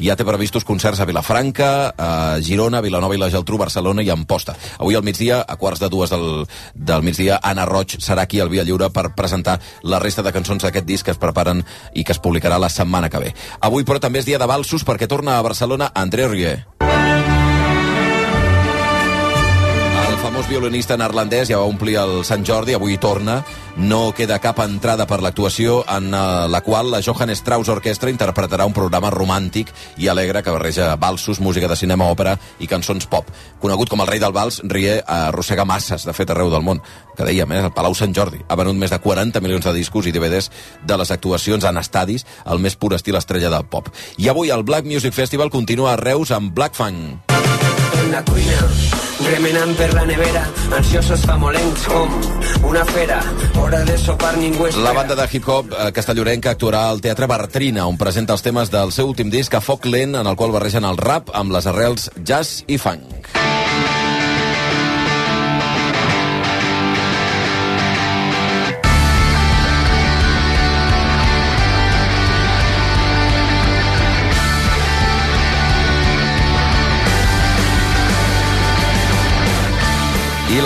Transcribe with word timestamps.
ja 0.00 0.16
té 0.16 0.24
previstos 0.26 0.64
concerts 0.64 1.00
a 1.00 1.06
Vilafranca, 1.08 1.70
a 1.96 2.10
Girona, 2.44 2.80
Vilanova 2.80 3.16
i 3.16 3.20
la 3.20 3.30
Geltrú, 3.32 3.58
Barcelona 3.60 4.02
i 4.02 4.10
Amposta. 4.10 4.56
Avui 4.78 4.96
al 4.96 5.04
migdia, 5.06 5.42
a 5.46 5.56
quarts 5.60 5.82
de 5.82 5.90
dues 5.92 6.10
del, 6.10 6.46
del 6.74 7.06
migdia, 7.06 7.40
Anna 7.42 7.68
Roig 7.68 7.98
serà 8.00 8.24
aquí 8.26 8.40
al 8.40 8.52
Via 8.52 8.64
Lliure 8.64 8.90
per 8.90 9.10
presentar 9.14 9.60
la 9.82 10.00
resta 10.02 10.24
de 10.26 10.32
cançons 10.32 10.64
d'aquest 10.64 10.88
disc 10.88 11.06
que 11.06 11.14
es 11.14 11.20
preparen 11.20 11.64
i 11.94 12.04
que 12.04 12.16
es 12.16 12.22
publicarà 12.22 12.58
la 12.58 12.72
setmana 12.72 13.12
que 13.12 13.22
ve. 13.22 13.34
Avui, 13.60 13.84
però, 13.84 14.00
també 14.00 14.24
és 14.24 14.28
dia 14.28 14.40
de 14.40 14.48
valsos 14.48 14.86
perquè 14.86 15.08
torna 15.08 15.38
a 15.38 15.44
Barcelona 15.46 15.92
André 15.94 16.28
Rieu. 16.28 16.89
Famós 20.40 20.48
violinista 20.48 20.96
neerlandès 20.96 21.50
ja 21.50 21.58
va 21.58 21.68
omplir 21.68 21.98
el 22.00 22.22
Sant 22.24 22.44
Jordi, 22.46 22.72
avui 22.72 22.96
torna. 22.96 23.42
No 23.76 24.12
queda 24.16 24.38
cap 24.40 24.58
entrada 24.64 25.04
per 25.06 25.18
l'actuació 25.20 25.82
en 25.84 26.14
eh, 26.14 26.20
la 26.48 26.60
qual 26.64 26.88
la 26.90 27.02
Johann 27.04 27.34
Strauss 27.36 27.68
Orquestra 27.68 28.08
interpretarà 28.08 28.64
un 28.64 28.72
programa 28.72 29.10
romàntic 29.12 29.68
i 29.98 30.08
alegre 30.08 30.42
que 30.42 30.52
barreja 30.54 30.94
balsos, 30.96 31.40
música 31.40 31.68
de 31.68 31.76
cinema, 31.76 32.08
òpera 32.08 32.38
i 32.58 32.68
cançons 32.70 33.04
pop. 33.10 33.28
Conegut 33.60 33.90
com 33.92 34.00
el 34.00 34.08
rei 34.08 34.20
del 34.22 34.32
vals, 34.32 34.62
Rie 34.64 35.02
arrossega 35.04 35.66
masses, 35.68 36.06
de 36.08 36.14
fet, 36.16 36.30
arreu 36.30 36.48
del 36.52 36.64
món. 36.64 36.80
Que 37.16 37.26
dèiem, 37.26 37.52
eh, 37.52 37.64
el 37.66 37.74
Palau 37.76 37.94
Sant 37.94 38.14
Jordi 38.16 38.40
ha 38.48 38.56
venut 38.56 38.76
més 38.76 38.92
de 38.92 39.00
40 39.00 39.44
milions 39.44 39.66
de 39.66 39.74
discos 39.76 40.06
i 40.06 40.12
DVDs 40.12 40.50
de 40.86 40.96
les 40.96 41.10
actuacions 41.10 41.64
en 41.64 41.76
estadis, 41.76 42.24
el 42.46 42.64
més 42.64 42.76
pur 42.76 42.94
estil 42.94 43.20
estrella 43.20 43.52
del 43.52 43.68
pop. 43.68 43.92
I 44.16 44.32
avui 44.32 44.54
el 44.54 44.64
Black 44.64 44.86
Music 44.86 45.12
Festival 45.12 45.50
continua 45.50 45.92
a 45.92 46.00
Reus 46.00 46.32
amb 46.32 46.54
Black 46.54 46.78
Funk. 46.78 47.29
En 48.10 48.16
la 48.16 48.24
cuina, 48.24 48.58
remenant 49.28 49.72
per 49.78 49.88
la 49.94 50.02
nevera, 50.08 50.42
ansiosos 50.74 51.22
famolencs 51.28 51.84
com 51.90 52.16
una 52.66 52.82
fera, 52.88 53.20
hora 53.60 53.84
de 53.86 53.96
sopar 53.98 54.32
ningú 54.40 54.66
espera. 54.66 54.88
La 54.88 54.94
banda 54.96 55.14
de 55.14 55.28
hip-hop 55.30 55.70
eh, 55.70 55.90
castellorenca 55.94 56.50
actuarà 56.56 56.88
al 56.90 57.02
Teatre 57.04 57.30
Bartrina, 57.30 57.86
on 57.86 58.00
presenta 58.00 58.34
els 58.34 58.42
temes 58.42 58.72
del 58.74 58.90
seu 58.96 59.12
últim 59.12 59.30
disc 59.30 59.54
a 59.54 59.62
foc 59.62 59.86
lent, 59.86 60.18
en 60.18 60.26
el 60.26 60.36
qual 60.36 60.54
barregen 60.56 60.88
el 60.88 60.98
rap 60.98 61.30
amb 61.34 61.54
les 61.54 61.70
arrels 61.70 62.10
jazz 62.18 62.64
i 62.66 62.80
funk. 62.82 63.30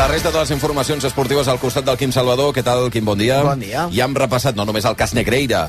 La 0.05 0.09
resta 0.09 0.31
de 0.31 0.39
les 0.39 0.51
informacions 0.51 1.05
esportives 1.09 1.49
al 1.49 1.57
costat 1.57 1.87
del 1.87 1.97
Quim 1.97 2.11
Salvador. 2.13 2.51
Què 2.53 2.61
tal, 2.61 2.91
Quim? 2.93 3.07
Bon 3.09 3.17
dia. 3.17 3.39
Bon 3.41 3.63
dia. 3.63 3.87
Ja 3.89 4.05
hem 4.05 4.13
repassat 4.19 4.53
no 4.59 4.67
només 4.69 4.85
el 4.85 4.99
cas 5.01 5.15
Negreira, 5.17 5.63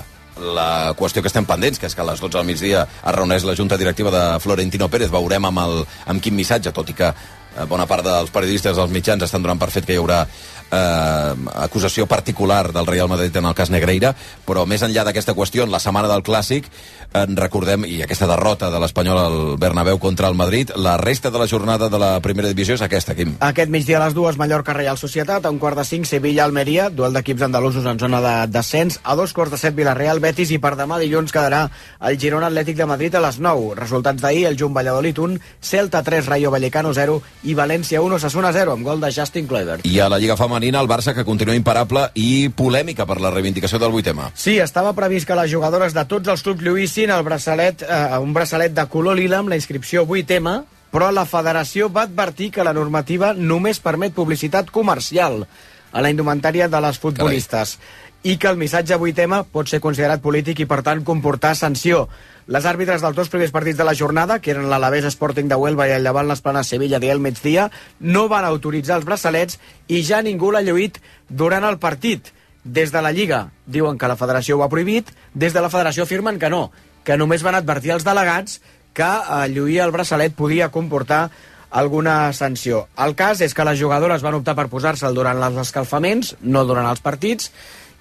la 0.58 0.92
qüestió 1.00 1.24
que 1.24 1.32
estem 1.32 1.48
pendents, 1.48 1.80
que 1.80 1.88
és 1.88 1.96
que 1.96 2.04
a 2.04 2.08
les 2.10 2.20
12 2.20 2.36
del 2.36 2.50
migdia 2.50 2.82
es 2.84 3.16
reuneix 3.16 3.46
la 3.48 3.56
Junta 3.56 3.78
Directiva 3.80 4.12
de 4.12 4.24
Florentino 4.44 4.90
Pérez. 4.92 5.08
Veurem 5.14 5.48
amb, 5.48 5.62
el, 5.64 5.86
amb 6.12 6.20
quin 6.20 6.36
missatge, 6.36 6.76
tot 6.76 6.92
i 6.92 6.98
que 6.98 7.14
eh, 7.14 7.64
bona 7.70 7.88
part 7.88 8.04
dels 8.04 8.34
periodistes 8.36 8.76
dels 8.76 8.92
mitjans 8.92 9.24
estan 9.24 9.46
donant 9.46 9.62
per 9.62 9.72
fet 9.72 9.88
que 9.88 9.96
hi 9.96 10.02
haurà 10.04 10.26
eh, 10.72 11.36
acusació 11.56 12.06
particular 12.08 12.72
del 12.74 12.88
Real 12.88 13.10
Madrid 13.10 13.36
en 13.36 13.46
el 13.46 13.56
cas 13.56 13.70
Negreira, 13.70 14.16
però 14.46 14.66
més 14.66 14.84
enllà 14.86 15.06
d'aquesta 15.06 15.36
qüestió, 15.36 15.64
en 15.64 15.72
la 15.72 15.80
setmana 15.80 16.10
del 16.12 16.24
Clàssic, 16.24 16.70
en 17.16 17.38
recordem, 17.38 17.86
i 17.88 18.02
aquesta 18.04 18.28
derrota 18.28 18.70
de 18.72 18.80
l'Espanyol 18.82 19.20
al 19.20 19.38
Bernabéu 19.62 20.00
contra 20.00 20.28
el 20.28 20.36
Madrid, 20.36 20.72
la 20.76 20.98
resta 20.98 21.32
de 21.32 21.40
la 21.40 21.48
jornada 21.48 21.90
de 21.90 22.00
la 22.00 22.20
primera 22.22 22.50
divisió 22.52 22.76
és 22.76 22.84
aquesta, 22.84 23.16
Quim. 23.16 23.38
Aquest 23.40 23.72
migdia 23.72 24.00
a 24.00 24.06
les 24.06 24.16
dues, 24.16 24.38
Mallorca 24.38 24.74
Real 24.76 24.98
Societat, 24.98 25.46
a 25.46 25.52
un 25.54 25.60
quart 25.60 25.80
de 25.80 25.86
cinc, 25.88 26.06
Sevilla 26.10 26.44
Almeria, 26.44 26.90
duel 26.90 27.16
d'equips 27.16 27.46
andalusos 27.48 27.86
en 27.86 28.00
zona 28.00 28.22
de 28.22 28.36
descens, 28.52 29.00
a 29.04 29.16
dos 29.16 29.34
quarts 29.34 29.56
de 29.56 29.62
set, 29.62 29.76
Villarreal 29.76 30.20
Betis, 30.20 30.52
i 30.52 30.60
per 30.60 30.76
demà 30.76 31.00
dilluns 31.00 31.32
quedarà 31.32 31.66
el 32.10 32.20
Girona 32.20 32.50
Atlètic 32.52 32.78
de 32.78 32.90
Madrid 32.90 33.16
a 33.16 33.24
les 33.24 33.40
9. 33.40 33.76
Resultats 33.80 34.22
d'ahir, 34.22 34.46
el 34.50 34.60
Jun 34.60 34.74
Valladolid 34.76 35.20
1, 35.20 35.40
Celta 35.62 36.04
3, 36.04 36.28
Rayo 36.28 36.52
Vallecano 36.52 36.94
0 36.94 37.22
i 37.44 37.56
València 37.56 38.02
1, 38.02 38.20
Osasuna 38.20 38.52
0, 38.56 38.76
amb 38.76 38.88
gol 38.88 39.02
de 39.04 39.12
Justin 39.16 39.48
Kluivert. 39.48 39.86
I 39.88 40.00
a 40.00 40.10
la 40.12 40.20
Lliga 40.20 40.38
Femenina, 40.56 40.80
el 40.80 40.88
Barça, 40.88 41.14
que 41.14 41.26
continua 41.28 41.56
imparable 41.58 42.06
i 42.16 42.48
polèmica 42.48 43.04
per 43.04 43.18
la 43.20 43.28
reivindicació 43.34 43.76
del 43.82 43.92
vuitema. 43.92 44.30
Sí, 44.40 44.54
estava 44.64 44.94
previst 44.96 45.28
que 45.28 45.36
les 45.36 45.52
jugadores 45.52 45.92
de 45.92 46.06
tots 46.08 46.32
els 46.32 46.44
clubs 46.46 46.64
lluïssin 46.64 47.12
el 47.12 47.26
braçalet, 47.28 47.84
eh, 47.84 47.98
un 48.24 48.32
braçalet 48.32 48.72
de 48.72 48.86
color 48.88 49.20
lila 49.20 49.42
amb 49.44 49.52
la 49.52 49.58
inscripció 49.60 50.06
8M, 50.08 50.62
però 50.96 51.12
la 51.12 51.26
federació 51.28 51.90
va 51.92 52.06
advertir 52.08 52.54
que 52.56 52.64
la 52.64 52.72
normativa 52.72 53.34
només 53.36 53.84
permet 53.84 54.16
publicitat 54.16 54.72
comercial 54.72 55.44
a 55.92 56.02
la 56.02 56.14
indumentària 56.14 56.70
de 56.72 56.82
les 56.88 57.00
futbolistes 57.04 57.76
i 58.24 58.38
que 58.40 58.48
el 58.48 58.56
missatge 58.56 58.96
8M 58.96 59.44
pot 59.52 59.68
ser 59.68 59.82
considerat 59.84 60.24
polític 60.24 60.64
i, 60.64 60.70
per 60.72 60.82
tant, 60.88 61.04
comportar 61.04 61.52
sanció. 61.60 62.08
Les 62.46 62.66
àrbitres 62.70 63.02
dels 63.02 63.16
dos 63.18 63.30
primers 63.34 63.50
partits 63.50 63.78
de 63.80 63.86
la 63.88 63.96
jornada, 63.98 64.38
que 64.38 64.52
eren 64.54 64.68
l'Alavés 64.70 65.08
Sporting 65.10 65.48
de 65.50 65.58
Huelva 65.58 65.88
i 65.90 65.96
el 65.96 66.04
Llevant 66.06 66.28
les 66.30 66.44
Planes 66.46 66.70
Sevilla 66.70 67.00
d'ahir 67.02 67.16
al 67.16 67.22
migdia, 67.24 67.72
no 68.00 68.28
van 68.30 68.46
autoritzar 68.46 69.00
els 69.00 69.08
braçalets 69.08 69.58
i 69.90 70.04
ja 70.06 70.22
ningú 70.22 70.52
l'ha 70.54 70.62
lluït 70.62 71.00
durant 71.28 71.66
el 71.66 71.80
partit. 71.82 72.30
Des 72.64 72.94
de 72.94 73.02
la 73.02 73.12
Lliga 73.14 73.48
diuen 73.66 73.98
que 73.98 74.10
la 74.10 74.18
federació 74.20 74.60
ho 74.60 74.64
ha 74.64 74.70
prohibit, 74.70 75.10
des 75.34 75.58
de 75.58 75.64
la 75.66 75.72
federació 75.74 76.06
afirmen 76.06 76.38
que 76.38 76.52
no, 76.54 76.70
que 77.04 77.18
només 77.18 77.42
van 77.42 77.58
advertir 77.58 77.96
als 77.96 78.06
delegats 78.06 78.60
que 78.94 79.10
eh, 79.10 79.48
lluir 79.50 79.82
el 79.82 79.94
braçalet 79.96 80.38
podia 80.38 80.70
comportar 80.70 81.32
alguna 81.72 82.32
sanció. 82.34 82.86
El 83.02 83.18
cas 83.18 83.42
és 83.42 83.58
que 83.58 83.66
les 83.66 83.82
jugadores 83.82 84.22
van 84.22 84.38
optar 84.38 84.54
per 84.56 84.70
posar-se'l 84.70 85.18
durant 85.18 85.42
els 85.50 85.58
escalfaments, 85.66 86.36
no 86.42 86.64
durant 86.64 86.88
els 86.88 87.02
partits, 87.02 87.50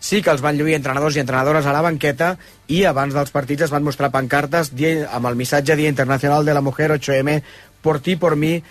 sí 0.01 0.23
que 0.23 0.31
els 0.33 0.43
van 0.45 0.59
lluir 0.59 0.77
entrenadors 0.77 1.17
i 1.17 1.23
entrenadores 1.23 1.67
a 1.67 1.73
la 1.73 1.83
banqueta 1.85 2.35
i 2.69 2.85
abans 2.85 3.15
dels 3.15 3.33
partits 3.35 3.67
es 3.67 3.75
van 3.75 3.85
mostrar 3.85 4.13
pancartes 4.15 4.73
amb 5.11 5.27
el 5.31 5.37
missatge 5.37 5.77
Dia 5.77 5.93
Internacional 5.93 6.45
de 6.45 6.55
la 6.55 6.61
Mujer 6.61 6.91
8M 6.93 7.43
por 7.83 8.01
ti, 8.01 8.17
por 8.17 8.37
mi, 8.37 8.63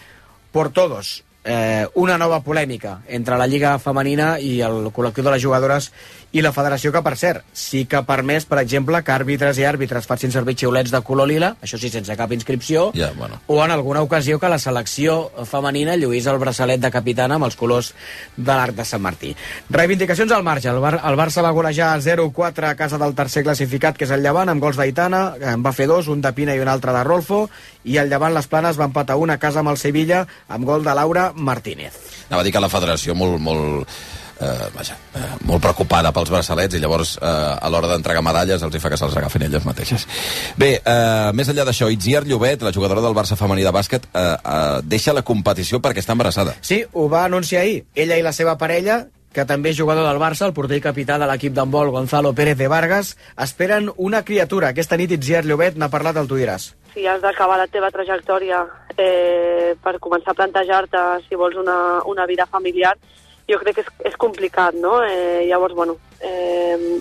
por 0.51 0.71
todos. 0.71 1.23
Eh, 1.45 1.85
una 1.95 2.17
nova 2.17 2.39
polèmica 2.39 3.01
entre 3.07 3.37
la 3.37 3.47
Lliga 3.51 3.75
Femenina 3.77 4.37
i 4.39 4.61
el 4.63 4.87
col·lectiu 4.95 5.25
de 5.25 5.33
les 5.33 5.43
jugadores 5.43 5.89
i 6.33 6.41
la 6.41 6.51
federació, 6.51 6.89
que 6.91 7.01
per 7.05 7.13
cert, 7.15 7.43
sí 7.53 7.83
que 7.85 7.99
ha 7.99 8.03
permès, 8.07 8.47
per 8.49 8.57
exemple, 8.57 8.99
que 9.05 9.13
àrbitres 9.13 9.59
i 9.61 9.67
àrbitres 9.69 10.07
facin 10.09 10.31
servir 10.33 10.55
xiulets 10.57 10.89
de 10.89 11.01
color 11.05 11.29
lila, 11.29 11.51
això 11.61 11.77
sí, 11.77 11.91
sense 11.93 12.15
cap 12.17 12.31
inscripció, 12.33 12.87
Ja, 12.97 13.11
bueno. 13.15 13.37
o 13.45 13.59
en 13.63 13.71
alguna 13.71 14.01
ocasió 14.01 14.39
que 14.41 14.49
la 14.49 14.57
selecció 14.57 15.29
femenina 15.45 15.95
lluís 15.95 16.25
el 16.25 16.39
braçalet 16.41 16.81
de 16.81 16.89
capitana 16.91 17.37
amb 17.37 17.45
els 17.45 17.55
colors 17.55 17.93
de 18.35 18.49
l'arc 18.49 18.73
de 18.73 18.85
Sant 18.85 19.01
Martí. 19.05 19.35
Reivindicacions 19.69 20.31
al 20.31 20.43
marge. 20.43 20.69
El, 20.69 20.81
Bar 20.81 20.95
el 21.05 21.19
Barça 21.19 21.43
va 21.45 21.53
golejar 21.53 21.93
0-4 22.01 22.71
a 22.71 22.75
casa 22.75 22.97
del 22.97 23.13
tercer 23.13 23.43
classificat, 23.45 23.97
que 23.97 24.09
és 24.09 24.15
el 24.15 24.25
Llevant, 24.25 24.49
amb 24.49 24.63
gols 24.63 24.81
d'Aitana, 24.81 25.35
en 25.53 25.61
va 25.61 25.71
fer 25.71 25.85
dos, 25.87 26.09
un 26.09 26.21
de 26.25 26.33
Pina 26.33 26.57
i 26.57 26.63
un 26.65 26.71
altre 26.71 26.97
de 26.97 27.03
Rolfo, 27.05 27.45
i 27.85 27.97
el 28.01 28.09
Llevant 28.09 28.33
les 28.33 28.49
Planes 28.49 28.79
va 28.79 28.89
empatar 28.89 29.19
un 29.21 29.29
a 29.29 29.37
casa 29.37 29.61
amb 29.61 29.69
el 29.69 29.77
Sevilla, 29.77 30.25
amb 30.49 30.65
gol 30.65 30.83
de 30.83 30.97
Laura 30.97 31.29
Martínez. 31.35 31.93
Anava 32.29 32.41
a 32.41 32.47
dir 32.47 32.53
que 32.55 32.63
la 32.63 32.73
federació 32.73 33.13
molt, 33.13 33.37
molt, 33.37 33.89
eh, 34.43 34.67
vaja, 34.75 34.97
eh, 35.15 35.29
molt 35.47 35.63
preocupada 35.63 36.11
pels 36.11 36.29
braçalets 36.33 36.75
i 36.75 36.81
llavors 36.83 37.15
eh, 37.21 37.25
a 37.27 37.69
l'hora 37.71 37.87
d'entregar 37.93 38.21
medalles 38.25 38.61
els 38.67 38.75
hi 38.75 38.81
fa 38.83 38.91
que 38.91 38.99
se'ls 38.99 39.15
agafin 39.17 39.47
elles 39.47 39.65
mateixes. 39.65 40.05
Bé, 40.59 40.75
eh, 40.83 41.31
més 41.33 41.49
enllà 41.49 41.65
d'això, 41.69 41.89
Itziar 41.93 42.25
Llobet, 42.27 42.61
la 42.67 42.73
jugadora 42.75 43.01
del 43.01 43.15
Barça 43.15 43.39
femení 43.39 43.63
de 43.63 43.71
bàsquet, 43.71 44.05
eh, 44.13 44.21
eh, 44.35 44.81
deixa 44.83 45.13
la 45.13 45.23
competició 45.23 45.79
perquè 45.79 46.03
està 46.03 46.11
embarassada. 46.17 46.55
Sí, 46.61 46.83
ho 46.91 47.07
va 47.09 47.23
anunciar 47.25 47.61
ahir. 47.63 47.85
Ella 47.95 48.17
i 48.17 48.21
la 48.25 48.33
seva 48.33 48.57
parella, 48.57 49.05
que 49.33 49.45
també 49.49 49.71
és 49.71 49.77
jugador 49.77 50.05
del 50.05 50.19
Barça, 50.21 50.45
el 50.45 50.53
porter 50.53 50.77
i 50.77 50.81
capità 50.81 51.17
de 51.17 51.25
l'equip 51.25 51.53
d'handbol 51.57 51.89
Gonzalo 51.89 52.35
Pérez 52.37 52.57
de 52.57 52.67
Vargas, 52.69 53.15
esperen 53.41 53.89
una 53.97 54.21
criatura. 54.23 54.69
Aquesta 54.69 54.97
nit 54.97 55.11
Itziar 55.15 55.41
Llobet 55.45 55.75
n'ha 55.75 55.89
parlat 55.89 56.17
al 56.21 56.27
Tu 56.29 56.37
diràs. 56.37 56.73
si 56.93 57.07
has 57.09 57.21
d'acabar 57.23 57.57
la 57.57 57.65
teva 57.65 57.89
trajectòria 57.89 58.59
eh, 59.01 59.73
per 59.81 59.95
començar 59.97 60.35
a 60.35 60.37
plantejar-te 60.37 60.99
si 61.27 61.33
vols 61.35 61.55
una, 61.57 62.03
una 62.05 62.27
vida 62.29 62.45
familiar, 62.45 62.93
jo 63.49 63.59
crec 63.61 63.79
que 63.79 63.85
és, 63.85 63.91
és 64.11 64.15
complicat, 64.19 64.77
no? 64.79 65.01
Eh, 65.03 65.45
llavors, 65.49 65.75
bueno, 65.75 65.97
eh, 66.21 66.99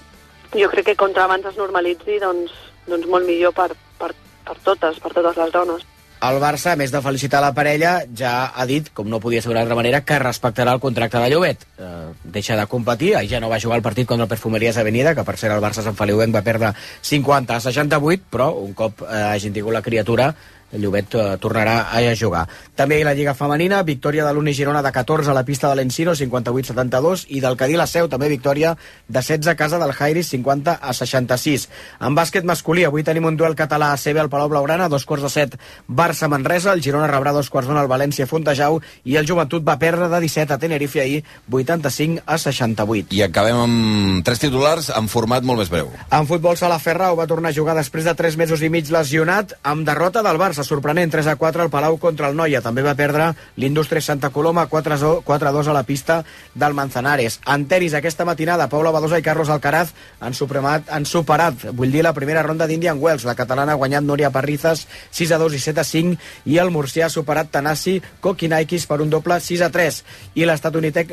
jo 0.55 0.69
crec 0.73 0.93
que 0.93 0.99
contra 0.99 1.25
abans 1.25 1.47
es 1.49 1.57
normalitzi, 1.61 2.19
doncs, 2.23 2.53
doncs 2.89 3.09
molt 3.09 3.27
millor 3.29 3.55
per, 3.57 3.71
per, 3.99 4.13
per 4.47 4.59
totes, 4.67 5.01
per 5.01 5.15
totes 5.15 5.39
les 5.39 5.55
dones. 5.55 5.89
El 6.23 6.37
Barça, 6.39 6.71
a 6.71 6.79
més 6.79 6.93
de 6.95 7.01
felicitar 7.03 7.41
la 7.43 7.51
parella, 7.51 7.97
ja 8.15 8.53
ha 8.55 8.67
dit, 8.71 8.93
com 8.95 9.09
no 9.11 9.19
podia 9.19 9.41
ser 9.43 9.57
d'altra 9.57 9.75
manera, 9.75 10.05
que 10.07 10.21
respectarà 10.23 10.71
el 10.77 10.83
contracte 10.83 11.19
de 11.19 11.31
Llobet. 11.33 11.65
Eh, 11.83 11.89
deixa 12.37 12.55
de 12.55 12.67
competir, 12.71 13.17
ahir 13.19 13.33
ja 13.33 13.41
no 13.43 13.51
va 13.51 13.59
jugar 13.59 13.81
el 13.81 13.83
partit 13.83 14.07
contra 14.07 14.29
el 14.29 14.31
Perfumeries 14.31 14.79
Avenida, 14.79 15.17
que 15.17 15.25
per 15.27 15.35
cert 15.41 15.57
el 15.57 15.65
Barça 15.65 15.83
Sant 15.83 15.99
Feliuenc 15.99 16.37
va 16.37 16.45
perdre 16.47 16.71
50 17.11 17.57
a 17.57 17.65
68, 17.67 18.31
però 18.31 18.53
un 18.55 18.71
cop 18.79 19.03
eh, 19.03 19.25
hagin 19.33 19.57
tingut 19.57 19.75
la 19.75 19.83
criatura 19.83 20.31
el 20.73 20.83
Llobet 20.83 21.15
eh, 21.15 21.25
tornarà 21.41 21.89
a 21.93 22.03
jugar. 22.19 22.47
També 22.77 22.99
hi 22.99 23.05
la 23.05 23.15
Lliga 23.15 23.35
Femenina, 23.35 23.83
victòria 23.83 24.25
de 24.27 24.33
l'Uni 24.33 24.55
Girona 24.57 24.83
de 24.83 24.93
14 24.93 25.31
a 25.31 25.37
la 25.37 25.45
pista 25.45 25.69
de 25.69 25.77
l'Encino, 25.77 26.15
58-72, 26.17 27.27
i 27.29 27.41
del 27.41 27.57
Cadí 27.57 27.77
la 27.77 27.87
Seu, 27.87 28.09
també 28.09 28.29
victòria 28.33 28.77
de 29.09 29.23
16 29.23 29.47
a 29.53 29.57
casa 29.57 29.79
del 29.79 29.93
Jairis, 29.93 30.29
50 30.33 30.79
a 30.81 30.93
66. 30.93 31.69
En 32.01 32.17
bàsquet 32.17 32.45
masculí, 32.49 32.85
avui 32.85 33.05
tenim 33.05 33.25
un 33.29 33.37
duel 33.37 33.55
català 33.57 33.93
a 33.93 33.99
CB 34.01 34.25
al 34.25 34.31
Palau 34.33 34.51
Blaugrana, 34.51 34.89
dos 34.89 35.05
quarts 35.07 35.25
de 35.27 35.31
set 35.31 35.57
Barça-Manresa, 35.87 36.73
el 36.73 36.83
Girona 36.83 37.11
rebrà 37.11 37.33
dos 37.33 37.51
quarts 37.51 37.69
d'una 37.69 37.83
al 37.85 37.91
València 37.91 38.27
Fontejau 38.27 38.81
i 39.05 39.17
el 39.21 39.29
Joventut 39.29 39.65
va 39.67 39.79
perdre 39.79 40.09
de 40.09 40.21
17 40.25 40.55
a 40.55 40.59
Tenerife 40.59 41.01
ahir, 41.01 41.23
85 41.51 42.25
a 42.27 42.39
68. 42.39 43.15
I 43.15 43.23
acabem 43.27 43.61
amb 43.63 44.25
tres 44.27 44.43
titulars 44.43 44.91
en 44.97 45.09
format 45.13 45.45
molt 45.47 45.63
més 45.63 45.71
breu. 45.73 45.93
En 46.11 46.27
futbol, 46.27 46.57
Sala 46.59 46.81
Ferrau 46.83 47.17
va 47.19 47.29
tornar 47.31 47.53
a 47.53 47.57
jugar 47.57 47.77
després 47.79 48.09
de 48.09 48.17
3 48.19 48.39
mesos 48.41 48.63
i 48.63 48.71
mig 48.73 48.91
lesionat 48.91 49.55
amb 49.63 49.87
derrota 49.87 50.25
del 50.25 50.41
Barça, 50.41 50.62
sorprenent 50.65 51.13
3 51.13 51.27
a 51.27 51.37
4 51.37 51.63
al 51.63 51.71
Palau 51.71 51.99
contra 51.99 52.29
el 52.29 52.37
Noia. 52.37 52.63
També 52.63 52.83
va 52.83 52.95
perdre 52.99 53.33
l'Indústria 53.57 54.03
Santa 54.03 54.31
Coloma 54.31 54.67
4 54.67 54.95
a 54.95 55.53
2 55.53 55.69
a 55.69 55.73
la 55.77 55.83
pista 55.83 56.23
del 56.55 56.75
Manzanares. 56.75 57.41
En 57.47 57.67
tenis, 57.67 57.95
aquesta 57.95 58.25
matinada, 58.25 58.69
Paula 58.69 58.91
Badosa 58.91 59.19
i 59.19 59.27
Carlos 59.27 59.51
Alcaraz 59.51 59.93
han, 60.21 60.35
supremat, 60.35 60.89
han 60.91 61.07
superat, 61.07 61.69
vull 61.73 61.93
dir, 61.93 62.03
la 62.03 62.15
primera 62.15 62.43
ronda 62.43 62.67
d'Indian 62.67 63.01
Wells. 63.01 63.25
La 63.29 63.37
catalana 63.39 63.73
ha 63.73 63.81
guanyat 63.81 64.05
Núria 64.05 64.31
Parrizas 64.31 64.87
6 65.11 65.33
a 65.33 65.39
2 65.43 65.57
i 65.59 65.63
7 65.63 65.81
a 65.81 65.85
5 65.85 66.17
i 66.53 66.59
el 66.59 66.73
murcià 66.75 67.07
ha 67.07 67.13
superat 67.13 67.51
Tanasi 67.53 68.01
Kokinaikis 68.21 68.87
per 68.91 69.01
un 69.03 69.11
doble 69.11 69.39
6 69.41 69.65
a 69.67 69.71
3. 69.73 70.03
I 70.35 70.47
eh, 70.47 71.07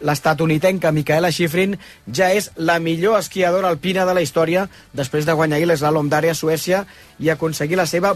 l'estatunidenca 0.00 0.92
Micaela 0.92 1.32
Schifrin 1.32 1.76
ja 2.06 2.30
és 2.32 2.50
la 2.56 2.78
millor 2.78 3.18
esquiadora 3.18 3.68
alpina 3.68 4.06
de 4.06 4.14
la 4.14 4.22
història 4.22 4.68
després 4.92 5.26
de 5.26 5.36
guanyar 5.36 5.58
ahir 5.58 5.68
l'eslalom 5.70 6.08
d'àrea 6.08 6.34
Suècia 6.34 6.84
i 7.18 7.30
aconseguir 7.30 7.76
la 7.78 7.86
seva 7.86 8.14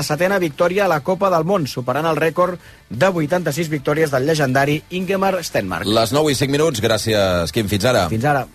87a 0.00 0.38
victòria 0.40 0.84
a 0.84 0.88
la 0.88 1.00
Copa 1.00 1.30
del 1.30 1.44
Món, 1.44 1.66
superant 1.66 2.06
el 2.08 2.18
rècord 2.18 2.58
de 2.88 3.08
86 3.08 3.68
victòries 3.68 4.10
del 4.10 4.26
legendari 4.26 4.80
Ingemar 4.90 5.36
Stenmark. 5.44 5.86
Les 5.86 6.12
9 6.12 6.32
i 6.32 6.38
5 6.38 6.56
minuts, 6.56 6.80
gràcies, 6.80 7.52
Quim. 7.52 7.68
Fins 7.68 7.84
ara. 7.84 8.08
Fins 8.08 8.24
ara. 8.24 8.46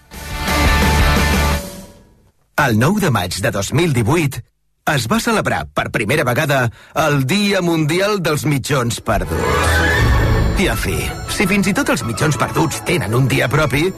El 2.66 2.78
9 2.80 3.02
de 3.04 3.12
maig 3.12 3.36
de 3.44 3.52
2018 3.52 4.42
es 4.96 5.08
va 5.12 5.20
celebrar 5.20 5.66
per 5.74 5.90
primera 5.92 6.24
vegada 6.24 6.70
el 7.06 7.26
Dia 7.28 7.62
Mundial 7.62 8.22
dels 8.24 8.46
Mitjons 8.46 9.02
Perduts. 9.02 9.96
I 10.56 10.70
en 10.72 10.78
fi, 10.80 10.96
si 11.36 11.48
fins 11.50 11.68
i 11.68 11.74
tot 11.76 11.90
els 11.92 12.06
mitjons 12.08 12.38
perduts 12.40 12.80
tenen 12.88 13.16
un 13.18 13.26
dia 13.28 13.50
propi, 13.52 13.90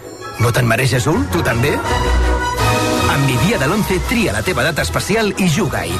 no 0.42 0.50
te'n 0.50 0.66
mereixes 0.66 1.06
un, 1.12 1.28
tu 1.30 1.44
també? 1.46 1.76
Amb 1.78 3.28
mi 3.28 3.38
dia 3.46 3.60
de 3.62 3.68
l'11 3.68 4.02
tria 4.10 4.34
la 4.34 4.42
teva 4.42 4.66
data 4.66 4.82
especial 4.82 5.30
i 5.38 5.52
juga-hi. 5.54 5.94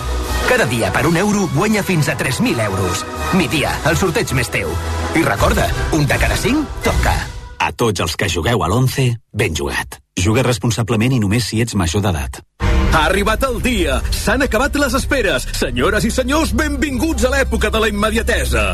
Cada 0.48 0.66
dia 0.70 0.92
per 0.94 1.06
un 1.10 1.18
euro 1.18 1.48
guanya 1.54 1.84
fins 1.84 2.10
a 2.10 2.18
3.000 2.18 2.62
euros. 2.66 3.06
Mi 3.34 3.48
dia, 3.52 3.74
el 3.90 3.98
sorteig 3.98 4.32
més 4.38 4.52
teu. 4.54 4.70
I 5.16 5.24
recorda, 5.26 5.68
un 5.98 6.06
de 6.08 6.18
cada 6.22 6.38
cinc 6.38 6.66
toca. 6.86 7.16
A 7.60 7.72
tots 7.74 8.06
els 8.06 8.16
que 8.16 8.30
jugueu 8.30 8.64
a 8.64 8.70
l'11, 8.70 9.10
ben 9.34 9.56
jugat. 9.58 10.00
Juga 10.18 10.46
responsablement 10.46 11.14
i 11.14 11.20
només 11.20 11.50
si 11.50 11.62
ets 11.62 11.76
major 11.76 12.06
d'edat. 12.06 12.42
Ha 12.94 13.04
arribat 13.10 13.44
el 13.44 13.60
dia! 13.62 14.00
S'han 14.16 14.46
acabat 14.48 14.78
les 14.80 14.96
esperes! 14.98 15.46
Senyores 15.60 16.08
i 16.08 16.12
senyors, 16.14 16.56
benvinguts 16.56 17.28
a 17.28 17.34
l'època 17.36 17.74
de 17.74 17.84
la 17.84 17.92
immediatesa! 17.92 18.68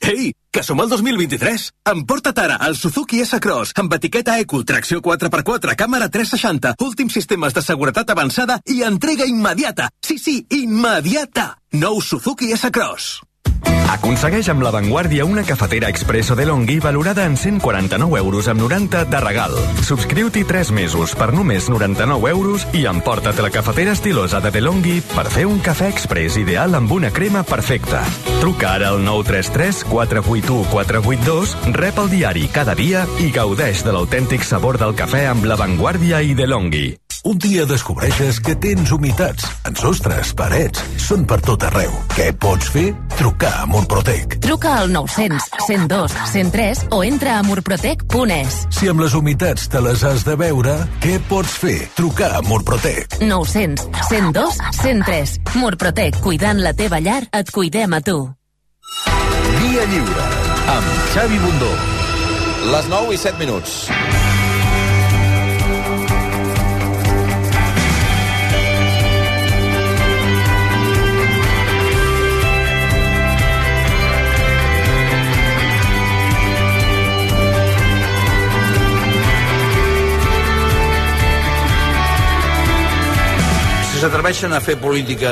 Ei, 0.00 0.32
que 0.50 0.62
som 0.62 0.80
al 0.80 0.88
2023! 0.88 1.68
Emporta't 1.90 2.38
ara 2.42 2.58
el 2.68 2.76
Suzuki 2.78 3.20
S-Cross 3.24 3.74
amb 3.82 3.94
etiqueta 3.98 4.38
Eco, 4.38 4.62
tracció 4.64 5.02
4x4, 5.02 5.74
càmera 5.78 6.08
360, 6.08 6.76
últims 6.86 7.16
sistemes 7.18 7.56
de 7.56 7.64
seguretat 7.64 8.10
avançada 8.14 8.60
i 8.66 8.82
entrega 8.86 9.26
immediata! 9.26 9.90
Sí, 10.04 10.18
sí, 10.18 10.36
immediata! 10.62 11.50
Nou 11.72 12.00
Suzuki 12.00 12.52
S-Cross! 12.54 13.18
Aconsegueix 13.88 14.50
amb 14.52 14.62
La 14.62 14.70
Vanguardia 14.70 15.24
una 15.24 15.42
cafetera 15.42 15.88
expresso 15.88 16.36
de 16.36 16.44
Longhi 16.46 16.78
valorada 16.78 17.24
en 17.24 17.36
149 17.36 18.18
euros 18.18 18.48
amb 18.48 18.60
90 18.60 19.06
de 19.08 19.20
regal. 19.20 19.56
Subscriu-t'hi 19.82 20.44
3 20.44 20.70
mesos 20.76 21.14
per 21.16 21.30
només 21.32 21.70
99 21.72 22.30
euros 22.30 22.66
i 22.76 22.84
emporta't 22.90 23.40
la 23.40 23.50
cafetera 23.50 23.96
estilosa 23.96 24.42
de 24.44 24.52
DeLonghi 24.52 25.00
per 25.14 25.24
fer 25.32 25.46
un 25.48 25.58
cafè 25.64 25.88
express 25.88 26.36
ideal 26.36 26.76
amb 26.76 26.92
una 26.92 27.10
crema 27.10 27.42
perfecta. 27.42 28.04
Truca 28.42 28.74
ara 28.76 28.92
al 28.92 29.02
933 29.06 29.82
481 29.88 30.68
482, 30.68 31.56
rep 31.80 31.98
el 32.04 32.12
diari 32.12 32.46
cada 32.52 32.76
dia 32.76 33.06
i 33.24 33.32
gaudeix 33.32 33.82
de 33.88 33.96
l'autèntic 33.96 34.44
sabor 34.44 34.76
del 34.76 34.92
cafè 34.94 35.26
amb 35.32 35.48
La 35.48 35.56
Vanguardia 35.56 36.20
i 36.20 36.36
DeLonghi. 36.36 36.88
Un 37.28 37.40
dia 37.42 37.64
descobreixes 37.66 38.38
que 38.40 38.54
tens 38.54 38.92
humitats 38.94 39.48
en 39.66 39.74
sostres, 39.76 40.30
parets, 40.38 40.84
són 41.02 41.26
per 41.28 41.40
tot 41.42 41.66
arreu. 41.66 41.90
Què 42.14 42.30
pots 42.36 42.70
fer? 42.76 42.92
Trucar 43.18 43.47
a 43.50 43.66
Murprotec. 43.66 44.38
Truca 44.40 44.78
al 44.78 44.92
900 44.92 45.42
102 45.66 46.12
103 46.32 46.86
o 46.90 47.02
entra 47.04 47.38
a 47.38 47.42
murprotec.es. 47.42 48.58
Si 48.74 48.88
amb 48.90 49.00
les 49.04 49.14
humitats 49.14 49.68
te 49.72 49.82
les 49.84 50.04
has 50.04 50.24
de 50.26 50.36
veure, 50.38 50.74
què 51.04 51.18
pots 51.28 51.54
fer? 51.62 51.76
Trucar 51.98 52.32
a 52.36 52.42
Murprotec. 52.46 53.18
900 53.22 53.88
102 54.08 54.60
103. 54.82 55.36
Murprotec, 55.60 56.20
cuidant 56.24 56.62
la 56.64 56.74
teva 56.74 57.00
llar, 57.00 57.22
et 57.32 57.52
cuidem 57.54 57.96
a 57.96 58.02
tu. 58.04 58.18
Via 59.58 59.88
Lliure, 59.92 60.28
amb 60.76 60.94
Xavi 61.14 61.42
Bundó. 61.44 61.72
Les 62.74 62.88
9 62.90 63.14
i 63.14 63.20
7 63.28 63.38
minuts. 63.40 63.84
S'atreveixen 84.28 84.52
a 84.52 84.60
fer 84.60 84.74
política 84.76 85.30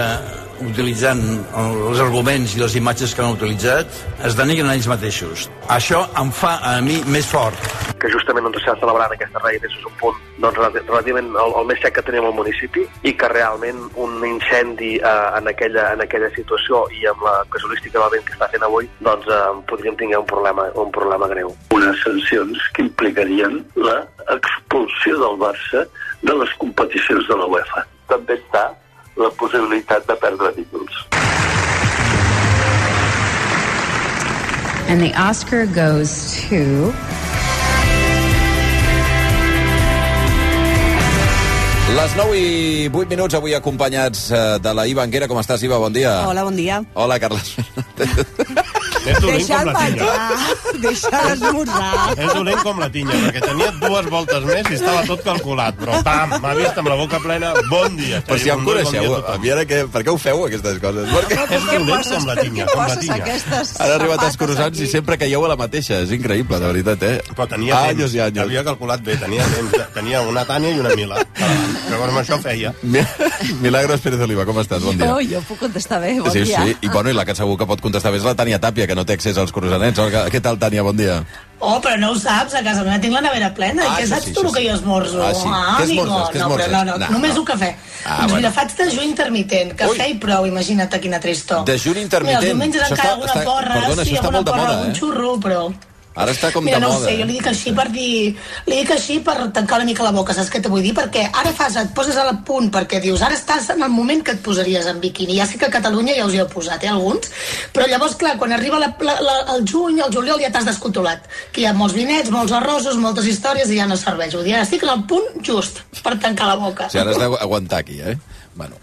utilitzant 0.64 1.19
els 1.60 1.98
arguments 2.00 2.54
i 2.56 2.60
les 2.62 2.76
imatges 2.78 3.10
que 3.12 3.20
han 3.20 3.34
utilitzat, 3.34 3.98
es 4.25 4.37
denigren 4.38 4.70
ells 4.72 4.87
mateixos. 4.88 5.50
Això 5.69 5.98
em 6.16 6.31
fa 6.32 6.54
a 6.64 6.78
mi 6.81 7.02
més 7.12 7.28
fort. 7.28 7.60
Que 8.00 8.08
justament 8.08 8.46
doncs, 8.48 8.62
s'ha 8.64 8.72
celebrat 8.81 9.12
aquesta 9.12 9.43
reina 9.43 9.69
és 9.69 9.75
un 9.84 9.93
punt 10.00 10.16
doncs, 10.40 10.56
relativament 10.62 11.28
el, 11.43 11.52
el 11.60 11.69
més 11.69 11.82
sec 11.84 11.93
que 11.98 12.04
tenim 12.06 12.25
al 12.25 12.32
municipi 12.38 12.87
i 13.04 13.12
que 13.20 13.28
realment 13.34 13.82
un 14.00 14.25
incendi 14.31 14.94
eh, 14.96 15.12
en, 15.42 15.52
aquella, 15.52 15.90
en 15.92 16.06
aquella 16.06 16.32
situació 16.38 16.87
i 16.96 17.04
amb 17.12 17.26
la 17.28 17.34
casuística 17.52 18.00
del 18.00 18.16
vent 18.16 18.25
que 18.31 18.37
està 18.38 18.49
fent 18.54 18.64
avui, 18.64 18.88
doncs 19.04 19.28
eh, 19.28 19.42
podríem 19.69 20.00
tenir 20.00 20.22
un 20.22 20.31
problema, 20.32 20.70
un 20.87 20.94
problema 20.96 21.28
greu. 21.34 21.52
Unes 21.76 22.00
sancions 22.00 22.64
que 22.72 22.88
implicarien 22.88 23.60
la 23.76 24.00
expulsió 24.38 25.20
del 25.20 25.37
Barça 25.44 25.84
de 26.25 26.40
les 26.40 26.56
competicions 26.64 27.28
de 27.28 27.40
la 27.44 27.52
UEFA. 27.52 27.84
També 28.08 28.40
està 28.40 28.70
la 29.16 29.30
possibilitat 29.40 30.06
de 30.06 30.16
perdre 30.20 30.52
títols. 30.56 30.94
And 34.88 35.00
the 35.00 35.12
Oscar 35.18 35.66
goes 35.66 36.36
to... 36.48 36.92
Les 41.96 42.12
9 42.18 42.36
i 42.36 42.88
8 42.92 43.08
minuts 43.08 43.34
avui 43.38 43.54
acompanyats 43.56 44.26
eh, 44.30 44.40
de 44.60 44.72
la 44.74 44.84
Iva 44.90 45.06
Anguera. 45.06 45.28
Com 45.30 45.38
estàs, 45.40 45.62
Iva? 45.64 45.78
Bon 45.80 45.94
dia. 45.94 46.18
Hola, 46.28 46.44
bon 46.44 46.58
dia. 46.58 46.82
Hola, 46.94 47.18
Carles. 47.22 47.56
És 49.06 49.20
dolent 49.22 49.38
Deixa 49.38 49.58
com 49.62 49.68
la 49.70 49.75
tinya. 49.86 50.06
menjar, 50.06 50.80
deixa 50.86 51.20
l'esmorzar. 51.28 51.90
És 52.16 52.32
dolent 52.34 52.62
com 52.66 52.80
la 52.82 52.88
tinya, 52.90 53.18
perquè 53.26 53.42
tenia 53.44 53.70
dues 53.80 54.08
voltes 54.10 54.46
més 54.48 54.70
i 54.70 54.78
estava 54.78 55.04
tot 55.06 55.22
calculat. 55.26 55.76
Però, 55.80 56.00
pam, 56.06 56.34
m'ha 56.42 56.54
vist 56.58 56.80
amb 56.82 56.90
la 56.90 56.96
boca 56.98 57.20
plena. 57.22 57.52
Bon 57.70 57.96
dia, 57.98 58.20
Però 58.26 58.38
si 58.40 58.48
ja 58.50 58.56
em 58.56 58.64
bon 58.64 58.75
coneixeu, 58.75 59.06
dia 59.16 59.34
a 59.34 59.38
mi 59.42 59.52
ara 59.54 59.64
què, 59.68 59.82
per 59.92 60.02
què 60.06 60.10
ho 60.14 60.18
feu, 60.20 60.42
aquestes 60.48 60.80
coses? 60.82 61.10
Per 61.12 61.22
què? 61.30 61.38
És 61.56 61.68
dolent 61.70 62.08
com 62.10 62.26
la 62.30 62.36
tinya, 62.40 62.66
com 62.72 62.82
la 62.82 62.96
tinya. 63.02 63.20
Ara 63.78 63.92
ha 63.92 63.98
arribat 64.00 64.25
els 64.26 64.36
croissants 64.40 64.82
i 64.82 64.90
sempre 64.90 65.18
caieu 65.20 65.44
a 65.46 65.52
la 65.54 65.58
mateixa. 65.60 66.00
És 66.06 66.12
increïble, 66.16 66.58
de 66.62 66.66
veritat, 66.72 67.06
eh? 67.06 67.14
Però 67.36 67.46
tenia 67.50 67.78
anys 67.86 68.02
temps, 68.02 68.16
i 68.18 68.22
anys. 68.26 68.42
havia 68.46 68.64
calculat 68.66 69.04
bé, 69.06 69.16
tenia 69.22 69.46
temps. 69.54 69.78
Tenia 69.96 70.20
una 70.26 70.44
Tània 70.48 70.75
i 70.75 70.80
una 70.82 70.94
Mila. 70.98 71.22
Llavors 71.86 72.10
amb 72.12 72.20
això 72.25 72.40
feia. 72.42 72.72
Milagros 73.64 74.00
Pérez 74.04 74.20
Oliva, 74.26 74.44
com 74.48 74.58
estàs? 74.62 74.82
Bon 74.84 74.96
dia. 74.98 75.08
Oh, 75.14 75.20
jo 75.22 75.40
puc 75.46 75.60
contestar 75.62 76.00
bé, 76.02 76.16
bon 76.20 76.32
sí, 76.34 76.42
dia. 76.48 76.64
sí, 76.66 76.76
i 76.82 76.90
bueno, 76.92 77.10
i 77.12 77.16
la 77.16 77.25
que 77.28 77.34
segur 77.38 77.56
que 77.60 77.66
pot 77.68 77.80
contestar 77.84 78.12
bé 78.14 78.18
és 78.20 78.26
la 78.26 78.34
Tània 78.38 78.58
Tàpia, 78.62 78.86
que 78.90 78.96
no 78.97 79.05
té 79.07 79.15
accés 79.19 79.37
als 79.38 79.53
croissanets. 79.55 80.00
Oh, 80.00 80.09
Què 80.33 80.41
tal, 80.43 80.57
Tània? 80.59 80.83
Bon 80.87 80.97
dia. 80.97 81.21
Oh, 81.59 81.79
però 81.81 81.97
no 81.97 82.11
ho 82.12 82.17
saps, 82.21 82.53
a 82.59 82.61
casa 82.65 82.83
meva 82.85 82.99
tinc 83.00 83.15
la 83.17 83.23
nevera 83.25 83.49
plena. 83.57 83.85
Ah, 83.87 83.95
I 83.95 84.03
què 84.03 84.09
saps 84.11 84.26
sí, 84.29 84.33
tu 84.37 84.43
el 84.45 84.50
que 84.53 84.61
sí. 84.61 84.67
jo 84.69 84.75
esmorzo? 84.76 85.23
Ah, 85.25 85.31
sí. 85.33 85.47
Què 85.49 85.85
amigo. 85.87 86.03
esmorzes? 86.05 86.35
Què 86.35 86.38
no, 86.43 86.47
esmorzes? 86.50 86.73
no, 86.75 86.83
no, 86.85 86.97
No, 87.00 87.09
només 87.15 87.33
no. 87.35 87.41
un 87.41 87.47
cafè. 87.49 87.71
Ah, 88.05 88.17
doncs 88.19 88.33
bueno. 88.33 88.37
mira, 88.43 88.50
faig 88.59 88.75
dejú 88.76 89.03
intermitent, 89.07 89.73
cafè 89.81 90.09
i 90.12 90.19
prou, 90.21 90.45
imagina't 90.47 90.99
quina 91.00 91.19
tristor. 91.21 91.65
Dejú 91.65 91.95
intermitent. 91.97 92.29
Mira, 92.29 92.38
els 92.45 92.53
diumenges 92.53 92.91
encara 92.91 93.12
alguna 93.15 93.33
està- 93.33 93.45
porra, 93.49 93.75
perdona, 93.81 94.05
sí, 94.05 94.17
alguna 94.17 94.33
molt 94.37 94.47
de 94.47 94.53
porra, 94.53 94.62
moda, 94.62 94.76
algun 94.76 94.91
eh? 94.91 94.99
xurro, 95.00 95.37
però... 95.41 95.62
Ara 96.16 96.32
està 96.32 96.49
com 96.52 96.64
Mira, 96.64 96.78
de 96.80 96.87
no 96.87 96.94
moda. 96.94 97.04
sé, 97.11 97.16
jo 97.18 97.25
eh? 97.25 97.28
li 97.28 97.35
dic 97.37 97.46
així 97.50 97.73
per 97.76 97.87
dir... 97.92 98.32
Li 98.66 98.78
dic 98.80 98.92
així 98.94 99.18
per 99.25 99.35
tancar 99.52 99.76
una 99.82 99.88
mica 99.88 100.04
la 100.06 100.12
boca, 100.16 100.32
saps 100.32 100.49
què 100.52 100.62
t'ho 100.64 100.70
vull 100.73 100.85
dir? 100.85 100.94
Perquè 100.96 101.26
ara 101.28 101.52
fas, 101.56 101.76
et 101.76 101.90
poses 101.96 102.16
a 102.16 102.25
la 102.25 102.38
punt, 102.46 102.70
perquè 102.73 103.02
dius, 103.04 103.20
ara 103.26 103.37
estàs 103.37 103.68
en 103.75 103.85
el 103.85 103.92
moment 103.92 104.23
que 104.25 104.32
et 104.32 104.40
posaries 104.44 104.88
en 104.88 105.02
biquini. 105.02 105.37
Ja 105.37 105.44
sé 105.46 105.61
que 105.61 105.68
a 105.68 105.75
Catalunya 105.75 106.16
ja 106.16 106.25
us 106.25 106.32
hi 106.32 106.40
heu 106.40 106.49
posat, 106.49 106.87
eh, 106.87 106.92
alguns, 106.94 107.28
però 107.76 107.88
llavors, 107.90 108.16
clar, 108.16 108.37
quan 108.40 108.56
arriba 108.56 108.80
la, 108.80 108.88
la, 109.04 109.18
la, 109.28 109.37
el 109.56 109.66
juny, 109.68 110.00
el 110.06 110.14
juliol, 110.14 110.40
ja 110.40 110.50
t'has 110.54 110.70
descontrolat. 110.70 111.28
Que 111.52 111.62
hi 111.62 111.68
ha 111.68 111.75
molts 111.76 111.99
vinets, 111.99 112.32
molts 112.32 112.56
arrossos, 112.56 112.96
moltes 113.02 113.28
històries 113.28 113.68
i 113.68 113.76
ja 113.82 113.87
no 113.90 114.00
serveix. 114.00 114.38
Vull 114.38 114.49
dir, 114.49 114.56
ara 114.56 114.64
estic 114.64 114.88
en 114.88 114.94
el 114.96 115.04
punt 115.11 115.28
just 115.44 115.85
per 116.00 116.16
tancar 116.16 116.49
la 116.49 116.56
boca. 116.64 116.88
O 116.88 116.96
sigui, 116.96 117.04
ara 117.04 117.12
has 117.12 117.20
d'aguantar 117.20 117.85
aquí, 117.85 118.00
eh? 118.00 118.16
Bueno. 118.56 118.80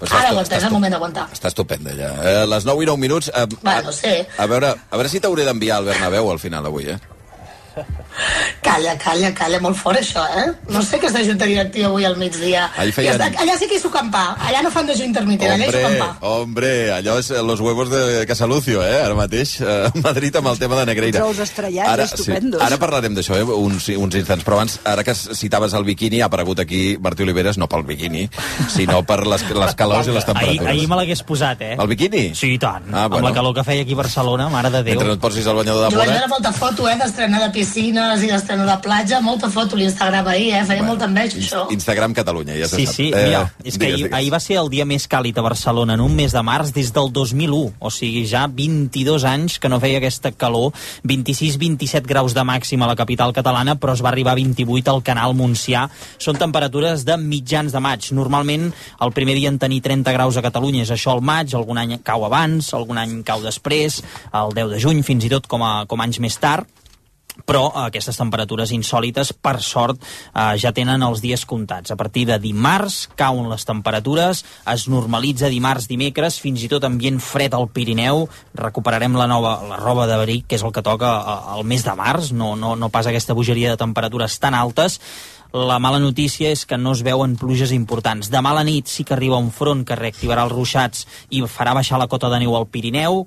Però 0.00 0.08
Ara 0.16 0.18
estàs- 0.18 0.32
aguanta, 0.32 0.56
és 0.56 0.64
el 0.64 0.72
moment 0.72 0.92
d'aguantar. 0.94 1.28
Està 1.32 1.48
estupenda, 1.52 1.92
ja. 1.94 2.10
Eh, 2.24 2.46
les 2.48 2.64
9 2.64 2.82
i 2.82 2.86
9 2.88 2.98
minuts... 2.98 3.28
Eh, 3.34 3.46
Va, 3.62 3.82
no 3.84 3.92
sé. 3.92 4.26
a, 4.38 4.46
veure, 4.46 4.74
a 4.90 4.96
veure 4.96 5.08
si 5.12 5.20
t'hauré 5.20 5.44
d'enviar 5.44 5.76
al 5.78 5.84
Bernabéu 5.84 6.30
al 6.32 6.38
final 6.40 6.64
avui, 6.66 6.88
eh? 6.88 6.98
Calla, 8.62 8.96
calla, 8.98 9.30
calla, 9.34 9.58
molt 9.62 9.76
fort 9.78 9.98
això, 10.00 10.22
eh? 10.36 10.46
No 10.68 10.82
sé 10.84 10.98
què 11.00 11.06
és 11.08 11.14
de 11.14 11.22
junta 11.24 11.46
directiva 11.48 11.88
avui 11.88 12.04
al 12.04 12.16
migdia. 12.20 12.70
Ahir 12.76 12.92
feien- 12.92 13.16
està- 13.18 13.30
allà 13.40 13.56
sí 13.58 13.66
que 13.68 13.76
hi 13.76 13.80
sucampar, 13.80 14.36
allà 14.38 14.62
no 14.62 14.70
fan 14.70 14.86
de 14.86 14.94
juny 14.94 15.06
intermitent, 15.08 15.50
allà 15.52 15.64
hi 15.64 15.68
Hombre, 15.70 15.82
sucampar. 15.82 16.16
hombre, 16.20 16.92
allò 16.92 17.18
és 17.18 17.30
los 17.30 17.60
huevos 17.60 17.90
de 17.90 18.26
Casalucio, 18.26 18.82
eh? 18.84 19.02
Ara 19.02 19.14
mateix, 19.14 19.60
eh, 19.60 19.86
a 19.86 19.98
Madrid 20.02 20.36
amb 20.36 20.48
el 20.48 20.58
tema 20.58 20.76
de 20.80 20.86
Negreira. 20.86 21.24
Ous 21.24 21.38
estrellats 21.38 21.88
ara, 21.88 22.04
estupendos. 22.04 22.60
ara 22.62 22.76
parlarem 22.78 23.14
d'això, 23.14 23.36
eh? 23.38 23.42
Uns, 23.42 23.88
uns 23.96 24.14
instants. 24.14 24.44
Però 24.44 24.54
abans, 24.60 24.78
ara 24.84 25.02
que 25.04 25.14
citaves 25.14 25.72
el 25.74 25.84
biquini, 25.84 26.20
ha 26.20 26.26
aparegut 26.26 26.60
aquí 26.60 26.98
Martí 27.00 27.22
Oliveres, 27.22 27.56
no 27.58 27.66
pel 27.68 27.82
biquini, 27.84 28.28
sinó 28.68 29.02
per 29.04 29.26
les, 29.26 29.42
les 29.50 29.74
calors 29.74 30.06
i 30.06 30.10
les 30.10 30.24
Ahir, 30.24 30.26
temperatures. 30.26 30.68
ahir 30.68 30.88
me 30.88 30.96
l'hagués 30.96 31.22
posat, 31.22 31.60
eh? 31.62 31.76
El 31.78 31.86
biquini? 31.88 32.34
Sí, 32.34 32.54
i 32.54 32.58
tant. 32.58 32.84
Ah, 32.92 33.04
Amb 33.04 33.14
bueno. 33.14 33.28
la 33.28 33.34
calor 33.34 33.54
que 33.54 33.64
feia 33.64 33.82
aquí 33.82 33.92
a 33.94 33.96
Barcelona, 33.96 34.48
mare 34.48 34.70
de 34.70 34.82
Déu. 34.82 34.92
Mentre 34.94 35.08
no 35.08 35.14
et 35.14 35.20
posis 35.20 35.46
el 35.46 35.54
banyador 35.54 35.88
de 35.88 35.94
Joan, 35.96 36.06
moret. 36.06 36.18
era 36.18 36.28
molta 36.28 36.52
foto, 36.52 36.88
eh, 36.88 36.96
d'estrenar 36.96 37.40
de 37.42 37.50
piscines 37.70 38.22
i 38.24 38.28
d'estrenar 38.30 38.66
de 38.66 38.76
platja, 38.82 39.20
molta 39.22 39.48
foto 39.50 39.76
a 39.76 39.78
l'Instagram 39.78 40.26
ahir, 40.28 40.54
eh, 40.54 40.64
feia 40.66 40.82
molta 40.82 41.04
enveja, 41.06 41.38
això. 41.38 41.66
Instagram 41.70 42.12
Catalunya, 42.14 42.56
ja 42.58 42.66
se 42.68 42.76
Sí, 42.76 42.86
sap. 42.86 42.94
sí, 42.94 43.10
Eh, 43.14 43.24
mira, 43.26 43.52
és 43.64 43.78
que 43.78 43.84
digues, 43.86 43.94
ahir, 43.94 43.96
digues. 44.04 44.12
ahir 44.18 44.30
va 44.32 44.40
ser 44.40 44.56
el 44.58 44.68
dia 44.70 44.84
més 44.84 45.08
càlid 45.08 45.38
a 45.38 45.42
Barcelona 45.42 45.94
en 45.94 46.00
un 46.00 46.14
mes 46.14 46.32
de 46.32 46.42
març 46.42 46.72
des 46.72 46.92
del 46.92 47.12
2001, 47.12 47.72
o 47.78 47.90
sigui, 47.90 48.26
ja 48.26 48.46
22 48.48 49.24
anys 49.24 49.58
que 49.58 49.68
no 49.68 49.78
feia 49.80 49.98
aquesta 49.98 50.32
calor, 50.32 50.72
26-27 51.04 52.06
graus 52.06 52.34
de 52.34 52.42
màxima 52.44 52.84
a 52.86 52.88
la 52.88 52.96
capital 52.96 53.32
catalana, 53.32 53.76
però 53.78 53.92
es 53.94 54.02
va 54.02 54.08
arribar 54.08 54.32
a 54.32 54.34
28 54.34 54.90
al 54.90 55.02
canal 55.02 55.34
Montsià. 55.34 55.88
Són 56.18 56.36
temperatures 56.36 57.04
de 57.04 57.16
mitjans 57.16 57.72
de 57.72 57.80
maig. 57.80 58.10
Normalment 58.12 58.72
el 59.00 59.12
primer 59.12 59.34
dia 59.36 59.48
en 59.48 59.58
tenir 59.58 59.80
30 59.82 60.12
graus 60.12 60.36
a 60.36 60.42
Catalunya 60.42 60.82
és 60.82 60.90
això 60.90 61.12
al 61.12 61.20
maig, 61.20 61.54
algun 61.54 61.78
any 61.78 61.98
cau 62.02 62.24
abans, 62.24 62.72
algun 62.74 62.98
any 62.98 63.22
cau 63.22 63.40
després, 63.42 64.02
el 64.32 64.52
10 64.54 64.70
de 64.70 64.80
juny, 64.80 65.02
fins 65.02 65.24
i 65.24 65.28
tot 65.28 65.46
com, 65.46 65.62
a, 65.62 65.84
com 65.86 66.00
anys 66.00 66.18
més 66.20 66.36
tard, 66.38 66.66
però 67.44 67.68
eh, 67.70 67.86
aquestes 67.86 68.18
temperatures 68.20 68.72
insòlites, 68.76 69.32
per 69.32 69.58
sort, 69.64 70.02
eh, 70.34 70.54
ja 70.60 70.72
tenen 70.76 71.02
els 71.06 71.22
dies 71.24 71.44
comptats. 71.48 71.90
A 71.90 71.98
partir 72.00 72.26
de 72.28 72.38
dimarts 72.42 73.08
cauen 73.18 73.50
les 73.50 73.66
temperatures, 73.68 74.44
es 74.74 74.86
normalitza 74.88 75.50
dimarts, 75.52 75.88
dimecres, 75.90 76.40
fins 76.40 76.62
i 76.64 76.70
tot 76.70 76.84
ambient 76.88 77.20
fred 77.20 77.54
al 77.56 77.68
Pirineu, 77.72 78.26
recuperarem 78.54 79.16
la 79.18 79.28
nova 79.30 79.56
la 79.68 79.80
roba 79.80 80.06
d'abric, 80.10 80.46
que 80.48 80.58
és 80.58 80.64
el 80.66 80.72
que 80.72 80.84
toca 80.86 81.10
eh, 81.18 81.36
al 81.56 81.66
mes 81.68 81.84
de 81.86 81.96
març, 81.98 82.32
no, 82.32 82.54
no, 82.56 82.76
no 82.76 82.92
pas 82.92 83.08
aquesta 83.10 83.36
bogeria 83.36 83.74
de 83.74 83.80
temperatures 83.80 84.38
tan 84.40 84.56
altes, 84.58 85.00
la 85.52 85.78
mala 85.82 85.98
notícia 85.98 86.50
és 86.50 86.62
que 86.66 86.78
no 86.78 86.92
es 86.94 87.02
veuen 87.02 87.34
pluges 87.38 87.72
importants. 87.74 88.30
Demà 88.30 88.52
a 88.52 88.60
la 88.60 88.64
nit 88.66 88.86
sí 88.86 89.04
que 89.04 89.14
arriba 89.16 89.38
un 89.40 89.50
front 89.50 89.82
que 89.86 89.96
reactivarà 89.98 90.44
els 90.46 90.54
ruixats 90.54 91.06
i 91.34 91.42
farà 91.42 91.74
baixar 91.74 91.98
la 91.98 92.06
cota 92.10 92.30
de 92.30 92.38
neu 92.42 92.54
al 92.56 92.68
Pirineu, 92.70 93.24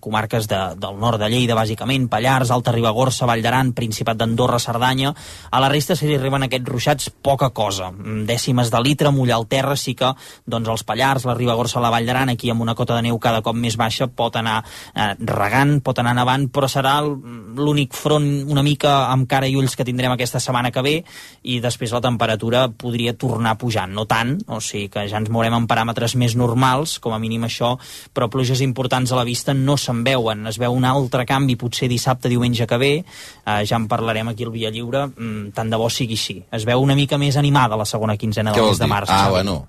comarques 0.00 0.46
de, 0.50 0.60
del 0.78 1.00
nord 1.02 1.18
de 1.18 1.28
Lleida, 1.32 1.56
bàsicament, 1.58 2.06
Pallars, 2.12 2.52
Alta 2.54 2.72
Ribagorça, 2.74 3.26
Vall 3.26 3.42
d'Aran, 3.42 3.72
Principat 3.74 4.20
d'Andorra, 4.20 4.60
Cerdanya. 4.62 5.14
A 5.50 5.62
la 5.62 5.70
resta 5.72 5.96
se 5.98 6.06
li 6.06 6.14
arriben 6.18 6.46
aquests 6.46 6.70
ruixats 6.70 7.10
poca 7.10 7.50
cosa. 7.50 7.90
Mm, 7.90 8.22
Dècimes 8.30 8.70
de 8.70 8.82
litre, 8.84 9.10
mullar 9.10 9.40
el 9.42 9.48
terra, 9.50 9.74
sí 9.76 9.96
que 9.98 10.12
doncs, 10.46 10.70
els 10.70 10.86
Pallars, 10.86 11.26
la 11.26 11.34
Ribagorça, 11.34 11.82
la 11.82 11.90
Vall 11.90 12.06
d'Aran, 12.06 12.34
aquí 12.34 12.52
amb 12.54 12.62
una 12.62 12.76
cota 12.78 12.94
de 12.94 13.08
neu 13.08 13.18
cada 13.18 13.42
cop 13.42 13.58
més 13.58 13.78
baixa, 13.80 14.06
pot 14.06 14.38
anar 14.38 14.60
eh, 14.94 15.10
regant, 15.18 15.80
pot 15.82 15.98
anar 15.98 16.14
nevant, 16.20 16.46
però 16.54 16.70
serà 16.70 17.00
l'únic 17.02 17.94
front 17.98 18.30
una 18.50 18.62
mica 18.62 18.94
amb 19.10 19.26
cara 19.30 19.50
i 19.50 19.56
ulls 19.58 19.74
que 19.74 19.86
tindrem 19.86 20.14
aquesta 20.14 20.40
setmana 20.42 20.70
que 20.70 20.82
ve 20.84 20.96
i 21.42 21.60
després 21.64 21.92
la 21.94 22.02
temperatura 22.04 22.66
podria 22.68 23.14
tornar 23.16 23.56
pujant, 23.60 23.92
no 23.94 24.04
tant, 24.10 24.36
o 24.46 24.60
sigui 24.62 24.90
que 24.92 25.06
ja 25.10 25.20
ens 25.20 25.30
mourem 25.32 25.56
en 25.56 25.68
paràmetres 25.70 26.16
més 26.20 26.36
normals, 26.38 26.98
com 27.02 27.14
a 27.16 27.20
mínim 27.22 27.46
això, 27.48 27.74
però 28.14 28.28
pluges 28.32 28.62
importants 28.64 29.12
a 29.12 29.18
la 29.18 29.26
vista 29.26 29.54
no 29.56 29.78
se'n 29.80 30.04
veuen, 30.06 30.46
es 30.50 30.60
veu 30.60 30.76
un 30.76 30.86
altre 30.88 31.26
canvi 31.28 31.58
potser 31.60 31.88
dissabte, 31.90 32.32
diumenge 32.32 32.68
que 32.70 32.80
ve, 32.80 32.92
eh, 33.00 33.60
ja 33.64 33.80
en 33.80 33.88
parlarem 33.88 34.30
aquí 34.30 34.44
al 34.44 34.52
Via 34.54 34.70
Lliure, 34.70 35.06
mm, 35.08 35.54
tant 35.56 35.70
de 35.70 35.80
bo 35.80 35.88
sigui 35.90 36.18
així. 36.18 36.42
Es 36.52 36.64
veu 36.64 36.80
una 36.80 36.94
mica 36.94 37.18
més 37.18 37.36
animada 37.36 37.76
la 37.76 37.88
segona 37.88 38.16
quinzena 38.16 38.52
del 38.52 38.70
mes 38.70 38.78
de 38.78 38.86
març. 38.86 39.10
Ah, 39.10 39.30
bueno. 39.30 39.64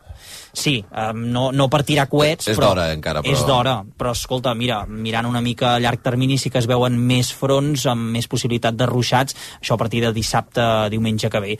Sí, 0.55 0.77
eh, 0.87 1.11
no, 1.13 1.49
no 1.51 1.67
per 1.69 1.83
tirar 1.83 2.07
coets, 2.09 2.47
És 2.47 2.57
però... 2.57 2.69
d'hora, 2.71 2.87
encara, 2.95 3.21
però- 3.21 3.33
És 3.35 3.45
d'hora, 3.45 3.73
però 3.97 4.13
escolta, 4.15 4.53
mira, 4.55 4.85
mirant 4.87 5.27
una 5.27 5.41
mica 5.43 5.75
a 5.75 5.79
llarg 5.83 6.01
termini 6.01 6.37
sí 6.39 6.49
que 6.49 6.61
es 6.63 6.67
veuen 6.71 6.95
més 6.97 7.33
fronts 7.35 7.85
amb 7.91 8.09
més 8.15 8.27
possibilitat 8.31 8.75
de 8.79 8.87
ruixats, 8.87 9.35
això 9.61 9.75
a 9.75 9.81
partir 9.83 10.01
de 10.05 10.13
dissabte, 10.15 10.63
diumenge 10.89 11.29
que 11.29 11.39
ve. 11.43 11.57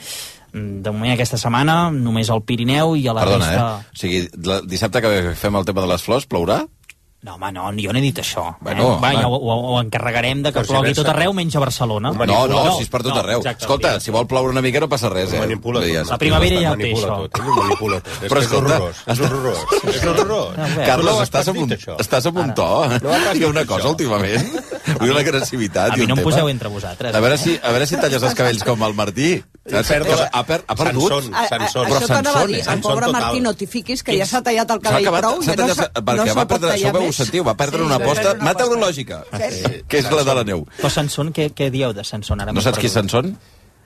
Mm, 0.56 0.82
De 0.86 0.92
moment 0.96 1.12
aquesta 1.12 1.36
setmana 1.38 1.90
només 1.92 2.30
al 2.32 2.42
Pirineu 2.48 2.96
i 2.96 3.08
a 3.08 3.14
la 3.14 3.26
Perdona, 3.26 3.46
resta... 3.52 3.66
eh? 3.84 3.92
O 3.92 4.00
sigui, 4.00 4.22
la, 4.48 4.62
dissabte 4.64 5.02
que 5.04 5.36
fem 5.36 5.56
el 5.60 5.66
tema 5.68 5.82
de 5.84 5.88
les 5.92 6.02
flors, 6.02 6.26
plourà? 6.32 6.62
No, 7.26 7.40
home, 7.40 7.50
no, 7.52 7.72
jo 7.82 7.90
no 7.90 7.98
he 7.98 8.04
dit 8.04 8.20
això. 8.22 8.44
Bueno, 8.62 8.84
eh? 8.84 8.98
Va, 9.02 9.10
home. 9.10 9.22
ja 9.24 9.28
ho, 9.28 9.38
ho, 9.40 9.54
ho 9.72 9.78
encarregarem 9.82 10.44
de 10.46 10.52
que 10.54 10.60
Però 10.60 10.68
si 10.68 10.74
plogui 10.76 10.94
tot 10.94 11.08
arreu 11.10 11.34
menys 11.34 11.56
a 11.58 11.64
Barcelona. 11.64 12.12
No, 12.14 12.42
no, 12.52 12.60
si 12.78 12.86
és 12.86 12.92
per 12.94 13.02
tot 13.02 13.18
arreu. 13.18 13.42
exacte, 13.42 13.66
Escolta, 13.66 13.96
si 14.04 14.14
vol 14.14 14.28
ploure 14.30 14.54
una 14.54 14.62
mica 14.62 14.84
no 14.84 14.90
passa 14.92 15.10
res, 15.10 15.34
eh? 15.34 15.42
Manipula 15.42 15.82
tot. 15.82 16.12
La 16.12 16.20
primavera 16.22 16.62
ja 16.62 16.76
ho 16.76 16.78
té, 16.78 16.92
això. 16.94 17.18
tot, 17.26 17.42
manipula 17.48 18.00
tot. 18.06 18.14
És 18.20 18.30
Però 18.30 18.44
és 18.44 18.46
escolta, 18.46 18.78
horrorós, 18.78 19.02
és 19.08 19.24
horrorós. 19.26 19.66
És 19.96 20.06
horrorós. 20.12 21.02
No 21.06 21.18
estàs 21.26 21.50
amb 21.50 21.64
un, 21.66 21.76
estàs 22.06 22.30
amb 22.30 22.44
un 22.46 22.54
to. 22.62 22.70
No 23.02 23.18
Hi 23.26 23.44
ha 23.44 23.50
una 23.50 23.66
cosa 23.66 23.90
últimament. 23.90 24.62
Vull 25.00 25.10
una 25.10 25.22
agressivitat 25.26 25.96
A 25.96 25.98
mi 25.98 26.06
no 26.06 26.14
em 26.14 26.24
poseu 26.24 26.48
entre 26.52 26.70
vosaltres. 26.70 27.16
A 27.16 27.22
veure 27.24 27.40
eh? 27.40 27.42
si, 27.42 27.58
a 27.58 27.74
veure 27.74 27.88
si 27.90 27.98
talles 27.98 28.22
els 28.22 28.38
cabells 28.38 28.62
com 28.68 28.86
el 28.86 28.94
Martí. 28.94 29.32
Ha, 29.66 29.82
per, 30.46 30.60
ha 30.62 30.76
perdut. 30.78 31.32
A, 31.34 31.48
Sanson. 31.50 31.88
Però 31.90 31.98
això 31.98 32.10
t'anava 32.12 32.44
a 32.44 32.50
dir, 32.52 32.60
Sanson, 32.62 32.92
el 32.92 33.00
pobre. 33.00 33.10
Martí, 33.16 33.42
no 33.42 33.56
t'hi 33.58 33.66
fiquis, 33.66 34.04
que 34.06 34.14
ja 34.14 34.28
s'ha 34.30 34.44
tallat 34.46 34.76
el 34.76 34.82
cabell 34.84 35.10
prou, 35.16 35.40
s'ha 35.42 35.56
no, 35.56 35.66
tallat, 35.74 35.98
perquè 35.98 36.28
no 36.30 36.36
va 36.38 36.46
perdre, 36.52 36.74
això 36.76 36.92
veu. 36.94 37.08
Sentiu, 37.16 37.44
va 37.48 37.56
perdre 37.58 37.80
Sí, 37.82 37.86
una 37.88 37.96
aposta 38.00 38.34
una 38.36 38.44
meteorològica, 38.52 39.24
Sí. 39.50 39.84
que 39.88 40.00
és 40.04 40.12
la 40.12 40.24
de 40.28 40.36
la 40.42 40.44
neu. 40.48 40.66
Però 40.80 40.90
Sanson, 40.94 41.32
què, 41.34 41.50
què 41.56 41.70
dieu 41.72 41.94
de 41.94 42.04
Sanson? 42.04 42.42
Ara 42.42 42.54
No 42.54 42.62
saps 42.62 42.80
qui 42.80 42.88
és. 42.92 42.94
Sanson? 42.94 43.36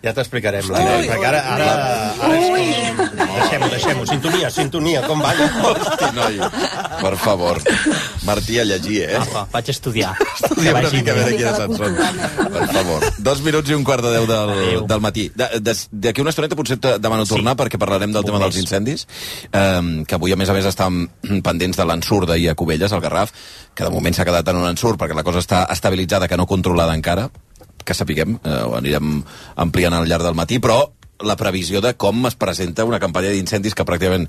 Ja 0.01 0.13
t'explicarem, 0.15 0.63
perquè 0.63 1.25
ara... 1.27 1.41
ara, 1.55 1.65
ara 2.24 2.38
com... 2.39 2.49
Deixem-ho, 3.39 3.69
deixem-ho. 3.72 4.05
Sintonia, 4.10 4.50
sintonia, 4.51 5.01
com 5.08 5.19
balla. 5.24 5.48
Hosti, 5.69 6.10
noi, 6.15 6.39
per 7.01 7.15
favor. 7.17 7.62
Martí, 8.27 8.60
a 8.60 8.65
llegir, 8.67 9.01
eh? 9.08 9.17
Apa, 9.22 9.46
vaig 9.53 9.69
estudiar. 9.74 10.13
Estudia 10.36 10.74
una 10.75 10.89
mica 10.93 11.13
bé. 11.17 11.24
de 11.29 11.36
qui 11.38 11.43
era 11.43 11.55
Sanson. 11.55 11.96
Per 12.53 12.67
favor. 12.74 13.05
Dos 13.29 13.41
minuts 13.46 13.69
i 13.72 13.77
un 13.77 13.84
quart 13.88 14.03
de 14.05 14.12
deu 14.17 14.27
del, 14.29 14.53
del 14.89 15.01
matí. 15.03 15.27
D'aquí 15.36 16.22
una 16.22 16.34
estoneta 16.36 16.58
potser 16.60 16.77
te 16.81 16.98
demano 17.00 17.25
Sí. 17.25 17.34
tornar 17.36 17.55
perquè 17.60 17.77
parlarem 17.77 18.12
del 18.12 18.24
tema 18.25 18.38
Bombers. 18.39 18.55
dels 18.55 18.63
incendis, 18.63 19.08
eh, 19.51 20.03
que 20.08 20.15
avui 20.15 20.31
a 20.34 20.36
més 20.39 20.50
a 20.50 20.53
més 20.58 20.65
estàvem 20.65 21.08
pendents 21.46 21.77
de 21.77 21.86
l'ensurt 21.86 22.27
d'ahir 22.29 22.50
a 22.50 22.55
Cubelles, 22.55 22.91
al 22.93 23.01
Garraf, 23.01 23.31
que 23.75 23.84
de 23.84 23.89
moment 23.93 24.15
s'ha 24.15 24.25
quedat 24.25 24.48
en 24.50 24.58
un 24.58 24.67
ensurt 24.69 25.00
perquè 25.00 25.15
la 25.15 25.24
cosa 25.24 25.39
està 25.39 25.65
estabilitzada, 25.72 26.27
que 26.27 26.38
no 26.38 26.48
controlada 26.48 26.96
encara, 26.96 27.29
que 27.86 27.93
sapiguem, 27.93 28.39
eh, 28.43 28.62
ho 28.65 28.75
anirem 28.77 29.22
ampliant 29.55 29.93
al 29.93 30.08
llarg 30.08 30.24
del 30.24 30.36
matí, 30.36 30.60
però 30.60 30.81
la 31.19 31.35
previsió 31.35 31.81
de 31.81 31.93
com 31.99 32.25
es 32.29 32.35
presenta 32.39 32.85
una 32.88 32.99
campanya 32.99 33.31
d'incendis 33.33 33.75
que 33.75 33.85
pràcticament 33.88 34.27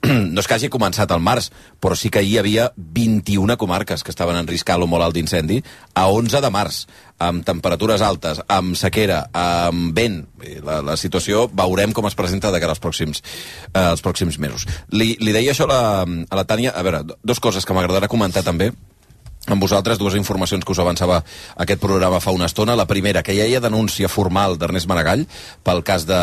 no 0.32 0.40
és 0.40 0.48
que 0.48 0.56
hagi 0.56 0.70
començat 0.72 1.10
al 1.12 1.20
març, 1.20 1.50
però 1.80 1.96
sí 1.98 2.08
que 2.12 2.22
hi 2.24 2.38
havia 2.40 2.70
21 2.76 3.56
comarques 3.60 4.04
que 4.04 4.12
estaven 4.14 4.38
en 4.38 4.48
risc 4.48 4.70
alt 4.72 4.86
o 4.86 4.88
molt 4.88 5.04
alt 5.04 5.16
d'incendi 5.16 5.60
a 5.92 6.06
11 6.08 6.40
de 6.40 6.50
març, 6.54 6.82
amb 7.20 7.44
temperatures 7.44 8.00
altes, 8.00 8.40
amb 8.48 8.78
sequera, 8.80 9.26
amb 9.36 9.92
vent. 9.96 10.22
Bé, 10.40 10.56
La, 10.64 10.80
la 10.84 10.96
situació 10.96 11.46
veurem 11.52 11.92
com 11.92 12.08
es 12.08 12.16
presenta 12.16 12.50
de 12.52 12.60
cara 12.60 12.72
als 12.72 12.80
pròxims, 12.80 13.20
eh, 13.74 13.80
als 13.80 14.00
pròxims 14.04 14.38
mesos. 14.40 14.66
Li, 14.92 15.16
li 15.20 15.36
deia 15.36 15.52
això 15.52 15.68
a 15.68 15.72
la, 15.72 15.82
a 16.04 16.38
la 16.38 16.46
Tània, 16.48 16.72
a 16.72 16.84
veure, 16.86 17.04
dos 17.22 17.40
coses 17.40 17.66
que 17.66 17.76
m'agradarà 17.76 18.08
comentar 18.08 18.44
també, 18.46 18.70
amb 19.52 19.62
vosaltres 19.62 19.98
dues 20.00 20.16
informacions 20.18 20.64
que 20.64 20.72
us 20.74 20.80
avançava 20.82 21.20
aquest 21.56 21.80
programa 21.82 22.20
fa 22.20 22.34
una 22.36 22.48
estona. 22.50 22.76
La 22.78 22.88
primera, 22.90 23.22
que 23.22 23.36
ja 23.36 23.46
hi 23.46 23.56
ha 23.56 23.62
denúncia 23.64 24.08
formal 24.08 24.58
d'Ernest 24.58 24.88
Maragall 24.90 25.26
pel 25.66 25.82
cas 25.86 26.06
de, 26.08 26.20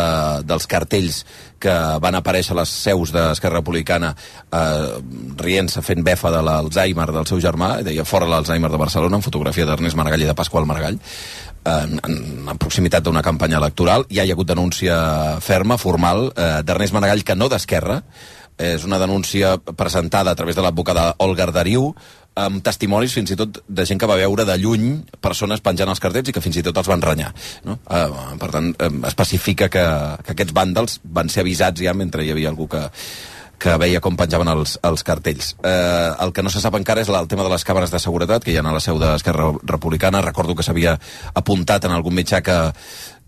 dels 0.48 0.68
cartells 0.68 1.24
que 1.60 1.74
van 2.02 2.16
aparèixer 2.18 2.54
a 2.54 2.60
les 2.62 2.72
seus 2.86 3.12
d'Esquerra 3.16 3.62
Republicana 3.62 4.14
eh, 4.14 5.02
rient-se, 5.42 5.82
fent 5.82 6.06
befa 6.06 6.32
de 6.34 6.44
l'Alzheimer 6.46 7.10
del 7.16 7.28
seu 7.30 7.42
germà, 7.44 7.78
deia 7.86 8.06
fora 8.06 8.30
l'Alzheimer 8.30 8.72
de 8.72 8.82
Barcelona, 8.82 9.18
amb 9.18 9.26
fotografia 9.26 9.66
d'Ernest 9.66 9.98
Maragall 9.98 10.26
i 10.26 10.30
de 10.30 10.38
Pasqual 10.38 10.70
Maragall, 10.70 11.00
en, 11.68 11.98
en, 11.98 12.18
en 12.48 12.62
proximitat 12.62 13.04
d'una 13.04 13.26
campanya 13.26 13.60
electoral. 13.62 14.06
Ja 14.14 14.24
hi 14.24 14.32
ha 14.32 14.38
hagut 14.38 14.50
denúncia 14.50 14.98
ferma, 15.44 15.80
formal, 15.82 16.30
eh, 16.36 16.52
d'Ernest 16.64 16.96
Maragall, 16.96 17.26
que 17.26 17.36
no 17.36 17.50
d'Esquerra, 17.52 18.02
és 18.58 18.86
una 18.86 18.98
denúncia 18.98 19.58
presentada 19.78 20.32
a 20.32 20.36
través 20.36 20.56
de 20.58 20.64
l'advocada 20.66 21.12
Olga 21.22 21.46
Arderiu, 21.46 21.92
amb 22.38 22.62
testimonis 22.66 23.16
fins 23.18 23.34
i 23.34 23.38
tot 23.40 23.62
de 23.68 23.86
gent 23.88 24.00
que 24.02 24.10
va 24.10 24.20
veure 24.20 24.46
de 24.48 24.58
lluny 24.62 24.90
persones 25.24 25.64
penjant 25.66 25.90
els 25.90 26.04
cartells 26.04 26.30
i 26.30 26.36
que 26.36 26.44
fins 26.44 26.60
i 26.60 26.66
tot 26.66 26.78
els 26.78 26.90
van 26.92 27.02
renyar. 27.02 27.32
No? 27.66 27.80
Eh, 27.90 28.36
per 28.42 28.52
tant, 28.54 28.74
eh, 28.74 28.92
especifica 29.10 29.72
que, 29.74 29.88
que 30.24 30.36
aquests 30.36 30.56
vàndals 30.56 31.02
van 31.04 31.34
ser 31.34 31.46
avisats 31.46 31.82
ja 31.82 31.96
mentre 31.98 32.26
hi 32.26 32.32
havia 32.34 32.52
algú 32.54 32.70
que, 32.72 32.84
que 33.58 33.74
veia 33.82 34.02
com 34.04 34.18
penjaven 34.18 34.50
els, 34.54 34.78
els 34.86 35.04
cartells. 35.06 35.52
Eh, 35.66 36.14
el 36.24 36.34
que 36.34 36.46
no 36.46 36.54
se 36.54 36.62
sap 36.62 36.78
encara 36.78 37.02
és 37.02 37.10
el 37.10 37.30
tema 37.30 37.46
de 37.46 37.52
les 37.54 37.66
càmeres 37.66 37.94
de 37.94 38.02
seguretat 38.02 38.46
que 38.46 38.54
hi 38.54 38.58
ha 38.60 38.66
a 38.66 38.76
la 38.76 38.84
seu 38.84 39.00
d'Esquerra 39.02 39.50
Republicana. 39.64 40.22
Recordo 40.26 40.56
que 40.56 40.66
s'havia 40.66 40.98
apuntat 41.34 41.90
en 41.90 41.96
algun 41.96 42.16
mitjà 42.18 42.44
que, 42.46 42.58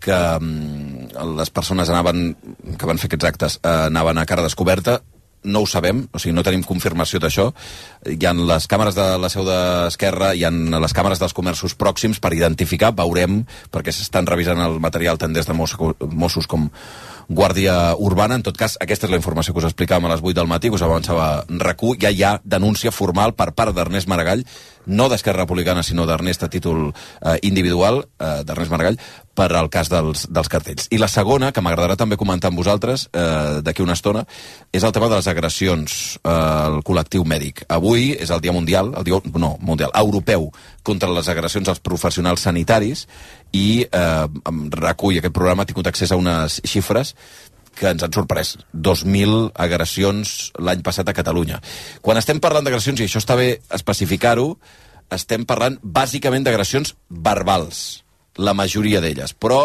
que 0.00 0.18
mm, 0.38 1.10
les 1.40 1.50
persones 1.50 1.90
anaven, 1.90 2.30
que 2.78 2.86
van 2.86 3.02
fer 3.02 3.10
aquests 3.10 3.30
actes 3.32 3.58
eh, 3.62 3.76
anaven 3.90 4.22
a 4.22 4.26
cara 4.30 4.46
descoberta 4.46 5.00
no 5.44 5.62
ho 5.62 5.66
sabem, 5.66 6.02
o 6.12 6.20
sigui, 6.20 6.34
no 6.36 6.44
tenim 6.44 6.64
confirmació 6.66 7.20
d'això. 7.22 7.48
Hi 8.08 8.18
ha 8.26 8.32
les 8.36 8.66
càmeres 8.70 8.96
de 8.96 9.06
la 9.20 9.30
seu 9.32 9.46
d'Esquerra, 9.46 10.34
hi 10.34 10.44
ha 10.44 10.50
les 10.52 10.96
càmeres 10.96 11.22
dels 11.22 11.36
comerços 11.36 11.76
pròxims 11.78 12.20
per 12.20 12.34
identificar, 12.36 12.92
veurem, 12.96 13.42
perquè 13.72 13.94
s'estan 13.94 14.28
revisant 14.28 14.60
el 14.64 14.80
material 14.82 15.20
tant 15.20 15.32
des 15.36 15.48
de 15.48 15.56
Mossos 15.56 16.48
com, 16.50 16.68
Guàrdia 17.30 17.94
Urbana. 17.94 18.34
En 18.34 18.42
tot 18.42 18.56
cas, 18.58 18.74
aquesta 18.82 19.06
és 19.06 19.12
la 19.12 19.18
informació 19.20 19.54
que 19.54 19.62
us 19.62 19.68
explicàvem 19.68 20.08
a 20.08 20.14
les 20.16 20.22
8 20.24 20.34
del 20.34 20.50
matí, 20.50 20.68
que 20.68 20.74
us 20.74 20.82
avançava 20.82 21.44
RAC1. 21.46 22.00
Ja 22.02 22.10
hi 22.10 22.24
ha 22.26 22.32
denúncia 22.42 22.90
formal 22.90 23.36
per 23.38 23.52
part 23.54 23.70
d'Ernest 23.76 24.10
Maragall, 24.10 24.42
no 24.90 25.06
d'Esquerra 25.08 25.44
Republicana, 25.44 25.84
sinó 25.86 26.06
d'Ernest 26.08 26.42
a 26.42 26.50
títol 26.50 26.88
eh, 26.90 27.36
individual, 27.46 28.02
eh, 28.18 28.42
d'Ernest 28.42 28.74
Maragall, 28.74 28.98
per 29.40 29.46
al 29.54 29.70
cas 29.70 29.88
dels, 29.92 30.26
dels 30.28 30.50
cartells. 30.50 30.88
I 30.90 30.98
la 30.98 31.08
segona, 31.08 31.52
que 31.54 31.62
m'agradarà 31.62 31.94
també 31.96 32.18
comentar 32.18 32.50
amb 32.50 32.58
vosaltres 32.58 33.06
eh, 33.14 33.60
d'aquí 33.62 33.84
una 33.84 33.94
estona, 33.94 34.24
és 34.72 34.82
el 34.82 34.92
tema 34.92 35.08
de 35.08 35.20
les 35.20 35.30
agressions 35.30 36.18
eh, 36.18 36.34
al 36.34 36.82
col·lectiu 36.82 37.22
mèdic. 37.22 37.62
Avui 37.70 38.10
és 38.18 38.34
el 38.34 38.42
Dia 38.42 38.56
Mundial, 38.56 38.90
el 38.98 39.06
dia, 39.06 39.22
no, 39.38 39.54
Mundial, 39.62 39.94
Europeu, 39.94 40.50
contra 40.82 41.10
les 41.12 41.28
agressions 41.28 41.68
als 41.68 41.82
professionals 41.84 42.46
sanitaris, 42.46 43.06
i 43.52 43.84
eh, 43.84 44.26
recull 44.80 45.20
aquest 45.20 45.34
programa 45.36 45.64
ha 45.64 45.70
tingut 45.70 45.90
accés 45.90 46.12
a 46.12 46.18
unes 46.20 46.60
xifres 46.64 47.14
que 47.76 47.88
ens 47.90 48.02
han 48.04 48.12
sorprès. 48.12 48.56
2.000 48.74 49.50
agressions 49.54 50.50
l'any 50.58 50.84
passat 50.84 51.08
a 51.08 51.16
Catalunya. 51.16 51.60
Quan 52.02 52.18
estem 52.20 52.40
parlant 52.42 52.66
d'agressions, 52.66 53.00
i 53.00 53.08
això 53.08 53.22
està 53.22 53.36
bé 53.38 53.52
especificar-ho, 53.76 54.54
estem 55.10 55.46
parlant 55.48 55.78
bàsicament 55.82 56.44
d'agressions 56.46 56.94
verbals, 57.10 58.02
la 58.38 58.54
majoria 58.54 59.00
d'elles, 59.02 59.34
però 59.34 59.62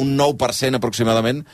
un 0.00 0.16
9% 0.18 0.78
aproximadament 0.78 1.44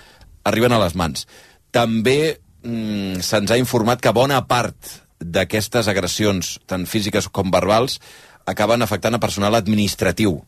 arriben 0.46 0.74
a 0.74 0.80
les 0.82 0.94
mans. 0.98 1.26
També 1.74 2.36
mm, 2.62 3.22
se'ns 3.24 3.52
ha 3.52 3.60
informat 3.60 4.02
que 4.02 4.14
bona 4.14 4.42
part 4.48 5.02
d'aquestes 5.20 5.88
agressions, 5.88 6.56
tant 6.68 6.84
físiques 6.86 7.28
com 7.32 7.50
verbals, 7.50 8.00
acaben 8.46 8.82
afectant 8.82 9.16
a 9.16 9.22
personal 9.22 9.58
administratiu, 9.58 10.38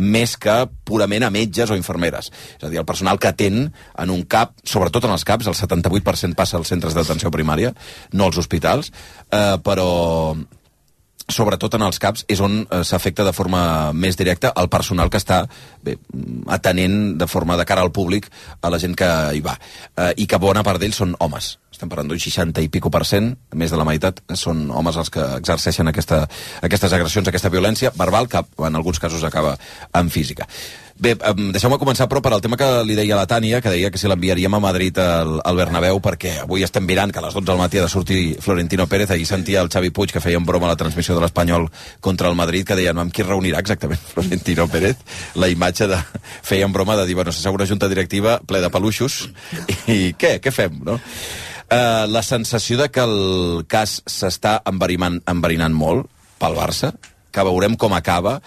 més 0.00 0.36
que 0.40 0.54
purament 0.88 1.26
a 1.26 1.32
metges 1.34 1.70
o 1.70 1.76
infermeres. 1.76 2.30
És 2.56 2.64
a 2.64 2.70
dir, 2.70 2.78
el 2.80 2.88
personal 2.88 3.18
que 3.20 3.28
atén 3.28 3.66
en 3.68 4.14
un 4.14 4.22
CAP, 4.24 4.54
sobretot 4.64 5.04
en 5.04 5.12
els 5.12 5.26
CAPs, 5.28 5.50
el 5.50 5.58
78% 5.58 6.38
passa 6.38 6.56
als 6.56 6.72
centres 6.72 6.96
d'atenció 6.96 7.32
primària, 7.34 7.74
no 8.12 8.30
als 8.30 8.40
hospitals, 8.40 8.94
eh, 9.28 9.58
però 9.66 9.90
sobretot 11.34 11.74
en 11.78 11.86
els 11.86 12.00
CAPs, 12.02 12.26
és 12.28 12.42
on 12.44 12.60
eh, 12.62 12.82
s'afecta 12.84 13.26
de 13.26 13.34
forma 13.36 13.62
més 13.92 14.18
directa 14.18 14.52
el 14.60 14.70
personal 14.72 15.10
que 15.10 15.20
està 15.20 15.42
bé, 15.82 15.96
atenent 16.48 17.16
de 17.20 17.30
forma 17.30 17.56
de 17.60 17.66
cara 17.68 17.84
al 17.86 17.92
públic 17.92 18.30
a 18.60 18.70
la 18.70 18.78
gent 18.82 18.96
que 18.98 19.10
hi 19.34 19.42
va. 19.44 19.56
Eh, 19.96 20.12
I 20.24 20.28
que 20.30 20.42
bona 20.42 20.64
part 20.66 20.82
d'ells 20.82 21.02
són 21.02 21.16
homes 21.20 21.56
estem 21.80 21.88
parlant 21.88 22.10
d'un 22.10 22.20
60 22.20 22.60
i 22.60 22.68
pico 22.68 22.90
per 22.92 23.06
cent, 23.08 23.30
més 23.56 23.72
de 23.72 23.78
la 23.80 23.86
meitat 23.88 24.18
són 24.36 24.66
homes 24.76 24.98
els 25.00 25.08
que 25.14 25.22
exerceixen 25.38 25.88
aquesta, 25.88 26.26
aquestes 26.66 26.92
agressions, 26.92 27.30
aquesta 27.30 27.48
violència 27.48 27.92
verbal, 27.96 28.28
que 28.28 28.42
en 28.66 28.76
alguns 28.76 29.00
casos 29.00 29.24
acaba 29.24 29.54
en 29.96 30.10
física. 30.12 30.44
Bé, 31.00 31.14
deixeu-me 31.16 31.78
començar, 31.80 32.04
però, 32.10 32.20
per 32.20 32.34
al 32.34 32.42
tema 32.44 32.58
que 32.60 32.66
li 32.84 32.92
deia 32.92 33.16
la 33.16 33.24
Tània, 33.24 33.62
que 33.64 33.70
deia 33.72 33.88
que 33.88 33.96
si 33.96 34.08
l'enviaríem 34.10 34.52
a 34.52 34.58
Madrid 34.60 34.98
al, 35.00 35.38
al 35.48 35.56
Bernabéu, 35.56 35.96
perquè 36.04 36.34
avui 36.42 36.60
estem 36.66 36.84
mirant 36.84 37.08
que 37.08 37.22
a 37.22 37.24
les 37.24 37.32
12 37.32 37.46
del 37.48 37.60
matí 37.60 37.80
ha 37.80 37.86
de 37.86 37.92
sortir 37.92 38.18
Florentino 38.44 38.84
Pérez, 38.86 39.08
ahir 39.14 39.24
sentia 39.24 39.62
el 39.64 39.70
Xavi 39.72 39.88
Puig 39.96 40.12
que 40.12 40.20
feia 40.20 40.36
en 40.36 40.44
broma 40.44 40.68
a 40.68 40.74
la 40.74 40.76
transmissió 40.76 41.16
de 41.16 41.22
l'Espanyol 41.24 41.70
contra 42.04 42.28
el 42.28 42.36
Madrid, 42.36 42.66
que 42.68 42.76
deia, 42.76 42.92
no, 42.92 43.00
amb 43.06 43.14
qui 43.16 43.24
reunirà 43.24 43.62
exactament 43.64 44.02
Florentino 44.12 44.66
Pérez? 44.68 45.00
La 45.40 45.48
imatge 45.48 45.88
de... 45.88 46.02
feia 46.50 46.68
en 46.68 46.74
broma 46.76 46.98
de 47.00 47.06
dir, 47.08 47.16
bueno, 47.16 47.32
s'assegura 47.32 47.68
junta 47.70 47.88
directiva 47.88 48.36
ple 48.44 48.60
de 48.60 48.68
peluixos, 48.68 49.22
i 49.88 50.12
què? 50.20 50.36
Què 50.44 50.52
fem, 50.52 50.82
no? 50.84 50.98
Uh, 51.70 52.04
la 52.12 52.20
sensació 52.26 52.76
de 52.76 52.90
que 52.92 53.08
el 53.08 53.64
cas 53.72 54.02
s'està 54.04 54.58
enverinant, 54.68 55.22
enverinant 55.32 55.72
molt 55.72 56.12
pel 56.36 56.60
Barça, 56.60 56.92
que 57.32 57.46
veurem 57.46 57.76
com 57.80 57.96
acaba, 57.96 58.40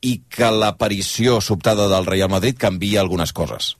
i 0.00 0.20
que 0.30 0.50
l'aparició 0.54 1.40
sobtada 1.42 1.88
del 1.90 2.06
Real 2.06 2.30
Madrid 2.30 2.58
canvia 2.58 3.00
algunes 3.00 3.32
coses. 3.32 3.76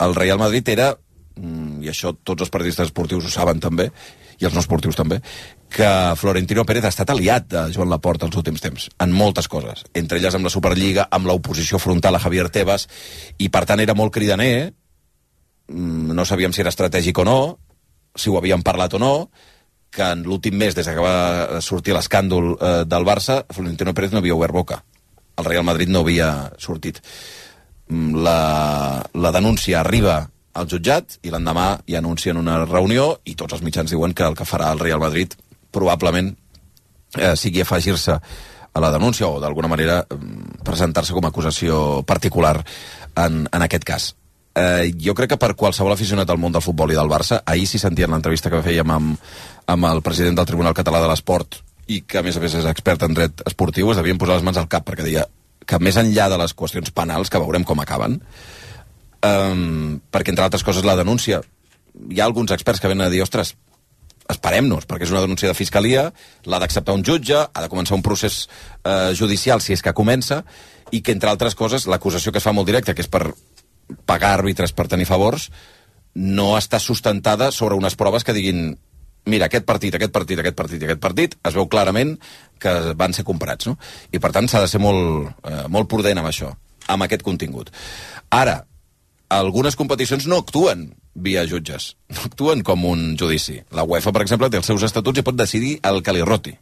El 0.00 0.14
Real 0.14 0.38
Madrid 0.40 0.68
era, 0.72 0.94
mm, 1.36 1.82
i 1.84 1.88
això 1.92 2.14
tots 2.16 2.42
els 2.42 2.50
periodistes 2.50 2.88
esportius 2.88 3.26
ho 3.26 3.30
saben 3.30 3.60
també, 3.60 3.90
i 4.40 4.46
els 4.46 4.54
no 4.54 4.60
esportius 4.60 4.96
també, 4.96 5.20
que 5.68 6.16
Florentino 6.16 6.64
Pérez 6.64 6.84
ha 6.84 6.92
estat 6.94 7.10
aliat 7.10 7.46
de 7.46 7.66
Joan 7.74 7.90
Laporta 7.90 8.26
els 8.26 8.36
últims 8.36 8.60
temps, 8.60 8.88
en 8.98 9.12
moltes 9.12 9.48
coses, 9.48 9.84
entre 9.92 10.18
elles 10.18 10.34
amb 10.34 10.48
la 10.48 10.50
Superliga, 10.50 11.08
amb 11.10 11.26
l'oposició 11.26 11.78
frontal 11.78 12.16
a 12.16 12.22
Javier 12.24 12.48
Tebas, 12.48 12.88
i 13.38 13.50
per 13.50 13.66
tant 13.66 13.80
era 13.80 13.94
molt 13.94 14.14
cridaner, 14.14 14.72
mm, 15.68 16.14
no 16.16 16.24
sabíem 16.24 16.52
si 16.52 16.62
era 16.62 16.70
estratègic 16.70 17.18
o 17.18 17.24
no, 17.24 17.58
si 18.16 18.30
ho 18.30 18.38
havien 18.38 18.62
parlat 18.62 18.94
o 18.94 18.98
no, 18.98 19.30
que 19.90 20.02
en 20.02 20.22
l'últim 20.22 20.56
mes, 20.56 20.74
des 20.74 20.86
que 20.86 21.02
va 21.02 21.60
sortir 21.60 21.92
l'escàndol 21.92 22.56
eh, 22.56 22.84
del 22.86 23.04
Barça, 23.04 23.44
Florentino 23.50 23.92
Pérez 23.92 24.12
no 24.12 24.18
havia 24.18 24.34
obert 24.34 24.54
boca. 24.54 24.84
El 25.40 25.48
Real 25.48 25.64
Madrid 25.66 25.90
no 25.90 26.04
havia 26.04 26.50
sortit. 26.58 27.00
Mm, 27.88 28.22
la, 28.22 29.02
la 29.14 29.32
denúncia 29.34 29.80
arriba 29.80 30.22
al 30.54 30.68
jutjat 30.70 31.18
i 31.26 31.32
l'endemà 31.32 31.80
hi 31.86 31.96
anuncien 31.98 32.38
una 32.38 32.60
reunió 32.64 33.16
i 33.24 33.36
tots 33.38 33.56
els 33.56 33.64
mitjans 33.66 33.90
diuen 33.90 34.14
que 34.14 34.26
el 34.26 34.36
que 34.38 34.46
farà 34.46 34.70
el 34.74 34.82
Real 34.82 35.02
Madrid 35.02 35.34
probablement 35.70 36.32
eh, 37.16 37.34
sigui 37.38 37.62
afegir-se 37.62 38.16
a 38.70 38.82
la 38.82 38.90
denúncia 38.94 39.28
o 39.28 39.40
d'alguna 39.42 39.70
manera 39.70 40.02
mm, 40.06 40.62
presentar-se 40.66 41.14
com 41.14 41.26
a 41.26 41.30
acusació 41.30 42.02
particular 42.06 42.56
en, 43.16 43.46
en 43.46 43.66
aquest 43.66 43.86
cas 43.86 44.10
eh, 44.54 44.90
jo 44.98 45.14
crec 45.14 45.34
que 45.34 45.40
per 45.40 45.54
qualsevol 45.58 45.94
aficionat 45.94 46.30
al 46.30 46.38
món 46.38 46.54
del 46.54 46.64
futbol 46.64 46.92
i 46.92 46.98
del 46.98 47.10
Barça, 47.10 47.42
ahir 47.46 47.66
si 47.66 47.78
sentien 47.78 48.10
l'entrevista 48.10 48.50
que 48.50 48.62
fèiem 48.64 48.90
amb, 48.90 49.32
amb 49.70 49.90
el 49.90 50.02
president 50.02 50.38
del 50.38 50.50
Tribunal 50.50 50.76
Català 50.76 51.02
de 51.02 51.10
l'Esport 51.10 51.62
i 51.90 52.00
que 52.06 52.20
a 52.20 52.24
més 52.24 52.38
a 52.38 52.42
més 52.42 52.54
és 52.54 52.66
expert 52.70 53.02
en 53.06 53.16
dret 53.16 53.42
esportiu, 53.48 53.90
es 53.90 53.98
devien 53.98 54.18
posar 54.20 54.38
les 54.38 54.46
mans 54.46 54.60
al 54.60 54.68
cap 54.70 54.86
perquè 54.86 55.06
deia 55.06 55.26
que 55.66 55.78
més 55.82 55.98
enllà 56.00 56.28
de 56.30 56.38
les 56.40 56.54
qüestions 56.56 56.92
penals, 56.94 57.30
que 57.30 57.40
veurem 57.42 57.64
com 57.66 57.80
acaben, 57.82 58.18
um, 59.26 59.98
perquè 60.10 60.32
entre 60.32 60.46
altres 60.46 60.64
coses 60.66 60.86
la 60.86 60.96
denúncia, 60.98 61.42
hi 62.10 62.20
ha 62.20 62.26
alguns 62.26 62.54
experts 62.54 62.82
que 62.82 62.90
venen 62.90 63.06
a 63.06 63.12
dir, 63.12 63.22
ostres, 63.22 63.54
esperem-nos, 64.30 64.86
perquè 64.86 65.06
és 65.06 65.14
una 65.14 65.22
denúncia 65.24 65.50
de 65.50 65.58
fiscalia, 65.58 66.08
l'ha 66.46 66.60
d'acceptar 66.62 66.94
un 66.94 67.04
jutge, 67.06 67.38
ha 67.42 67.64
de 67.64 67.70
començar 67.70 67.98
un 67.98 68.04
procés 68.06 68.44
eh, 68.46 69.10
judicial 69.18 69.62
si 69.62 69.74
és 69.74 69.82
que 69.82 69.94
comença, 69.94 70.44
i 70.90 71.02
que, 71.02 71.14
entre 71.14 71.30
altres 71.30 71.58
coses, 71.58 71.86
l'acusació 71.90 72.32
que 72.32 72.38
es 72.38 72.46
fa 72.46 72.54
molt 72.54 72.70
directa, 72.70 72.94
que 72.94 73.02
és 73.02 73.10
per 73.10 73.28
pagar 74.06 74.36
àrbitres 74.38 74.74
per 74.74 74.86
tenir 74.90 75.08
favors 75.08 75.48
no 76.14 76.54
està 76.58 76.78
sustentada 76.82 77.50
sobre 77.54 77.78
unes 77.78 77.96
proves 77.98 78.26
que 78.26 78.34
diguin 78.34 78.74
mira, 79.26 79.46
aquest 79.46 79.66
partit, 79.68 79.94
aquest 79.94 80.12
partit, 80.12 80.38
aquest 80.40 80.56
partit 80.56 80.82
i 80.82 80.88
aquest 80.88 81.02
partit, 81.02 81.36
es 81.44 81.56
veu 81.56 81.68
clarament 81.68 82.16
que 82.60 82.72
van 82.98 83.14
ser 83.16 83.24
comprats, 83.24 83.68
no? 83.70 83.76
I 84.12 84.20
per 84.22 84.32
tant 84.36 84.48
s'ha 84.48 84.62
de 84.64 84.70
ser 84.70 84.80
molt, 84.82 85.30
eh, 85.44 85.66
molt 85.68 85.88
prudent 85.88 86.18
amb 86.18 86.30
això, 86.30 86.52
amb 86.88 87.06
aquest 87.06 87.24
contingut. 87.26 87.70
Ara, 88.30 88.64
algunes 89.30 89.76
competicions 89.76 90.26
no 90.26 90.40
actuen 90.42 90.90
via 91.14 91.46
jutges, 91.46 91.94
no 92.14 92.26
actuen 92.30 92.64
com 92.66 92.84
un 92.84 93.16
judici. 93.18 93.60
La 93.70 93.84
UEFA, 93.84 94.12
per 94.12 94.22
exemple, 94.26 94.50
té 94.50 94.60
els 94.60 94.66
seus 94.66 94.84
estatuts 94.86 95.20
i 95.20 95.26
pot 95.26 95.38
decidir 95.38 95.78
el 95.82 96.02
que 96.02 96.16
li 96.16 96.26
roti. 96.26 96.56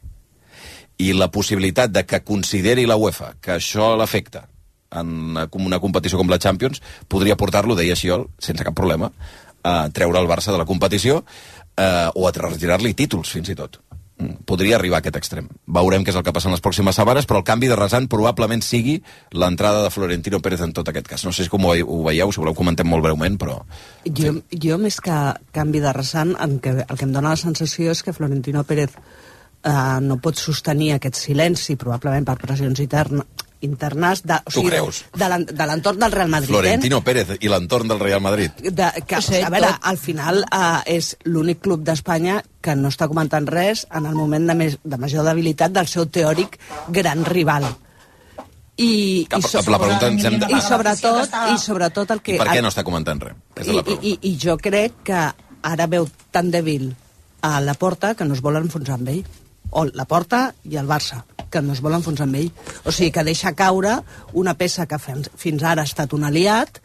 I 0.99 1.13
la 1.15 1.31
possibilitat 1.31 1.93
de 1.95 2.03
que 2.07 2.25
consideri 2.27 2.87
la 2.87 2.99
UEFA 2.99 3.37
que 3.41 3.55
això 3.55 3.95
l'afecta 3.97 4.49
en 4.91 5.37
una 5.53 5.79
competició 5.81 6.19
com 6.19 6.31
la 6.31 6.39
Champions, 6.39 6.81
podria 7.09 7.37
portar-lo, 7.37 7.77
deia 7.77 7.97
Xiol, 7.97 8.27
sense 8.41 8.65
cap 8.65 8.75
problema, 8.75 9.11
a 9.63 9.91
treure 9.93 10.21
el 10.21 10.29
Barça 10.31 10.53
de 10.55 10.59
la 10.61 10.67
competició 10.69 11.25
eh, 11.79 12.09
o 12.15 12.27
a 12.27 12.33
retirar-li 12.35 12.95
títols, 12.99 13.31
fins 13.39 13.53
i 13.53 13.57
tot. 13.59 13.79
Mm, 14.19 14.43
podria 14.51 14.75
arribar 14.77 14.99
a 14.99 15.03
aquest 15.05 15.17
extrem. 15.21 15.47
Veurem 15.71 16.03
què 16.03 16.11
és 16.11 16.17
el 16.19 16.25
que 16.27 16.33
passa 16.35 16.49
en 16.51 16.57
les 16.57 16.63
pròximes 16.63 16.97
setmanes, 16.99 17.27
però 17.29 17.39
el 17.39 17.47
canvi 17.47 17.69
de 17.71 17.77
rasant 17.79 18.09
probablement 18.11 18.65
sigui 18.67 18.97
l'entrada 19.39 19.85
de 19.85 19.93
Florentino 19.95 20.41
Pérez 20.43 20.65
en 20.67 20.75
tot 20.75 20.91
aquest 20.91 21.07
cas. 21.07 21.25
No 21.25 21.31
sé 21.33 21.47
si 21.47 21.53
com 21.53 21.69
ho 21.69 22.03
veieu, 22.09 22.33
si 22.35 22.43
voleu 22.43 22.57
comentem 22.59 22.91
molt 22.91 23.07
breument, 23.07 23.39
però... 23.39 23.61
Jo, 24.11 24.35
jo 24.51 24.79
més 24.83 24.99
que 25.05 25.19
canvi 25.55 25.83
de 25.85 25.95
rasant, 25.95 26.35
el 26.43 26.59
que, 26.65 26.75
el 26.83 26.99
que 26.99 27.07
em 27.07 27.15
dóna 27.15 27.37
la 27.37 27.39
sensació 27.39 27.95
és 27.95 28.03
que 28.03 28.17
Florentino 28.17 28.65
Pérez 28.67 28.99
eh, 28.99 29.99
no 30.03 30.19
pot 30.25 30.41
sostenir 30.41 30.97
aquest 30.97 31.23
silenci, 31.23 31.79
probablement 31.79 32.27
per 32.27 32.41
pressions 32.43 32.83
internes, 32.83 33.47
internes 33.61 34.23
de, 34.23 34.37
o 34.47 34.51
sigui, 34.55 34.69
creus? 34.71 35.05
de 35.17 35.29
l'en- 35.29 35.47
de 35.47 35.67
l'entorn 35.67 35.99
del 35.99 36.13
Real 36.13 36.29
Madrid. 36.29 36.49
eh? 36.51 36.53
Florentino 36.53 37.01
Pérez 37.03 37.37
i 37.41 37.49
l'entorn 37.49 37.89
del 37.89 37.99
Real 38.01 38.21
Madrid. 38.21 38.51
de, 38.63 38.91
que, 39.07 39.21
Sí, 39.23 39.41
a 39.43 39.51
veure, 39.51 39.67
tot. 39.73 39.81
al 39.83 39.99
final 39.99 40.45
eh, 40.45 40.97
és 40.99 41.17
l'únic 41.25 41.61
club 41.61 41.83
d'Espanya 41.83 42.43
que 42.61 42.77
no 42.77 42.89
està 42.89 43.09
comentant 43.09 43.47
res 43.49 43.87
en 43.91 44.07
el 44.07 44.15
moment 44.15 44.47
de, 44.47 44.55
més, 44.55 44.79
de 44.85 44.97
major 44.97 45.25
debilitat 45.25 45.73
del 45.73 45.87
seu 45.87 46.07
teòric 46.07 46.59
gran 46.89 47.25
rival. 47.25 47.67
I, 48.79 49.27
i, 49.27 49.43
so, 49.43 49.59
la 49.73 49.79
pregunta 49.83 50.07
ens 50.07 50.25
hem 50.29 50.37
de... 50.39 50.47
i 50.55 50.61
sobretot, 50.63 51.33
i 51.51 51.59
sobretot 51.59 52.13
el 52.15 52.21
que... 52.23 52.37
I 52.37 52.39
per 52.39 52.47
què 52.53 52.61
no 52.63 52.71
està 52.71 52.85
comentant 52.87 53.19
res? 53.25 53.35
Aquesta 53.51 53.73
és 53.73 53.75
la 53.75 53.81
I, 53.81 53.85
pregunta. 53.89 54.07
i, 54.07 54.19
I 54.31 54.39
jo 54.39 54.55
crec 54.63 55.01
que 55.09 55.23
ara 55.67 55.87
veu 55.91 56.07
tan 56.31 56.53
dèbil 56.55 56.93
a 57.43 57.57
la 57.61 57.75
porta 57.75 58.13
que 58.15 58.25
no 58.25 58.35
es 58.39 58.41
vol 58.45 58.55
enfonsar 58.61 58.95
amb 58.95 59.11
ell. 59.11 59.25
O 59.71 59.85
la 59.93 60.07
porta 60.09 60.53
i 60.65 60.79
el 60.81 60.89
Barça, 60.89 61.23
que 61.51 61.63
no 61.63 61.75
es 61.75 61.83
vol 61.85 61.97
enfonsar 61.99 62.27
amb 62.29 62.41
ell. 62.41 62.49
O 62.85 62.93
sigui, 62.93 63.11
que 63.15 63.27
deixa 63.27 63.55
caure 63.57 63.99
una 64.33 64.57
peça 64.59 64.87
que 64.89 64.99
fins, 65.01 65.63
ara 65.63 65.85
ha 65.85 65.89
estat 65.89 66.15
un 66.17 66.25
aliat 66.29 66.81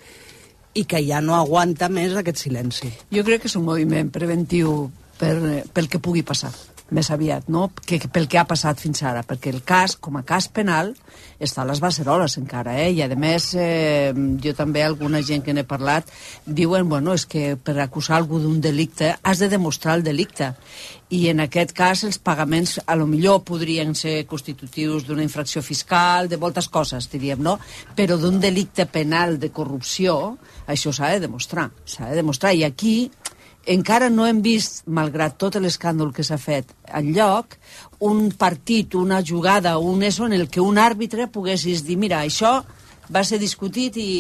i 0.74 0.86
que 0.90 1.04
ja 1.06 1.22
no 1.22 1.38
aguanta 1.38 1.90
més 1.90 2.16
aquest 2.18 2.44
silenci. 2.46 2.92
Jo 3.14 3.24
crec 3.24 3.44
que 3.44 3.52
és 3.52 3.58
un 3.60 3.68
moviment 3.68 4.10
preventiu 4.14 4.92
per, 5.20 5.36
pel 5.74 5.90
que 5.90 6.02
pugui 6.02 6.24
passar 6.26 6.52
més 6.94 7.10
aviat, 7.12 7.48
no? 7.50 7.70
que, 7.86 7.98
que 8.00 8.10
pel 8.12 8.28
que 8.30 8.38
ha 8.40 8.46
passat 8.48 8.80
fins 8.82 9.02
ara, 9.06 9.24
perquè 9.26 9.52
el 9.54 9.62
cas, 9.66 9.96
com 9.98 10.18
a 10.20 10.24
cas 10.28 10.48
penal, 10.54 10.94
està 11.42 11.64
a 11.64 11.68
les 11.68 11.82
baceroles 11.84 12.38
encara, 12.40 12.76
eh? 12.80 12.92
i 12.94 13.02
a 13.04 13.10
més, 13.20 13.50
eh, 13.58 14.14
jo 14.44 14.54
també, 14.58 14.84
alguna 14.86 15.24
gent 15.26 15.44
que 15.46 15.56
n'he 15.56 15.66
parlat, 15.68 16.12
diuen, 16.46 16.88
bueno, 16.90 17.16
és 17.18 17.26
que 17.30 17.56
per 17.58 17.80
acusar 17.82 18.20
algú 18.20 18.42
d'un 18.44 18.62
delicte 18.62 19.16
has 19.24 19.42
de 19.42 19.50
demostrar 19.50 19.98
el 19.98 20.06
delicte, 20.06 20.54
i 21.14 21.28
en 21.30 21.44
aquest 21.44 21.74
cas 21.78 22.02
els 22.08 22.18
pagaments 22.18 22.80
a 22.90 22.96
lo 22.98 23.06
millor 23.10 23.44
podrien 23.46 23.94
ser 23.98 24.24
constitutius 24.30 25.06
d'una 25.06 25.26
infracció 25.26 25.62
fiscal, 25.62 26.30
de 26.30 26.40
moltes 26.42 26.70
coses, 26.74 27.10
diríem, 27.12 27.44
no? 27.44 27.60
Però 27.98 28.18
d'un 28.18 28.40
delicte 28.42 28.88
penal 28.90 29.38
de 29.40 29.52
corrupció, 29.54 30.38
això 30.66 30.94
s'ha 30.96 31.12
de 31.14 31.22
demostrar, 31.28 31.70
s'ha 31.86 32.10
de 32.10 32.18
demostrar, 32.18 32.56
i 32.58 32.66
aquí 32.66 33.12
encara 33.70 34.10
no 34.10 34.26
hem 34.28 34.42
vist, 34.44 34.82
malgrat 34.88 35.38
tot 35.40 35.56
l'escàndol 35.62 36.12
que 36.16 36.26
s'ha 36.26 36.40
fet 36.42 36.74
en 36.90 37.14
lloc, 37.16 37.60
un 38.04 38.32
partit, 38.32 38.96
una 38.96 39.22
jugada, 39.24 39.78
un 39.78 40.04
eso 40.04 40.26
en 40.26 40.34
el 40.34 40.50
que 40.50 40.62
un 40.62 40.82
àrbitre 40.82 41.30
poguessis 41.32 41.86
dir, 41.86 41.98
mira, 41.98 42.24
això 42.24 42.62
va 43.14 43.24
ser 43.24 43.40
discutit 43.40 44.00
i... 44.02 44.14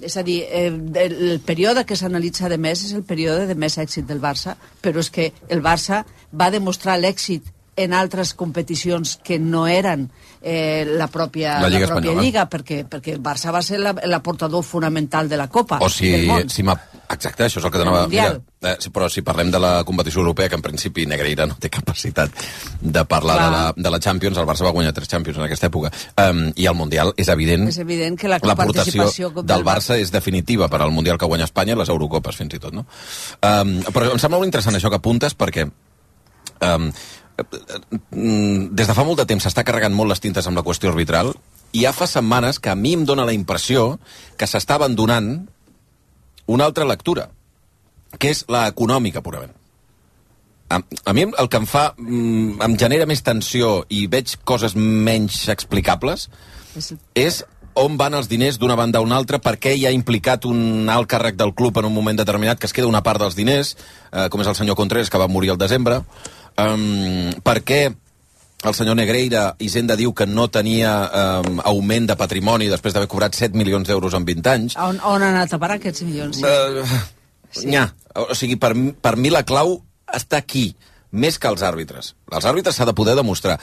És 0.00 0.16
a 0.16 0.22
dir, 0.22 0.42
eh, 0.44 0.66
el, 1.00 1.40
període 1.40 1.86
que 1.88 1.96
s'analitza 1.96 2.50
de 2.52 2.58
més 2.58 2.82
és 2.84 2.92
el 2.92 3.02
període 3.02 3.46
de 3.48 3.54
més 3.56 3.78
èxit 3.78 4.04
del 4.06 4.20
Barça, 4.20 4.56
però 4.82 5.00
és 5.00 5.08
que 5.10 5.30
el 5.48 5.62
Barça 5.64 6.02
va 6.36 6.50
demostrar 6.50 6.98
l'èxit 7.00 7.52
en 7.76 7.92
altres 7.92 8.32
competicions 8.34 9.18
que 9.24 9.38
no 9.38 9.66
eren 9.66 10.10
eh, 10.42 10.84
la 10.86 11.08
pròpia, 11.08 11.58
La 11.60 11.68
Lliga 11.68 11.86
la 11.86 11.94
pròpia 11.94 12.10
Espanyola. 12.12 12.22
Lliga, 12.22 12.44
perquè, 12.48 12.78
perquè 12.88 13.12
el 13.12 13.22
Barça 13.22 13.52
va 13.52 13.60
ser 13.62 13.78
la- 13.80 13.94
l'aportador 14.04 14.62
fonamental 14.64 15.28
de 15.28 15.36
la 15.36 15.48
Copa 15.48 15.78
O 15.80 15.88
si, 15.88 16.10
si. 16.48 16.62
Exacte, 17.08 17.46
això 17.46 17.60
és 17.60 17.64
el 17.66 17.72
que. 17.72 17.84
Mundial. 17.86 18.40
Mira, 18.40 18.72
eh, 18.72 18.76
sí, 18.82 18.90
però 18.90 19.08
si 19.12 19.22
parlem 19.22 19.50
de 19.54 19.60
la 19.62 19.84
competició 19.86 20.20
europea, 20.20 20.48
que 20.48 20.56
en 20.58 20.62
principi 20.62 21.06
Negreira 21.06 21.46
no 21.46 21.56
té 21.60 21.70
capacitat 21.70 22.30
de 22.80 23.04
parlar 23.06 23.36
de 23.40 23.50
la, 23.54 23.62
de 23.76 23.92
la 23.94 24.00
Champions, 24.00 24.38
el 24.38 24.48
Barça 24.48 24.66
va 24.66 24.72
guanyar 24.74 24.94
tres 24.96 25.08
Champions 25.08 25.38
en 25.38 25.46
aquesta 25.46 25.70
època. 25.70 25.92
Um, 26.22 26.46
I 26.56 26.66
el 26.66 26.78
Mundial 26.78 27.12
és 27.16 27.30
evident... 27.32 27.68
És 27.70 27.78
evident 27.82 28.18
que 28.18 28.30
la 28.30 28.40
participació 28.40 29.30
del 29.42 29.66
Barça 29.66 29.98
és 30.00 30.10
definitiva 30.14 30.70
per 30.72 30.82
al 30.82 30.94
Mundial 30.94 31.18
que 31.18 31.28
guanya 31.30 31.46
Espanya 31.46 31.76
i 31.76 31.80
les 31.82 31.92
Eurocopes, 31.94 32.38
fins 32.38 32.58
i 32.58 32.62
tot, 32.62 32.74
no? 32.74 32.86
Um, 33.40 33.78
però 33.92 34.12
em 34.14 34.22
sembla 34.22 34.40
molt 34.40 34.50
interessant 34.50 34.78
això 34.78 34.90
que 34.90 34.98
apuntes, 34.98 35.36
perquè 35.38 35.66
um, 35.66 36.90
des 37.36 38.88
de 38.88 38.94
fa 38.96 39.04
molt 39.04 39.20
de 39.20 39.26
temps 39.28 39.44
s'està 39.44 39.62
carregant 39.66 39.94
molt 39.94 40.08
les 40.14 40.22
tintes 40.24 40.46
amb 40.48 40.56
la 40.56 40.64
qüestió 40.64 40.88
arbitral 40.88 41.34
i 41.76 41.82
ja 41.84 41.92
fa 41.92 42.06
setmanes 42.08 42.58
que 42.62 42.70
a 42.72 42.78
mi 42.78 42.94
em 42.96 43.04
dóna 43.04 43.26
la 43.28 43.34
impressió 43.36 43.98
que 44.40 44.48
s'està 44.48 44.78
abandonant 44.78 45.44
una 46.46 46.64
altra 46.64 46.86
lectura, 46.88 47.30
que 48.18 48.30
és 48.32 48.44
la 48.52 48.66
econòmica, 48.70 49.22
purament. 49.22 49.52
A, 50.68 50.80
a 50.80 51.12
mi 51.14 51.26
el 51.28 51.48
que 51.50 51.60
em 51.62 51.66
fa... 51.70 51.92
mm, 51.98 52.62
em 52.66 52.78
genera 52.78 53.06
més 53.06 53.22
tensió 53.22 53.84
i 53.88 54.06
veig 54.10 54.34
coses 54.44 54.74
menys 54.74 55.44
explicables 55.52 56.26
és 57.14 57.44
on 57.76 57.98
van 58.00 58.16
els 58.16 58.26
diners 58.28 58.56
d'una 58.58 58.74
banda 58.74 58.98
a 58.98 59.04
una 59.04 59.18
altra, 59.20 59.38
per 59.38 59.58
què 59.60 59.74
hi 59.76 59.84
ha 59.86 59.92
implicat 59.94 60.48
un 60.48 60.88
alt 60.90 61.08
càrrec 61.12 61.36
del 61.36 61.52
club 61.54 61.76
en 61.78 61.90
un 61.90 61.94
moment 61.94 62.16
determinat 62.18 62.58
que 62.58 62.66
es 62.66 62.74
queda 62.74 62.88
una 62.88 63.02
part 63.04 63.20
dels 63.20 63.36
diners, 63.36 63.76
eh, 64.10 64.26
com 64.32 64.40
és 64.40 64.48
el 64.48 64.56
senyor 64.56 64.78
Contreras, 64.80 65.12
que 65.12 65.20
va 65.20 65.28
morir 65.28 65.52
al 65.52 65.60
desembre, 65.60 66.00
um, 66.56 67.30
per 67.44 67.60
què 67.68 67.80
el 68.66 68.74
senyor 68.74 68.96
Negreira, 68.98 69.54
Hisenda 69.62 69.96
diu 69.98 70.12
que 70.16 70.26
no 70.26 70.48
tenia 70.52 70.92
um, 71.06 71.60
augment 71.64 72.08
de 72.10 72.16
patrimoni 72.18 72.70
després 72.70 72.94
d'haver 72.94 73.08
cobrat 73.10 73.36
7 73.36 73.56
milions 73.58 73.86
d'euros 73.86 74.14
en 74.18 74.26
20 74.26 74.52
anys. 74.52 74.76
On, 74.80 74.98
on 74.98 75.22
han 75.22 75.34
anat 75.34 75.54
a 75.54 75.60
parar 75.62 75.78
aquests 75.80 76.02
milions? 76.06 76.40
Sí. 76.40 76.44
Uh, 76.44 76.84
sí. 77.50 77.70
Nya. 77.70 77.88
O 78.26 78.34
sigui, 78.34 78.58
per, 78.60 78.72
per 79.02 79.16
mi 79.20 79.30
la 79.30 79.44
clau 79.46 79.78
està 80.14 80.40
aquí, 80.42 80.70
més 81.12 81.38
que 81.38 81.50
els 81.50 81.62
àrbitres. 81.66 82.14
Els 82.32 82.48
àrbitres 82.48 82.76
s'ha 82.76 82.88
de 82.88 82.96
poder 82.96 83.16
demostrar. 83.18 83.58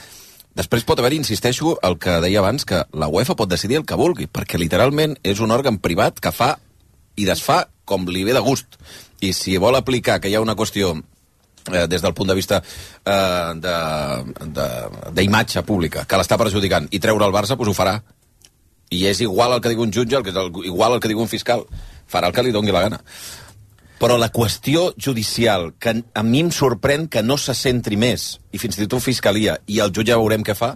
Després 0.54 0.86
pot 0.86 1.00
haver, 1.02 1.16
insisteixo, 1.18 1.78
el 1.82 1.98
que 2.02 2.20
deia 2.22 2.44
abans, 2.44 2.66
que 2.66 2.84
la 2.94 3.10
UEFA 3.10 3.36
pot 3.36 3.50
decidir 3.50 3.80
el 3.82 3.88
que 3.90 3.98
vulgui, 3.98 4.30
perquè 4.30 4.60
literalment 4.62 5.18
és 5.26 5.42
un 5.42 5.52
òrgan 5.52 5.80
privat 5.82 6.22
que 6.22 6.32
fa 6.32 6.54
i 7.18 7.26
desfà 7.26 7.64
com 7.90 8.06
li 8.08 8.24
ve 8.24 8.36
de 8.38 8.44
gust. 8.46 8.78
I 9.26 9.34
si 9.34 9.58
vol 9.58 9.76
aplicar 9.76 10.20
que 10.22 10.30
hi 10.30 10.38
ha 10.38 10.44
una 10.44 10.56
qüestió 10.56 10.94
eh, 11.72 11.86
des 11.88 12.02
del 12.02 12.14
punt 12.14 12.30
de 12.30 12.36
vista 12.36 12.62
eh, 13.06 13.54
d'imatge 15.14 15.64
pública 15.64 16.06
que 16.06 16.20
l'està 16.20 16.38
perjudicant 16.40 16.90
i 16.92 17.00
treure 17.00 17.26
el 17.26 17.36
Barça, 17.36 17.56
doncs 17.56 17.72
ho 17.72 17.78
farà. 17.78 18.00
I 18.94 19.08
és 19.10 19.24
igual 19.26 19.56
el 19.56 19.62
que 19.62 19.72
digui 19.72 19.88
un 19.88 19.94
jutge, 19.94 20.18
el 20.18 20.24
que 20.26 20.34
el, 20.36 20.52
igual 20.66 20.94
el 20.94 21.00
que 21.02 21.10
digui 21.10 21.24
un 21.24 21.32
fiscal. 21.32 21.66
Farà 22.10 22.30
el 22.30 22.36
que 22.36 22.44
li 22.46 22.52
doni 22.54 22.74
la 22.74 22.84
gana. 22.84 23.00
Però 23.98 24.18
la 24.20 24.30
qüestió 24.30 24.92
judicial, 25.00 25.72
que 25.80 25.96
a 26.14 26.24
mi 26.28 26.42
em 26.44 26.52
sorprèn 26.52 27.08
que 27.08 27.24
no 27.24 27.38
se 27.40 27.56
centri 27.56 27.98
més, 27.98 28.40
i 28.52 28.60
fins 28.60 28.78
i 28.78 28.88
tot 28.92 29.02
Fiscalia, 29.02 29.56
i 29.66 29.80
el 29.80 29.94
jutge 29.96 30.18
veurem 30.20 30.44
què 30.44 30.54
fa, 30.58 30.74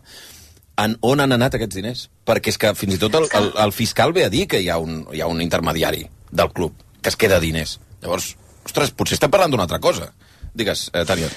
en 0.79 0.95
on 1.01 1.19
han 1.19 1.35
anat 1.35 1.57
aquests 1.57 1.75
diners. 1.75 2.05
Perquè 2.25 2.53
és 2.53 2.59
que 2.61 2.73
fins 2.77 2.95
i 2.95 3.01
tot 3.01 3.17
el, 3.19 3.27
el, 3.37 3.51
el 3.65 3.73
fiscal 3.75 4.13
ve 4.15 4.25
a 4.25 4.31
dir 4.33 4.45
que 4.47 4.61
hi 4.63 4.69
ha, 4.71 4.77
un, 4.79 5.03
hi 5.11 5.21
ha 5.21 5.27
un 5.27 5.41
intermediari 5.43 6.05
del 6.31 6.53
club 6.53 6.73
que 7.01 7.11
es 7.11 7.19
queda 7.19 7.41
diners. 7.43 7.77
Llavors, 8.01 8.31
ostres, 8.65 8.93
potser 8.95 9.17
estem 9.17 9.33
parlant 9.33 9.51
d'una 9.51 9.67
altra 9.67 9.81
cosa. 9.83 10.11
Digues, 10.57 10.87
eh, 10.93 11.05
Tània. 11.05 11.29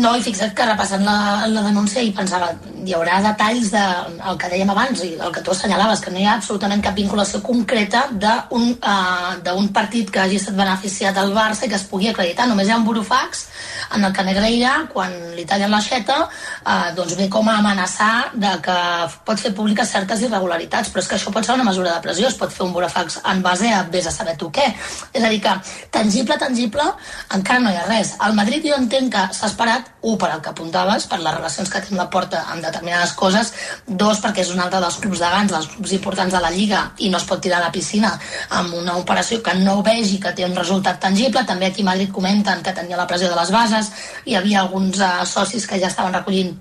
No, 0.00 0.14
i 0.16 0.24
fixa't 0.24 0.54
que 0.56 0.66
repassant 0.68 1.04
la, 1.04 1.46
la 1.52 1.62
denúncia 1.66 2.04
i 2.04 2.12
pensava, 2.16 2.52
hi 2.88 2.94
haurà 2.96 3.18
detalls 3.24 3.70
de, 3.74 3.84
el 4.30 4.38
que 4.40 4.48
dèiem 4.48 4.70
abans 4.72 5.02
i 5.04 5.10
el 5.20 5.32
que 5.34 5.42
tu 5.44 5.52
assenyalaves, 5.52 6.00
que 6.00 6.12
no 6.14 6.20
hi 6.20 6.26
ha 6.26 6.36
absolutament 6.38 6.82
cap 6.84 6.96
vinculació 6.96 7.42
concreta 7.44 8.06
d'un 8.12 8.70
uh, 8.78 9.66
partit 9.74 10.10
que 10.12 10.22
hagi 10.22 10.38
estat 10.40 10.56
beneficiat 10.56 11.16
del 11.18 11.34
Barça 11.36 11.66
i 11.66 11.72
que 11.72 11.76
es 11.76 11.84
pugui 11.90 12.08
acreditar. 12.08 12.48
Només 12.48 12.68
hi 12.68 12.72
ha 12.72 12.78
un 12.80 12.86
burofax 12.88 13.44
en 13.96 14.04
el 14.08 14.14
que 14.16 14.24
Negreira, 14.24 14.72
quan 14.92 15.12
li 15.36 15.44
tallen 15.48 15.72
l'aixeta, 15.74 16.18
uh, 16.24 16.88
doncs 16.96 17.16
ve 17.18 17.28
com 17.32 17.48
a 17.48 17.58
amenaçar 17.60 18.32
de 18.34 18.54
que 18.64 18.78
pot 19.28 19.40
fer 19.40 19.52
públiques 19.56 19.92
certes 19.92 20.24
irregularitats, 20.24 20.92
però 20.92 21.04
és 21.04 21.10
que 21.10 21.18
això 21.18 21.34
pot 21.34 21.44
ser 21.44 21.58
una 21.58 21.68
mesura 21.68 21.94
de 21.94 22.04
pressió, 22.04 22.28
es 22.32 22.38
pot 22.40 22.52
fer 22.54 22.64
un 22.66 22.72
burofax 22.76 23.20
en 23.28 23.44
base 23.44 23.72
a 23.74 23.84
vés 23.92 24.08
a 24.08 24.14
saber 24.14 24.38
tu 24.40 24.48
què. 24.54 24.70
És 25.12 25.22
a 25.22 25.28
dir, 25.28 25.42
que 25.44 25.54
tangible, 25.92 26.38
tangible, 26.40 26.88
encara 27.36 27.60
no 27.60 27.72
hi 27.72 27.78
ha 27.80 27.86
res. 27.88 28.16
Al 28.24 28.36
Madrid 28.38 28.64
jo 28.70 28.80
entenc 28.80 29.12
que 29.12 29.28
s'ha 29.36 29.52
esperat, 29.52 29.92
un, 30.00 30.18
per 30.18 30.30
el 30.34 30.42
que 30.42 30.52
apuntaves, 30.52 31.06
per 31.10 31.18
les 31.22 31.34
relacions 31.34 31.70
que 31.70 31.80
té 31.82 31.96
la 31.96 32.08
porta 32.10 32.44
amb 32.52 32.62
determinades 32.64 33.14
coses, 33.18 33.52
dos, 33.86 34.20
perquè 34.22 34.44
és 34.44 34.52
un 34.54 34.62
altre 34.62 34.80
dels 34.84 35.00
clubs 35.02 35.22
de 35.22 35.32
grans, 35.32 35.52
dels 35.52 35.68
clubs 35.74 35.96
importants 35.96 36.34
de 36.34 36.42
la 36.44 36.52
Lliga, 36.54 36.84
i 36.98 37.10
no 37.10 37.18
es 37.18 37.26
pot 37.28 37.42
tirar 37.42 37.58
a 37.58 37.66
la 37.66 37.74
piscina 37.74 38.14
amb 38.60 38.78
una 38.78 38.96
operació 39.00 39.42
que 39.42 39.56
no 39.58 39.80
vegi 39.82 40.20
que 40.22 40.34
té 40.36 40.46
un 40.46 40.56
resultat 40.56 41.00
tangible. 41.02 41.46
També 41.48 41.66
aquí 41.72 41.82
a 41.82 41.90
Madrid 41.90 42.14
comenten 42.14 42.62
que 42.62 42.76
tenia 42.76 43.00
la 43.00 43.08
pressió 43.10 43.32
de 43.32 43.40
les 43.40 43.52
bases, 43.54 43.92
hi 44.24 44.38
havia 44.38 44.62
alguns 44.62 45.02
uh, 45.02 45.26
socis 45.26 45.66
que 45.66 45.80
ja 45.80 45.90
estaven 45.90 46.14
recollint 46.14 46.56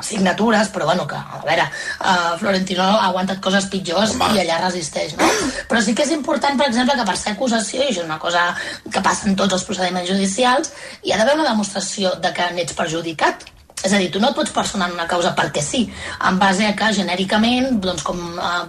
signatures, 0.00 0.68
però 0.74 0.86
bueno, 0.86 1.06
que, 1.06 1.16
a 1.16 1.42
veure, 1.44 1.66
uh, 2.00 2.38
Florentino 2.38 2.84
ha 2.84 3.08
aguantat 3.08 3.40
coses 3.42 3.66
pitjors 3.72 4.14
Home. 4.14 4.30
i 4.36 4.42
allà 4.44 4.60
resisteix, 4.62 5.16
no? 5.18 5.26
Però 5.68 5.82
sí 5.82 5.94
que 5.94 6.06
és 6.06 6.14
important, 6.14 6.58
per 6.58 6.68
exemple, 6.70 6.96
que 6.98 7.06
per 7.08 7.16
ser 7.18 7.34
acusació, 7.34 7.82
i 7.82 7.90
això 7.90 8.04
és 8.04 8.06
una 8.06 8.18
cosa 8.22 8.46
que 8.90 9.02
passa 9.02 9.28
en 9.28 9.36
tots 9.36 9.58
els 9.58 9.66
procediments 9.66 10.10
judicials, 10.10 10.72
hi 11.02 11.12
ha 11.12 11.20
d'haver 11.20 11.38
una 11.40 11.50
demostració 11.50 12.14
de 12.22 12.32
que 12.32 12.50
n'ets 12.54 12.78
perjudicat. 12.78 13.48
És 13.84 13.92
a 13.92 13.98
dir, 14.00 14.08
tu 14.10 14.18
no 14.18 14.32
et 14.32 14.36
pots 14.36 14.50
personar 14.54 14.88
en 14.88 14.96
una 14.96 15.06
causa 15.10 15.30
perquè 15.38 15.62
sí, 15.62 15.84
en 16.26 16.38
base 16.40 16.66
a 16.66 16.74
que 16.78 16.90
genèricament, 16.96 17.78
doncs, 17.82 18.02
com 18.06 18.18
uh, 18.18 18.64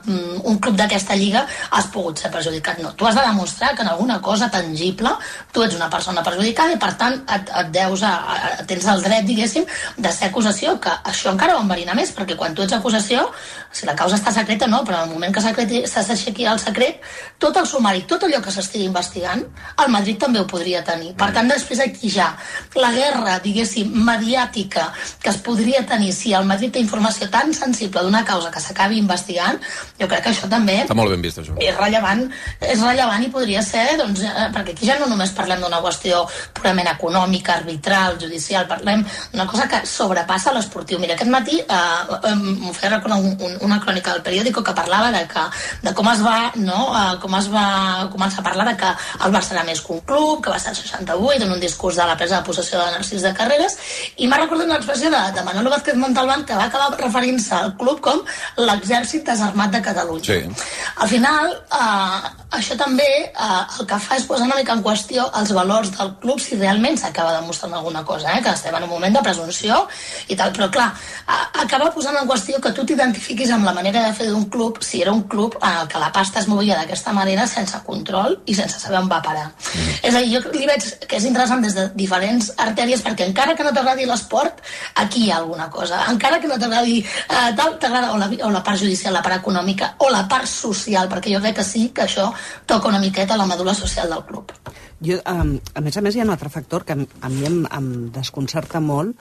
un 0.51 0.59
club 0.61 0.77
d'aquesta 0.77 1.17
lliga, 1.17 1.45
has 1.73 1.89
pogut 1.93 2.21
ser 2.21 2.29
perjudicat. 2.33 2.81
No, 2.83 2.93
tu 2.93 3.07
has 3.09 3.17
de 3.17 3.23
demostrar 3.25 3.73
que 3.75 3.81
en 3.81 3.89
alguna 3.89 4.19
cosa 4.21 4.51
tangible 4.53 5.15
tu 5.51 5.63
ets 5.65 5.75
una 5.75 5.89
persona 5.89 6.21
perjudicada 6.25 6.75
i, 6.75 6.79
per 6.81 6.91
tant, 6.99 7.17
et, 7.25 7.53
et 7.61 7.71
deus 7.73 8.03
a, 8.05 8.13
a, 8.19 8.51
tens 8.69 8.85
el 8.93 9.01
dret, 9.05 9.25
diguéssim, 9.25 9.65
de 9.97 10.13
ser 10.13 10.29
acusació, 10.29 10.77
que 10.83 10.93
això 11.11 11.33
encara 11.33 11.57
ho 11.57 11.63
enverina 11.63 11.97
més, 11.97 12.13
perquè 12.13 12.37
quan 12.37 12.53
tu 12.53 12.65
ets 12.65 12.77
acusació, 12.77 13.25
si 13.71 13.85
la 13.85 13.95
causa 13.95 14.17
està 14.17 14.31
secreta, 14.33 14.67
no, 14.67 14.81
però 14.85 15.03
en 15.03 15.09
el 15.09 15.13
moment 15.13 15.33
que 15.33 15.41
s'aixequi 15.43 15.83
s'aixequi 15.87 16.45
el 16.49 16.59
secret, 16.59 17.01
tot 17.37 17.57
el 17.57 17.67
sumari, 17.69 18.01
tot 18.09 18.23
allò 18.25 18.41
que 18.41 18.51
s'estigui 18.51 18.87
investigant, 18.89 19.43
el 19.83 19.91
Madrid 19.93 20.17
també 20.19 20.41
ho 20.41 20.47
podria 20.49 20.81
tenir. 20.83 21.13
Per 21.19 21.29
tant, 21.35 21.49
després 21.51 21.79
aquí 21.83 22.09
ja, 22.09 22.31
la 22.75 22.91
guerra, 22.95 23.37
diguéssim, 23.43 23.91
mediàtica, 24.07 24.89
que 25.21 25.29
es 25.29 25.37
podria 25.45 25.83
tenir 25.85 26.11
si 26.15 26.33
el 26.33 26.47
Madrid 26.49 26.73
té 26.73 26.81
informació 26.81 27.29
tan 27.29 27.53
sensible 27.53 28.03
d'una 28.03 28.23
causa 28.25 28.51
que 28.51 28.61
s'acabi 28.63 28.97
investigant, 28.97 29.59
jo 29.99 30.07
crec 30.07 30.25
que 30.25 30.33
això 30.33 30.49
també 30.49 30.79
Està 30.83 30.97
molt 30.97 31.13
ben 31.13 31.21
vist, 31.21 31.39
això. 31.43 31.55
és 31.61 31.77
rellevant, 31.77 32.25
és 32.61 32.81
rellevant 32.81 33.23
i 33.23 33.29
podria 33.33 33.61
ser, 33.65 33.85
doncs, 34.01 34.23
eh, 34.25 34.49
perquè 34.55 34.73
aquí 34.75 34.89
ja 34.89 34.97
no 34.99 35.07
només 35.11 35.31
parlem 35.37 35.61
d'una 35.61 35.81
qüestió 35.85 36.25
purament 36.57 36.89
econòmica, 36.95 37.59
arbitral, 37.61 38.17
judicial, 38.21 38.67
parlem 38.67 39.05
d'una 39.31 39.45
cosa 39.47 39.67
que 39.69 39.85
sobrepassa 39.85 40.53
l'esportiu. 40.55 40.99
Mira, 40.99 41.13
aquest 41.13 41.31
matí 41.31 41.59
eh, 41.61 41.79
eh, 42.23 42.35
m'ho 42.35 42.73
feia 42.73 42.95
recordar 42.97 43.19
un, 43.21 43.35
un, 43.39 43.57
una 43.65 43.79
crònica 43.83 44.13
del 44.13 44.23
periòdico 44.25 44.63
que 44.63 44.75
parlava 44.77 45.11
de, 45.15 45.25
que, 45.29 45.45
de 45.83 45.93
com 45.97 46.09
es 46.11 46.23
va, 46.25 46.51
no, 46.55 46.79
eh, 46.95 47.17
com 47.23 47.35
es 47.39 47.49
va 47.53 47.65
començar 48.13 48.43
a 48.43 48.47
parlar 48.49 48.67
de 48.71 48.75
que 48.79 48.91
el 49.25 49.35
Barça 49.35 49.55
era 49.55 49.65
més 49.67 49.81
que 49.81 49.93
un 49.93 50.01
club, 50.07 50.43
que 50.43 50.53
va 50.53 50.59
ser 50.59 50.73
el 50.73 50.79
68, 50.79 51.45
en 51.45 51.53
un 51.55 51.63
discurs 51.63 51.99
de 51.99 52.07
la 52.09 52.17
presa 52.17 52.39
de 52.39 52.47
possessió 52.47 52.79
de 52.79 52.97
Narcís 52.97 53.25
de 53.25 53.33
Carreras, 53.37 53.77
i 54.17 54.27
m'ha 54.27 54.41
recordat 54.41 54.69
una 54.69 54.79
expressió 54.79 55.11
de, 55.13 55.23
de 55.35 55.45
Manolo 55.47 55.73
Vázquez 55.75 55.97
Montalbán 55.99 56.45
que 56.45 56.57
va 56.57 56.69
acabar 56.69 56.91
referint-se 56.99 57.55
al 57.55 57.75
club 57.79 58.01
com 58.03 58.21
l'exèrcit 58.57 59.25
desarmat 59.27 59.73
de 59.75 59.81
Catalunya. 59.85 60.25
Sí. 60.25 60.67
Al 61.03 61.09
final, 61.11 61.53
eh, 61.79 62.49
això 62.59 62.75
també 62.77 63.07
eh, 63.29 63.79
el 63.79 63.87
que 63.89 63.99
fa 64.01 64.17
és 64.17 64.25
posar 64.29 64.47
una 64.47 64.57
mica 64.57 64.73
en 64.73 64.81
qüestió 64.85 65.27
els 65.39 65.51
valors 65.53 65.91
del 65.95 66.15
club 66.23 66.41
si 66.41 66.57
realment 66.57 66.97
s'acaba 66.97 67.35
demostrant 67.37 67.75
alguna 67.77 68.03
cosa, 68.05 68.33
eh? 68.33 68.41
que 68.43 68.53
estem 68.53 68.75
en 68.75 68.87
un 68.87 68.89
moment 68.89 69.15
de 69.15 69.23
presumpció 69.25 69.83
i 70.27 70.37
tal, 70.39 70.53
però 70.55 70.69
clar, 70.73 70.89
eh, 71.27 71.45
acaba 71.65 71.91
posant 71.93 72.17
en 72.17 72.29
qüestió 72.29 72.61
que 72.63 72.73
tu 72.73 72.85
t'identifiquis 72.89 73.48
amb 73.53 73.65
la 73.67 73.73
manera 73.73 74.03
de 74.05 74.13
fer 74.13 74.27
d'un 74.29 74.45
club 74.51 74.79
si 74.85 75.01
era 75.01 75.11
un 75.11 75.23
club 75.31 75.57
en 75.61 75.77
el 75.81 75.87
que 75.91 76.01
la 76.01 76.11
pasta 76.15 76.39
es 76.39 76.47
movia 76.47 76.77
d'aquesta 76.77 77.13
manera 77.13 77.47
sense 77.47 77.79
control 77.85 78.39
i 78.45 78.55
sense 78.57 78.79
saber 78.79 78.99
on 78.99 79.09
va 79.11 79.21
parar. 79.25 79.47
Mm. 79.49 79.95
És 80.09 80.15
a 80.15 80.23
dir, 80.23 80.31
jo 80.35 80.53
li 80.55 80.67
veig 80.69 80.87
que 81.07 81.17
és 81.17 81.27
interessant 81.29 81.63
des 81.65 81.75
de 81.77 81.87
diferents 81.95 82.51
artèries 82.57 83.03
perquè 83.05 83.27
encara 83.27 83.55
que 83.55 83.65
no 83.65 83.73
t'agradi 83.75 84.07
l'esport, 84.09 84.61
aquí 84.95 85.25
hi 85.25 85.31
ha 85.31 85.39
alguna 85.39 85.69
cosa. 85.69 86.03
Encara 86.11 86.39
que 86.39 86.51
no 86.51 86.59
t'agradi 86.59 86.99
eh, 87.01 87.49
tal, 87.57 87.77
t'agrada 87.79 88.13
o, 88.13 88.19
la, 88.21 88.29
o 88.45 88.51
la 88.53 88.63
part 88.63 88.79
judicial, 88.81 89.13
la 89.13 89.23
part 89.25 89.39
econòmica 89.41 89.95
o 90.05 90.11
la 90.13 90.25
part 90.29 90.49
social, 90.49 91.09
perquè 91.11 91.33
jo 91.35 91.43
crec 91.43 91.59
que 91.59 91.67
sí 91.67 91.89
que 91.95 92.05
això 92.07 92.29
toca 92.65 92.89
una 92.89 93.01
miqueta 93.01 93.37
la 93.37 93.49
medula 93.49 93.73
social 93.73 94.09
del 94.09 94.25
club. 94.29 94.53
Jo, 94.99 95.19
um, 95.31 95.53
a 95.75 95.81
més 95.81 95.95
a 95.95 96.01
més, 96.03 96.15
hi 96.15 96.21
ha 96.23 96.27
un 96.27 96.33
altre 96.33 96.51
factor 96.51 96.83
que 96.85 96.95
a 96.95 97.29
mi 97.31 97.45
em, 97.47 97.61
em 97.71 97.91
desconcerta 98.15 98.81
molt, 98.83 99.15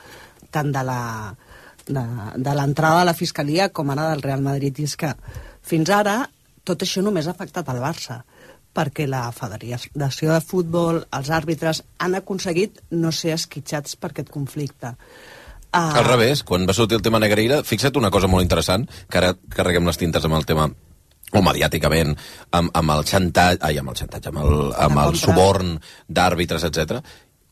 tant 0.50 0.72
de 0.74 0.82
la 0.86 1.00
de, 1.88 2.04
de 2.36 2.56
l'entrada 2.56 3.02
de 3.02 3.08
la 3.10 3.16
Fiscalia 3.16 3.70
com 3.74 3.90
ara 3.90 4.10
del 4.12 4.24
Real 4.24 4.44
Madrid, 4.44 4.78
i 4.78 4.88
és 4.88 4.96
que 5.00 5.14
fins 5.66 5.90
ara 5.90 6.20
tot 6.68 6.84
això 6.84 7.02
només 7.04 7.26
ha 7.26 7.34
afectat 7.34 7.68
al 7.68 7.80
Barça 7.82 8.22
perquè 8.78 9.08
la 9.08 9.24
Federació 9.34 10.34
de 10.34 10.42
Futbol, 10.44 11.00
els 11.16 11.30
àrbitres, 11.34 11.82
han 11.98 12.14
aconseguit 12.14 12.78
no 12.94 13.10
ser 13.10 13.32
esquitxats 13.34 13.96
per 13.98 14.12
aquest 14.12 14.28
conflicte. 14.30 14.92
Uh... 15.72 15.80
Al 15.80 16.04
revés, 16.06 16.44
quan 16.46 16.66
va 16.68 16.76
sortir 16.76 16.98
el 16.98 17.02
tema 17.04 17.20
Negreira, 17.20 17.62
fixa't 17.66 17.98
una 17.98 18.12
cosa 18.14 18.30
molt 18.30 18.46
interessant, 18.46 18.86
que 19.10 19.18
ara 19.20 19.32
carreguem 19.54 19.88
les 19.88 19.98
tintes 20.00 20.28
amb 20.28 20.38
el 20.38 20.46
tema 20.48 20.68
o 21.28 21.42
mediàticament, 21.44 22.14
amb, 22.56 22.70
amb 22.78 22.94
el 22.94 23.02
xantatge, 23.08 23.60
ai, 23.66 23.80
amb 23.80 23.92
el 23.92 23.98
xantatge, 23.98 24.30
amb 24.32 24.44
el, 24.44 24.70
amb 24.86 25.02
el 25.02 25.18
suborn 25.20 25.74
d'àrbitres, 26.08 26.64
etc. 26.68 27.02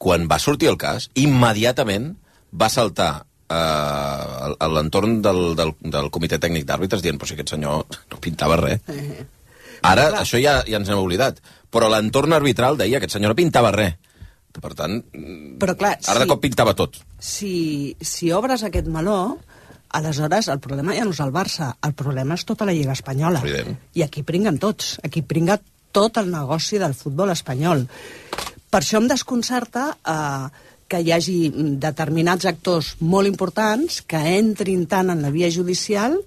Quan 0.00 0.28
va 0.30 0.40
sortir 0.40 0.70
el 0.70 0.78
cas, 0.80 1.10
immediatament 1.18 2.14
va 2.56 2.70
saltar 2.72 3.26
eh, 3.48 4.54
a 4.58 4.68
l'entorn 4.72 5.20
del, 5.22 5.54
del, 5.58 5.72
del 5.80 6.10
comitè 6.14 6.38
tècnic 6.42 6.66
d'àrbitres 6.68 7.02
dient, 7.04 7.18
però 7.18 7.28
si 7.30 7.36
aquest 7.38 7.54
senyor 7.54 7.84
no 8.12 8.20
pintava 8.22 8.58
res. 8.60 8.80
Ara, 9.82 10.08
Clar. 10.10 10.22
això 10.22 10.40
ja, 10.42 10.58
ja 10.66 10.80
ens 10.80 10.88
n'hem 10.88 10.98
oblidat. 11.02 11.40
Però 11.70 11.88
l'entorn 11.92 12.32
arbitral 12.32 12.78
deia 12.80 12.98
que 12.98 13.04
aquest 13.04 13.18
senyor 13.18 13.34
no 13.34 13.38
pintava 13.38 13.72
res. 13.74 13.96
Per 14.56 14.70
tant, 14.72 15.02
Però 15.60 15.74
clar, 15.76 15.98
ara 16.08 16.22
de 16.22 16.26
cop 16.30 16.40
pintava 16.40 16.72
tot. 16.72 16.94
si, 17.20 17.92
si 18.00 18.30
obres 18.32 18.62
aquest 18.64 18.86
meló, 18.88 19.36
aleshores 19.92 20.48
el 20.48 20.62
problema 20.64 20.94
ja 20.96 21.04
no 21.04 21.12
és 21.12 21.20
el 21.20 21.32
Barça, 21.34 21.74
el 21.84 21.92
problema 21.92 22.38
és 22.38 22.44
tota 22.48 22.64
la 22.64 22.72
Lliga 22.72 22.94
Espanyola. 22.96 23.42
Evident. 23.44 23.76
I 23.92 24.06
aquí 24.06 24.22
pringuen 24.24 24.56
tots, 24.58 24.94
aquí 25.04 25.20
pringa 25.20 25.58
tot 25.92 26.16
el 26.16 26.30
negoci 26.32 26.80
del 26.80 26.96
futbol 26.96 27.34
espanyol. 27.34 27.84
Per 28.72 28.80
això 28.80 28.96
em 29.02 29.10
desconcerta 29.12 29.90
eh, 30.00 30.48
que 30.88 31.00
hi 31.02 31.12
hagi 31.12 31.36
determinats 31.82 32.46
actors 32.46 32.94
molt 33.00 33.28
importants 33.28 34.00
que 34.06 34.20
entrin 34.36 34.86
tant 34.90 35.10
en 35.10 35.22
la 35.24 35.32
via 35.34 35.50
judicial 35.50 36.18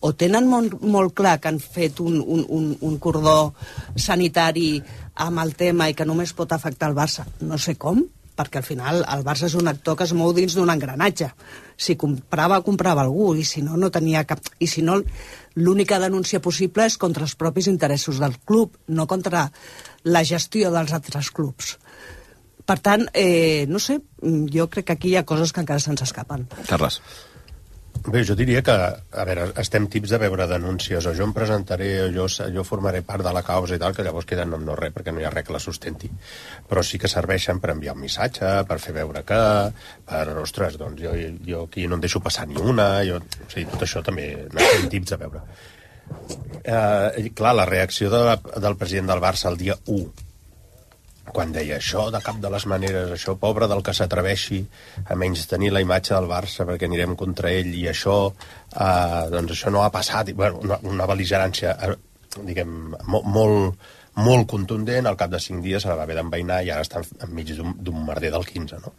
o 0.00 0.12
tenen 0.14 0.46
molt, 0.48 0.78
molt 0.80 1.14
clar 1.18 1.38
que 1.42 1.50
han 1.50 1.58
fet 1.60 2.00
un, 2.00 2.20
un, 2.22 2.44
un, 2.48 2.68
un 2.80 2.98
cordó 3.02 3.54
sanitari 3.96 4.78
amb 5.26 5.42
el 5.42 5.56
tema 5.58 5.88
i 5.90 5.96
que 5.98 6.06
només 6.06 6.32
pot 6.32 6.52
afectar 6.54 6.88
el 6.90 6.96
Barça. 6.96 7.26
No 7.42 7.58
sé 7.58 7.74
com, 7.74 8.04
perquè 8.38 8.60
al 8.60 8.66
final 8.66 9.02
el 9.02 9.24
Barça 9.26 9.48
és 9.48 9.56
un 9.58 9.66
actor 9.70 9.98
que 9.98 10.06
es 10.06 10.14
mou 10.14 10.30
dins 10.36 10.54
d'un 10.54 10.70
engranatge. 10.70 11.32
Si 11.76 11.98
comprava, 11.98 12.60
comprava 12.62 13.02
algú, 13.02 13.32
i 13.34 13.44
si 13.44 13.64
no, 13.66 13.76
no 13.76 13.90
tenia 13.94 14.22
cap... 14.28 14.40
I 14.62 14.70
si 14.70 14.84
no, 14.86 15.00
l'única 15.58 15.98
denúncia 15.98 16.40
possible 16.40 16.86
és 16.86 16.98
contra 17.02 17.26
els 17.26 17.34
propis 17.34 17.66
interessos 17.66 18.22
del 18.22 18.38
club, 18.46 18.78
no 18.86 19.08
contra 19.10 19.48
la 20.06 20.22
gestió 20.22 20.70
dels 20.74 20.94
altres 20.94 21.32
clubs. 21.34 21.74
Per 22.68 22.76
tant, 22.84 23.06
eh, 23.16 23.64
no 23.68 23.80
sé, 23.80 23.96
jo 24.52 24.68
crec 24.68 24.90
que 24.90 24.98
aquí 24.98 25.14
hi 25.14 25.16
ha 25.16 25.26
coses 25.28 25.54
que 25.56 25.64
encara 25.64 25.80
se'ns 25.80 26.04
escapen. 26.04 26.44
Carles. 26.68 27.00
Bé, 28.06 28.20
jo 28.24 28.34
diria 28.38 28.60
que, 28.62 28.72
a 28.72 29.24
veure, 29.26 29.48
estem 29.60 29.88
tips 29.90 30.12
de 30.12 30.18
veure 30.22 30.46
denúncies, 30.48 31.06
o 31.08 31.14
jo 31.16 31.24
em 31.26 31.32
presentaré, 31.34 31.88
o 32.04 32.10
jo, 32.14 32.26
jo 32.54 32.64
formaré 32.64 33.00
part 33.04 33.24
de 33.24 33.32
la 33.34 33.42
causa 33.42 33.74
i 33.74 33.80
tal, 33.82 33.96
que 33.96 34.04
llavors 34.06 34.28
queda 34.28 34.44
no, 34.48 34.60
no 34.62 34.76
res, 34.78 34.92
perquè 34.94 35.12
no 35.12 35.20
hi 35.20 35.26
ha 35.26 35.32
res 35.34 35.48
que 35.48 35.56
la 35.56 35.62
sustenti. 35.64 36.10
Però 36.68 36.84
sí 36.84 37.00
que 37.00 37.10
serveixen 37.10 37.60
per 37.60 37.72
enviar 37.74 37.96
un 37.96 38.04
missatge, 38.04 38.52
per 38.68 38.78
fer 38.84 38.94
veure 39.00 39.24
que, 39.28 39.40
per, 40.12 40.22
ostres, 40.44 40.78
doncs 40.80 41.02
jo, 41.02 41.16
jo 41.48 41.64
aquí 41.66 41.88
no 41.88 41.98
en 41.98 42.04
deixo 42.04 42.22
passar 42.24 42.46
ni 42.52 42.60
una, 42.60 42.88
jo, 43.08 43.18
o 43.18 43.50
sigui, 43.50 43.66
tot 43.72 43.88
això 43.88 44.04
també 44.04 44.30
n'estem 44.52 44.88
tips 44.94 45.16
de 45.16 45.20
veure. 45.24 45.44
Eh, 46.62 47.28
clar, 47.36 47.56
la 47.56 47.68
reacció 47.68 48.12
de, 48.12 48.24
del 48.60 48.80
president 48.80 49.12
del 49.12 49.24
Barça 49.24 49.50
el 49.50 49.60
dia 49.60 49.76
1 49.88 50.27
quan 51.34 51.52
deia 51.52 51.76
això 51.78 52.08
de 52.14 52.20
cap 52.24 52.40
de 52.42 52.50
les 52.52 52.66
maneres, 52.70 53.12
això 53.14 53.36
pobre 53.40 53.68
del 53.70 53.82
que 53.86 53.94
s'atreveixi 53.96 54.62
a 55.06 55.16
menys 55.18 55.46
tenir 55.50 55.70
la 55.74 55.82
imatge 55.84 56.14
del 56.14 56.28
Barça 56.30 56.66
perquè 56.68 56.88
anirem 56.88 57.14
contra 57.18 57.52
ell 57.52 57.70
i 57.74 57.86
això, 57.90 58.18
eh, 58.74 59.22
doncs 59.34 59.54
això 59.56 59.72
no 59.74 59.84
ha 59.84 59.92
passat, 59.94 60.32
I, 60.32 60.36
bueno, 60.38 60.62
una, 60.64 60.80
una 60.88 61.06
beligerància 61.10 61.76
eh, 61.86 61.94
diguem, 62.48 62.74
molt, 63.06 63.26
molt, 63.26 63.88
molt 64.18 64.48
contundent, 64.50 65.06
al 65.06 65.16
cap 65.18 65.30
de 65.30 65.40
cinc 65.42 65.62
dies 65.64 65.84
se 65.84 65.90
la 65.90 65.96
va 65.98 66.04
haver 66.06 66.18
d'enveinar 66.18 66.60
i 66.64 66.72
ara 66.74 66.84
està 66.86 67.02
enmig 67.26 67.54
d'un 67.56 68.04
merder 68.06 68.32
del 68.34 68.46
15, 68.46 68.82
no? 68.84 68.94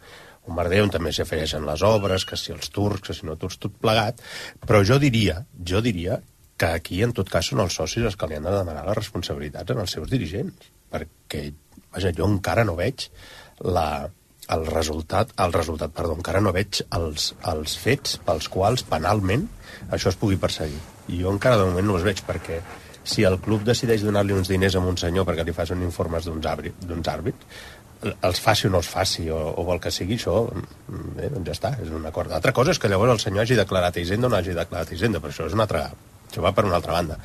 Un 0.48 0.56
merder 0.56 0.80
on 0.82 0.90
també 0.90 1.12
s'hi 1.12 1.22
afegeixen 1.22 1.66
les 1.68 1.82
obres, 1.84 2.24
que 2.24 2.36
si 2.40 2.54
els 2.54 2.72
turcs, 2.72 3.04
que 3.06 3.14
si 3.14 3.26
no 3.28 3.36
turcs, 3.38 3.58
tot 3.60 3.76
plegat, 3.82 4.22
però 4.64 4.80
jo 4.86 4.96
diria, 4.98 5.42
jo 5.72 5.82
diria 5.84 6.18
que 6.60 6.72
aquí 6.76 7.02
en 7.04 7.12
tot 7.16 7.28
cas 7.32 7.52
són 7.52 7.62
els 7.64 7.76
socis 7.76 8.04
els 8.04 8.16
que 8.20 8.28
li 8.28 8.36
han 8.36 8.48
de 8.48 8.56
demanar 8.56 8.86
les 8.88 8.98
responsabilitats 8.98 9.76
als 9.76 9.96
seus 9.96 10.10
dirigents, 10.10 10.72
perquè 10.92 11.50
vaja, 11.92 12.12
jo 12.16 12.28
encara 12.28 12.64
no 12.66 12.76
veig 12.78 13.08
la, 13.66 14.10
el 14.54 14.66
resultat, 14.66 15.32
el 15.42 15.54
resultat, 15.54 15.94
perdó, 15.96 16.16
encara 16.18 16.42
no 16.42 16.54
veig 16.56 16.82
els, 16.96 17.32
els 17.52 17.76
fets 17.80 18.18
pels 18.26 18.50
quals 18.52 18.86
penalment 18.88 19.48
això 19.94 20.12
es 20.12 20.18
pugui 20.20 20.38
perseguir. 20.40 20.78
I 21.10 21.22
jo 21.24 21.34
encara 21.34 21.58
de 21.58 21.66
moment 21.70 21.90
no 21.90 21.98
els 21.98 22.06
veig 22.06 22.22
perquè 22.26 22.60
si 23.10 23.24
el 23.26 23.38
club 23.42 23.64
decideix 23.66 24.04
donar-li 24.04 24.36
uns 24.36 24.50
diners 24.50 24.76
a 24.76 24.82
un 24.84 24.98
senyor 25.00 25.26
perquè 25.28 25.46
li 25.46 25.56
facin 25.56 25.82
informes 25.82 26.26
d'uns 26.28 26.46
àrbits, 27.10 27.46
els 28.00 28.40
faci 28.40 28.68
o 28.68 28.70
no 28.72 28.80
els 28.80 28.88
faci 28.88 29.26
o, 29.32 29.38
o 29.60 29.64
el 29.74 29.80
que 29.82 29.92
sigui, 29.92 30.16
això 30.16 30.44
bé, 30.48 31.28
doncs 31.28 31.50
ja 31.50 31.56
està, 31.56 31.72
és 31.84 31.90
un 31.92 32.06
acord. 32.08 32.30
L'altra 32.32 32.52
cosa 32.56 32.72
és 32.72 32.80
que 32.80 32.88
llavors 32.88 33.12
el 33.12 33.20
senyor 33.22 33.44
hagi 33.44 33.58
declarat 33.58 33.98
Hisenda 34.00 34.28
o 34.28 34.32
no 34.32 34.38
hagi 34.38 34.56
declarat 34.56 34.92
a 34.92 34.96
Hisenda, 34.96 35.20
però 35.20 35.34
això 35.34 35.48
és 35.48 35.56
una 35.56 35.66
altra, 35.68 35.86
això 36.30 36.44
va 36.44 36.54
per 36.56 36.64
una 36.68 36.78
altra 36.80 36.96
banda. 36.96 37.18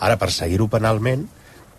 Ara, 0.00 0.18
per 0.20 0.30
seguir-ho 0.32 0.68
penalment, 0.72 1.24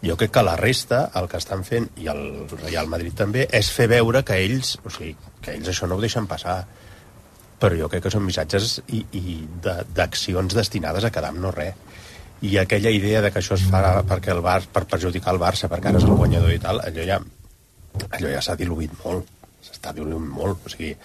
jo 0.01 0.17
crec 0.17 0.31
que 0.33 0.43
la 0.43 0.55
resta, 0.57 1.03
el 1.15 1.27
que 1.29 1.37
estan 1.37 1.63
fent, 1.65 1.87
i 2.01 2.07
el 2.09 2.21
Real 2.63 2.89
Madrid 2.89 3.13
també, 3.17 3.45
és 3.53 3.69
fer 3.73 3.87
veure 3.91 4.23
que 4.25 4.37
ells, 4.41 4.75
o 4.83 4.89
sigui, 4.89 5.13
que 5.43 5.53
ells 5.53 5.69
això 5.69 5.89
no 5.89 5.97
ho 5.97 6.01
deixen 6.01 6.29
passar. 6.29 6.63
Però 7.61 7.77
jo 7.77 7.89
crec 7.89 8.07
que 8.07 8.13
són 8.13 8.25
missatges 8.25 8.79
i, 8.89 9.03
i 9.13 9.35
d'accions 9.61 10.57
destinades 10.57 11.05
a 11.05 11.11
quedar 11.13 11.29
amb 11.29 11.43
no 11.43 11.51
res. 11.53 11.77
I 12.41 12.55
aquella 12.57 12.89
idea 12.89 13.21
de 13.21 13.29
que 13.29 13.37
això 13.37 13.53
es 13.53 13.67
fa 13.69 14.01
perquè 14.09 14.33
el 14.33 14.41
Bar, 14.41 14.63
per 14.73 14.87
perjudicar 14.89 15.35
el 15.35 15.41
Barça, 15.43 15.69
perquè 15.69 15.91
ara 15.91 16.01
és 16.01 16.07
el 16.07 16.17
guanyador 16.17 16.55
i 16.55 16.61
tal, 16.63 16.81
allò 16.81 17.05
ja, 17.05 17.19
allò 18.09 18.31
ja 18.31 18.41
s'ha 18.41 18.57
diluït 18.57 18.95
molt. 19.03 19.29
S'està 19.61 19.93
diluint 19.93 20.25
molt. 20.25 20.65
O 20.65 20.73
sigui, 20.73 20.95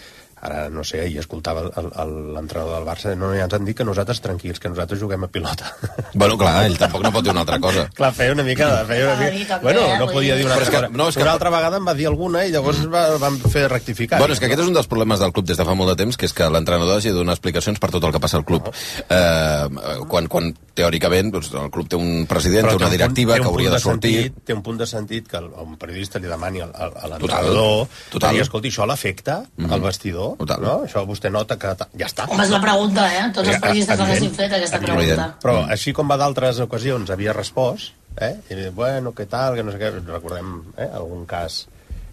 ara, 0.47 0.69
no 0.71 0.85
sé, 0.87 1.01
ahir 1.05 1.19
escoltava 1.23 1.67
l'entrenador 1.67 2.79
del 2.79 2.87
Barça, 2.89 3.15
no, 3.19 3.33
ja 3.37 3.45
ens 3.47 3.55
han 3.57 3.65
dit 3.67 3.77
que 3.77 3.85
nosaltres 3.87 4.21
tranquils, 4.25 4.61
que 4.63 4.71
nosaltres 4.73 5.01
juguem 5.03 5.25
a 5.27 5.29
pilota. 5.29 5.73
Bueno, 6.17 6.39
clar, 6.41 6.65
ell 6.65 6.79
tampoc 6.81 7.03
no 7.05 7.11
pot 7.13 7.25
dir 7.27 7.31
una 7.35 7.43
altra 7.45 7.59
cosa. 7.61 7.83
Clar, 7.99 8.09
feia 8.17 8.33
una 8.33 8.43
mica 8.47 8.67
de... 8.71 8.85
Feia 8.89 9.11
una 9.13 9.31
mica... 9.35 9.59
Bueno, 9.61 9.81
eh, 9.85 9.99
no 10.01 10.07
podia 10.09 10.37
dir- 10.39 10.47
una 10.47 10.55
Però 10.57 10.65
altra 10.65 10.81
cosa. 10.87 10.97
no, 10.97 11.09
és 11.11 11.17
que- 11.17 11.23
Una 11.27 11.33
altra 11.37 11.51
vegada 11.53 11.77
em 11.77 11.87
va 11.87 11.95
dir 11.99 12.07
alguna 12.09 12.45
i 12.47 12.53
llavors 12.55 12.81
va, 12.93 13.03
van 13.21 13.37
fer 13.53 13.67
rectificar. 13.69 14.19
Bueno, 14.23 14.33
és 14.33 14.41
que 14.41 14.47
aquest 14.49 14.63
és 14.65 14.69
un 14.71 14.75
dels 14.79 14.89
problemes 14.89 15.21
del 15.21 15.33
club 15.37 15.45
des 15.51 15.59
de 15.61 15.67
fa 15.69 15.75
molt 15.77 15.91
de 15.93 15.97
temps, 16.01 16.17
que 16.17 16.25
és 16.31 16.33
que 16.33 16.49
l'entrenador 16.49 16.97
hagi 16.97 17.11
de 17.13 17.19
donar 17.19 17.35
explicacions 17.37 17.79
per 17.83 17.91
tot 17.93 18.05
el 18.09 18.15
que 18.17 18.21
passa 18.23 18.39
al 18.41 18.47
club. 18.49 18.71
Eh, 19.11 20.05
quan, 20.09 20.27
quan 20.33 20.51
teòricament 20.77 21.31
doncs, 21.35 21.53
el 21.57 21.71
club 21.75 21.89
té 21.93 21.97
un 22.01 22.25
president, 22.31 22.67
té 22.67 22.73
té 22.73 22.77
una 22.77 22.87
un 22.87 22.91
punt- 22.91 22.97
directiva 22.97 23.35
té 23.35 23.41
un 23.41 23.45
que 23.47 23.53
hauria 23.53 23.71
de 23.75 23.81
sortir... 23.83 24.15
Sentit, 24.23 24.41
té 24.47 24.57
un 24.57 24.63
punt 24.67 24.81
de 24.81 24.87
sentit 24.89 25.29
que 25.29 25.37
el, 25.41 25.51
un 25.67 25.77
periodista 25.81 26.21
li 26.23 26.31
demani 26.31 26.63
a 26.65 26.71
l'entrenador 27.11 27.87
total. 28.13 28.35
dir, 28.37 28.43
escolti, 28.47 28.73
això 28.73 28.87
l'afecta 28.89 29.43
Mhm. 29.57 29.73
al 29.73 29.81
vestidor 29.81 30.36
Tal. 30.45 30.61
no? 30.61 30.85
Això 30.85 31.07
vostè 31.07 31.31
nota 31.31 31.57
que 31.57 31.75
ja 31.97 32.07
està. 32.07 32.27
Home, 32.29 32.43
és 32.45 32.51
la 32.51 32.61
pregunta, 32.61 33.07
eh? 33.15 33.31
Tots 33.33 33.49
els 33.49 33.57
Eh, 33.57 33.61
periodistes 33.61 33.99
l'haguessin 33.99 34.31
fet, 34.35 34.53
aquesta 34.53 34.77
evident. 34.77 34.99
pregunta. 34.99 35.39
Però 35.43 35.63
Mm. 35.65 35.71
així 35.71 35.93
com 35.93 36.09
va 36.11 36.17
d'altres 36.17 36.61
ocasions 36.61 37.11
havia 37.11 37.33
respost, 37.33 37.93
eh? 38.21 38.37
I, 38.51 38.69
bueno, 38.71 39.13
què 39.15 39.27
tal, 39.29 39.55
que 39.55 39.63
no 39.63 39.73
sé 39.73 39.79
què, 39.79 39.91
recordem 40.05 40.63
eh? 40.77 40.89
algun 40.93 41.25
cas 41.27 41.67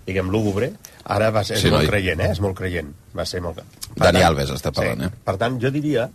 diguem, 0.05 0.29
lúgubre, 0.29 0.73
ara 1.05 1.29
va 1.31 1.43
ser, 1.43 1.55
és 1.55 1.61
Sí, 1.63 1.69
molt 1.69 1.83
noi. 1.83 1.87
creient, 1.89 2.19
eh? 2.21 2.31
És 2.31 2.39
molt 2.41 2.55
creient. 2.57 2.93
Va 3.15 3.25
ser 3.25 3.39
molt... 3.41 3.55
Per 3.55 3.63
Dani 3.95 4.19
tant, 4.19 4.25
Alves 4.25 4.49
està 4.51 4.71
parlant, 4.73 4.99
sí. 4.99 5.05
eh? 5.05 5.21
Per 5.23 5.37
tant, 5.37 5.59
jo 5.61 5.69
diria 5.71 6.09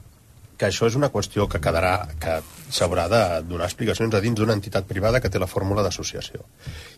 que 0.58 0.66
això 0.66 0.88
és 0.90 0.96
una 0.98 1.10
qüestió 1.14 1.46
que 1.48 1.60
quedarà, 1.62 1.92
que 2.18 2.40
s'haurà 2.74 3.06
de 3.12 3.20
donar 3.46 3.68
explicacions 3.68 4.14
a 4.14 4.20
dins 4.24 4.40
d'una 4.40 4.56
entitat 4.58 4.88
privada 4.90 5.20
que 5.22 5.30
té 5.30 5.38
la 5.38 5.46
fórmula 5.46 5.84
d'associació. 5.86 6.42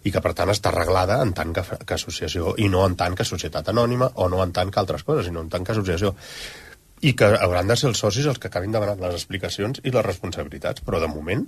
I 0.05 0.12
que, 0.14 0.23
per 0.25 0.33
tant, 0.38 0.51
està 0.53 0.73
arreglada 0.73 1.20
en 1.23 1.35
tant 1.37 1.53
que, 1.53 1.64
que 1.85 1.99
associació 1.99 2.55
i 2.57 2.70
no 2.73 2.87
en 2.88 2.96
tant 2.96 3.14
que 3.18 3.29
societat 3.29 3.68
anònima 3.68 4.11
o 4.16 4.31
no 4.33 4.40
en 4.42 4.55
tant 4.57 4.73
que 4.73 4.81
altres 4.81 5.05
coses, 5.05 5.29
sinó 5.29 5.44
en 5.44 5.53
tant 5.53 5.66
que 5.66 5.77
associació. 5.77 6.14
I 7.05 7.12
que 7.16 7.29
hauran 7.44 7.68
de 7.68 7.77
ser 7.77 7.90
els 7.92 8.01
socis 8.01 8.27
els 8.33 8.40
que 8.40 8.49
acabin 8.49 8.73
demanant 8.73 9.01
les 9.05 9.20
explicacions 9.20 9.85
i 9.85 9.92
les 9.92 10.07
responsabilitats, 10.07 10.81
però 10.87 11.01
de 11.01 11.12
moment 11.12 11.44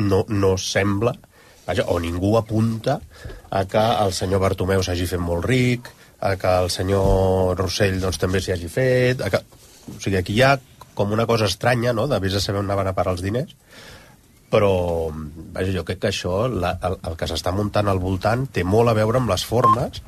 no, 0.00 0.24
no 0.28 0.56
sembla 0.56 1.14
vaja, 1.68 1.84
o 1.92 2.00
ningú 2.00 2.36
apunta 2.38 2.96
a 3.50 3.64
que 3.68 3.84
el 4.06 4.14
senyor 4.16 4.40
Bartomeu 4.40 4.80
s'hagi 4.82 5.06
fet 5.10 5.20
molt 5.20 5.44
ric, 5.44 5.92
a 6.24 6.34
que 6.40 6.54
el 6.64 6.70
senyor 6.72 7.58
Rossell 7.60 8.00
doncs, 8.00 8.18
també 8.18 8.40
s'hi 8.40 8.56
hagi 8.56 8.72
fet... 8.72 9.20
A 9.20 9.28
que... 9.32 9.44
O 9.88 10.00
sigui, 10.00 10.18
aquí 10.18 10.34
hi 10.36 10.42
ha 10.44 10.56
com 10.98 11.14
una 11.14 11.28
cosa 11.30 11.46
estranya, 11.46 11.94
no?, 11.94 12.08
de 12.10 12.18
vés 12.22 12.34
a 12.34 12.42
saber 12.42 12.60
on 12.60 12.68
anaven 12.68 12.90
a 12.90 12.96
parar 12.96 13.14
els 13.14 13.22
diners, 13.24 13.54
però 14.50 14.72
vaja, 15.54 15.72
jo 15.74 15.84
crec 15.84 16.00
que 16.02 16.10
això, 16.10 16.46
la, 16.48 16.74
el, 16.88 16.98
el 17.10 17.16
que 17.20 17.28
s'està 17.30 17.52
muntant 17.54 17.90
al 17.90 18.00
voltant, 18.02 18.46
té 18.50 18.64
molt 18.64 18.90
a 18.90 18.96
veure 18.96 19.20
amb 19.20 19.30
les 19.30 19.44
formes 19.44 20.02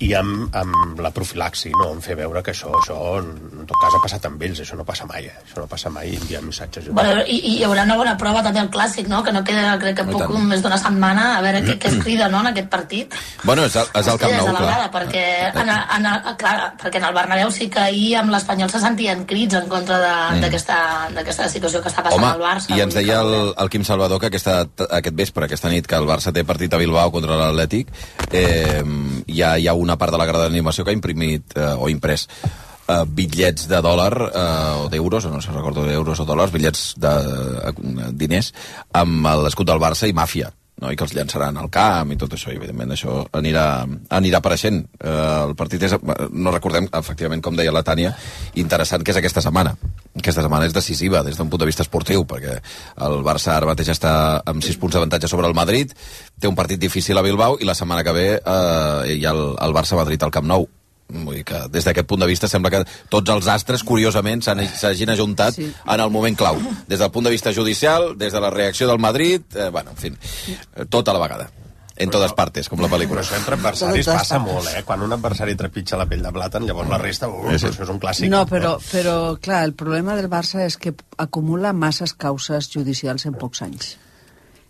i 0.00 0.12
amb, 0.14 0.54
amb 0.54 1.00
la 1.02 1.10
profilaxi, 1.10 1.72
no? 1.74 1.88
en 1.92 2.00
fer 2.04 2.14
veure 2.18 2.42
que 2.46 2.52
això, 2.52 2.70
això 2.78 2.96
en 3.18 3.64
tot 3.66 3.76
cas 3.82 3.96
ha 3.96 4.02
passat 4.02 4.26
amb 4.28 4.42
ells, 4.46 4.60
això 4.62 4.76
no 4.78 4.84
passa 4.86 5.06
mai, 5.10 5.24
eh? 5.26 5.34
això 5.42 5.58
no 5.62 5.66
passa 5.66 5.90
mai 5.90 6.12
enviar 6.14 6.42
missatges. 6.46 6.86
Bueno, 6.94 7.24
i, 7.26 7.38
i 7.40 7.56
hi 7.58 7.64
haurà 7.66 7.82
una 7.88 7.96
bona 7.98 8.14
prova 8.20 8.42
també 8.46 8.60
al 8.62 8.70
clàssic, 8.70 9.08
no? 9.10 9.24
Que 9.26 9.32
no 9.34 9.42
queda, 9.44 9.74
crec 9.82 9.96
que 9.98 10.04
poc, 10.06 10.22
tant. 10.22 10.46
més 10.46 10.62
d'una 10.62 10.78
setmana, 10.78 11.24
a 11.38 11.42
veure 11.42 11.64
què, 11.66 11.74
què 11.82 11.90
es 11.90 11.98
crida, 12.04 12.28
no?, 12.30 12.40
en 12.44 12.52
aquest 12.52 12.68
partit. 12.70 13.14
Bueno, 13.42 13.64
és, 13.66 13.74
el- 13.76 13.90
és 14.00 14.06
el 14.14 14.18
Camp 14.22 14.36
Nou, 14.38 14.54
clar. 14.56 14.90
perquè 14.94 15.24
en, 15.50 15.68
en, 15.74 16.06
en, 16.06 16.36
clar, 16.38 16.54
perquè 16.80 17.00
en 17.02 17.08
el 17.10 17.14
Bernabéu 17.18 17.50
sí 17.50 17.66
que 17.68 17.80
ahir 17.88 18.14
amb 18.20 18.30
l'Espanyol 18.30 18.70
se 18.70 18.78
sentien 18.80 19.24
crits 19.26 19.54
en 19.58 19.66
contra 19.68 19.98
de- 19.98 20.14
Mm. 20.28 20.40
d'aquesta 20.44 20.76
d'aquesta 21.14 21.48
situació 21.48 21.80
que 21.82 21.88
està 21.88 22.02
passant 22.04 22.20
Home, 22.22 22.26
al 22.34 22.40
Barça. 22.42 22.76
i 22.76 22.80
ens 22.80 22.94
deia 22.94 23.20
el, 23.20 23.54
el 23.56 23.70
Quim 23.70 23.84
Salvador 23.84 24.20
que 24.20 24.26
aquesta, 24.26 24.60
aquest 24.90 25.14
vespre, 25.16 25.44
aquesta 25.46 25.68
nit, 25.72 25.86
que 25.86 25.96
el 25.96 26.04
Barça 26.06 26.32
té 26.32 26.44
partit 26.44 26.72
a 26.74 26.76
Bilbao 26.80 27.10
contra 27.10 27.36
l'Atlètic, 27.38 27.88
eh, 28.30 28.82
hi, 29.26 29.42
ha, 29.42 29.56
hi 29.58 29.66
ha 29.68 29.72
una 29.88 29.98
part 30.00 30.12
de 30.14 30.20
la 30.20 30.28
grada 30.28 30.48
d'animació 30.48 30.84
que 30.84 30.92
ha 30.92 30.98
imprimit 30.98 31.56
eh, 31.56 31.72
o 31.74 31.88
imprès 31.88 32.28
eh, 32.28 33.02
bitllets 33.08 33.68
de 33.70 33.80
dòlar 33.84 34.12
eh, 34.28 34.84
o 34.84 34.86
d'euros, 34.92 35.26
o 35.26 35.32
no 35.32 35.42
sé, 35.44 35.52
recordo 35.56 35.86
d'euros 35.88 36.20
o 36.20 36.28
dòlars, 36.28 36.52
bitllets 36.54 36.92
de 37.00 37.14
eh, 37.72 38.12
diners 38.12 38.52
amb 38.92 39.28
l'escut 39.44 39.68
del 39.68 39.82
Barça 39.82 40.08
i 40.08 40.16
màfia 40.16 40.52
no? 40.82 40.92
i 40.92 40.96
que 40.96 41.06
els 41.06 41.14
llançaran 41.16 41.58
al 41.58 41.70
camp 41.72 42.12
i 42.12 42.18
tot 42.20 42.34
això, 42.34 42.52
i 42.52 42.58
evidentment 42.58 42.94
això 42.94 43.20
anirà, 43.38 43.66
anirà 44.18 44.40
apareixent. 44.40 44.80
Eh, 44.98 45.16
el 45.48 45.54
partit 45.58 45.84
és, 45.88 45.96
no 46.32 46.54
recordem, 46.54 46.88
efectivament, 47.00 47.42
com 47.44 47.58
deia 47.58 47.74
la 47.74 47.84
Tània, 47.86 48.14
interessant 48.62 49.04
que 49.04 49.14
és 49.14 49.20
aquesta 49.20 49.44
setmana. 49.44 49.74
Aquesta 50.18 50.42
setmana 50.42 50.66
és 50.68 50.74
decisiva 50.76 51.22
des 51.26 51.38
d'un 51.38 51.50
punt 51.50 51.62
de 51.62 51.68
vista 51.68 51.84
esportiu, 51.86 52.24
perquè 52.28 52.58
el 53.06 53.20
Barça 53.26 53.54
ara 53.56 53.70
mateix 53.70 53.92
està 53.94 54.14
amb 54.46 54.64
6 54.64 54.80
punts 54.80 54.96
d'avantatge 54.96 55.30
sobre 55.30 55.50
el 55.50 55.56
Madrid, 55.58 55.94
té 56.38 56.50
un 56.50 56.58
partit 56.58 56.80
difícil 56.80 57.18
a 57.18 57.26
Bilbao 57.26 57.58
i 57.60 57.68
la 57.68 57.76
setmana 57.78 58.04
que 58.06 58.16
ve 58.16 58.28
eh, 58.38 59.14
hi 59.14 59.24
ha 59.24 59.34
el, 59.34 59.44
el 59.58 59.76
Barça-Madrid 59.76 60.22
al 60.22 60.34
Camp 60.34 60.48
Nou. 60.48 60.68
Vull 61.08 61.36
dir 61.38 61.44
que 61.48 61.58
des 61.72 61.84
d'aquest 61.88 62.06
punt 62.06 62.20
de 62.20 62.26
vista 62.28 62.48
sembla 62.48 62.70
que 62.70 62.82
tots 63.08 63.30
els 63.32 63.46
astres, 63.48 63.82
curiosament, 63.82 64.42
s'han- 64.44 64.66
s'hagin 64.68 65.08
ajuntat 65.10 65.54
sí. 65.54 65.72
en 65.86 66.00
el 66.04 66.10
moment 66.10 66.36
clau. 66.36 66.58
Des 66.86 66.98
del 67.00 67.10
punt 67.10 67.24
de 67.24 67.30
vista 67.32 67.52
judicial, 67.54 68.12
des 68.18 68.32
de 68.32 68.40
la 68.40 68.50
reacció 68.50 68.86
del 68.88 68.98
Madrid, 68.98 69.40
eh, 69.56 69.70
bueno, 69.70 69.90
en 69.92 69.96
fi, 69.96 70.08
eh, 70.08 70.84
tot 70.88 71.08
a 71.08 71.14
la 71.14 71.18
vegada. 71.18 71.50
En 72.00 72.10
totes 72.10 72.30
partes, 72.32 72.68
com 72.70 72.78
la 72.78 72.86
pel·lícula. 72.86 73.22
Però 73.22 73.24
això 73.24 73.34
entre 73.40 73.56
adversaris 73.56 74.06
passa 74.06 74.38
molt, 74.38 74.68
eh? 74.76 74.84
Quan 74.86 75.00
un 75.02 75.12
adversari 75.16 75.56
trepitja 75.58 75.96
la 75.98 76.04
pell 76.06 76.20
de 76.22 76.30
plàtan, 76.30 76.62
llavors 76.68 76.88
la 76.92 76.98
resta, 76.98 77.26
uh, 77.26 77.48
Sí, 77.50 77.58
sí. 77.58 77.66
això 77.72 77.82
és 77.82 77.88
un 77.88 77.98
clàssic. 77.98 78.28
No, 78.30 78.44
però, 78.46 78.76
però, 78.92 79.16
clar, 79.40 79.64
el 79.64 79.72
problema 79.74 80.14
del 80.14 80.28
Barça 80.30 80.60
és 80.64 80.76
que 80.76 80.92
acumula 81.16 81.72
masses 81.72 82.12
causes 82.14 82.68
judicials 82.70 83.26
en 83.26 83.34
pocs 83.34 83.62
anys. 83.62 83.96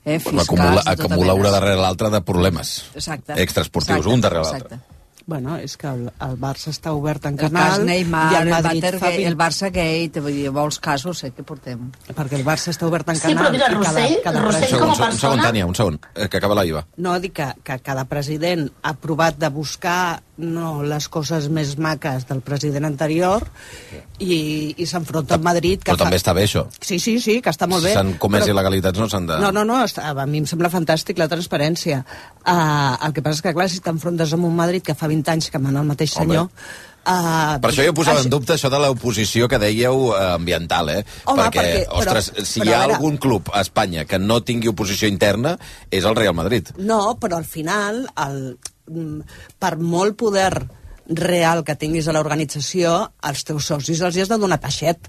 Eh, 0.06 0.18
fiscals, 0.20 0.48
Acumula, 0.48 0.82
acumula 0.86 1.34
una 1.34 1.50
darrere 1.50 1.76
l'altra 1.76 2.08
de 2.08 2.22
problemes 2.22 2.84
Exacte. 2.94 3.34
extraesportius, 3.42 3.98
Exacte, 3.98 4.14
un 4.14 4.20
darrere 4.22 4.42
exacte. 4.46 4.68
l'altre. 4.78 4.97
Bueno, 5.28 5.58
és 5.60 5.74
que 5.76 5.86
el, 5.90 6.06
el 6.24 6.38
Barça 6.40 6.70
està 6.72 6.94
obert 6.96 7.26
en 7.28 7.34
El 7.36 7.42
canal 7.42 7.74
cas 7.74 7.82
Neymar, 7.84 8.22
i 8.32 8.36
el 8.38 8.46
el, 8.46 8.52
Madrid 8.54 8.80
fa 8.80 8.88
Watergate, 8.88 9.16
20... 9.18 9.26
el 9.28 9.36
Barça 9.36 9.68
Gate, 9.74 10.22
vull 10.24 10.32
dir, 10.38 10.46
molts 10.56 10.78
casos 10.80 11.18
sé 11.20 11.28
que 11.36 11.44
portem. 11.44 11.82
Perquè 12.16 12.38
el 12.38 12.46
Barça 12.46 12.72
està 12.72 12.88
obert 12.88 13.10
en 13.12 13.18
Sí, 13.20 13.26
canal. 13.34 13.42
però 13.44 13.50
mira, 13.52 13.68
Rossell- 13.74 14.16
Rossell 14.24 14.62
president- 14.64 14.80
com 14.80 14.88
a 14.88 14.94
un, 14.94 14.94
segon, 14.94 14.94
un 14.94 14.96
segon, 14.96 15.10
persona- 15.10 15.44
Tània, 15.50 15.66
un 15.68 15.74
segon, 15.76 16.00
eh, 16.14 16.28
que 16.32 16.40
acaba 16.40 16.54
la 16.56 16.64
IVA. 16.64 16.86
No, 16.96 17.18
dic 17.20 17.34
que, 17.36 17.50
que 17.62 17.76
cada 17.84 18.06
president 18.08 18.70
ha 18.82 18.94
provat 18.94 19.36
de 19.36 19.50
buscar 19.52 20.22
no, 20.38 20.82
les 20.86 21.08
coses 21.10 21.48
més 21.50 21.76
maques 21.82 22.24
del 22.28 22.40
president 22.46 22.86
anterior 22.86 23.42
i, 24.18 24.74
i 24.78 24.86
s'enfronta 24.86 25.34
amb 25.38 25.44
Madrid. 25.48 25.82
Que 25.82 25.92
Però 25.92 26.04
també 26.04 26.18
està 26.20 26.34
bé, 26.36 26.44
això. 26.48 26.64
Sí, 26.80 26.98
sí, 27.02 27.16
sí, 27.22 27.38
que 27.42 27.50
està 27.50 27.66
molt 27.70 27.84
bé. 27.86 27.92
S'han 27.96 28.14
comès 28.22 28.44
però- 28.46 28.54
il·legalitats 28.54 28.98
no 29.02 29.08
s'han 29.10 29.26
de... 29.30 29.38
No, 29.42 29.50
no, 29.54 29.64
no, 29.68 29.80
està, 29.84 30.10
a 30.14 30.26
mi 30.30 30.42
em 30.42 30.46
sembla 30.50 30.70
fantàstic 30.72 31.18
la 31.18 31.28
transparència. 31.30 32.04
Uh, 32.46 32.94
el 33.06 33.16
que 33.16 33.22
passa 33.24 33.38
és 33.40 33.46
que, 33.48 33.54
clar, 33.56 33.68
si 33.70 33.82
t'enfrontes 33.84 34.32
amb 34.38 34.46
un 34.48 34.54
Madrid 34.58 34.84
que 34.86 34.94
fa 34.98 35.10
20 35.10 35.34
anys 35.34 35.50
que 35.50 35.58
mana 35.62 35.82
el 35.84 35.90
mateix 35.90 36.14
Home. 36.16 36.26
senyor... 36.26 36.52
Uh, 37.08 37.56
Per 37.62 37.70
això 37.70 37.84
jo 37.86 37.92
posava 37.96 38.20
en 38.20 38.28
dubte 38.28 38.52
això 38.52 38.68
de 38.68 38.76
l'oposició 38.82 39.46
que 39.48 39.56
dèieu 39.62 40.10
eh, 40.12 40.18
ambiental, 40.34 40.90
eh? 40.92 41.04
Home, 41.24 41.46
perquè, 41.46 41.62
perquè- 41.62 41.84
però- 41.88 42.00
ostres, 42.02 42.26
si 42.50 42.60
però 42.60 42.68
hi 42.68 42.74
ha 42.74 42.80
veure- 42.82 42.96
algun 42.98 43.16
club 43.22 43.48
a 43.54 43.62
Espanya 43.64 44.04
que 44.04 44.18
no 44.20 44.42
tingui 44.44 44.68
oposició 44.68 45.08
interna, 45.08 45.54
és 45.90 46.04
el 46.04 46.18
Real 46.18 46.34
Madrid. 46.36 46.68
No, 46.76 47.14
però 47.22 47.38
al 47.40 47.46
final, 47.48 48.02
el, 48.26 48.58
per 49.58 49.76
molt 49.78 50.16
poder 50.20 50.52
real 51.08 51.64
que 51.64 51.76
tinguis 51.76 52.08
a 52.08 52.14
l'organització, 52.16 52.94
als 53.22 53.44
teus 53.48 53.70
socis 53.72 54.00
els 54.04 54.16
hi 54.16 54.24
has 54.24 54.32
de 54.32 54.38
donar 54.38 54.60
peixet. 54.60 55.08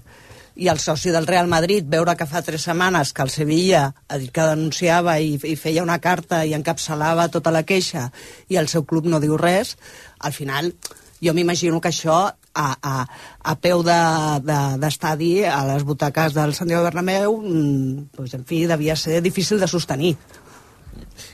I 0.60 0.68
el 0.68 0.80
soci 0.82 1.12
del 1.14 1.28
Real 1.28 1.46
Madrid, 1.48 1.86
veure 1.88 2.16
que 2.18 2.26
fa 2.28 2.42
tres 2.42 2.66
setmanes 2.66 3.12
que 3.14 3.22
el 3.22 3.30
Sevilla 3.30 3.84
ha 4.08 4.18
dit 4.18 4.32
que 4.34 4.48
denunciava 4.48 5.14
i, 5.22 5.36
i 5.36 5.54
feia 5.56 5.84
una 5.84 6.00
carta 6.02 6.42
i 6.44 6.56
encapçalava 6.56 7.28
tota 7.32 7.52
la 7.54 7.62
queixa 7.62 8.08
i 8.48 8.58
el 8.60 8.68
seu 8.68 8.84
club 8.84 9.06
no 9.06 9.22
diu 9.22 9.38
res, 9.40 9.76
al 10.18 10.34
final 10.36 10.72
jo 11.20 11.34
m'imagino 11.36 11.80
que 11.80 11.92
això 11.92 12.18
a, 12.54 12.66
a, 12.82 13.06
a 13.52 13.54
peu 13.60 13.84
d'estadi, 13.84 15.32
de, 15.36 15.44
de, 15.44 15.48
a 15.52 15.60
les 15.68 15.84
butaques 15.84 16.34
del 16.34 16.54
Santiago 16.56 16.84
Bernabéu, 16.88 17.36
mm, 17.40 18.10
doncs, 18.16 18.34
en 18.40 18.44
fi, 18.44 18.64
devia 18.66 18.96
ser 18.96 19.20
difícil 19.22 19.60
de 19.60 19.68
sostenir. 19.68 20.16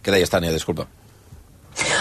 Què 0.02 0.12
deies, 0.12 0.30
Tània? 0.30 0.52
Disculpa. 0.54 0.88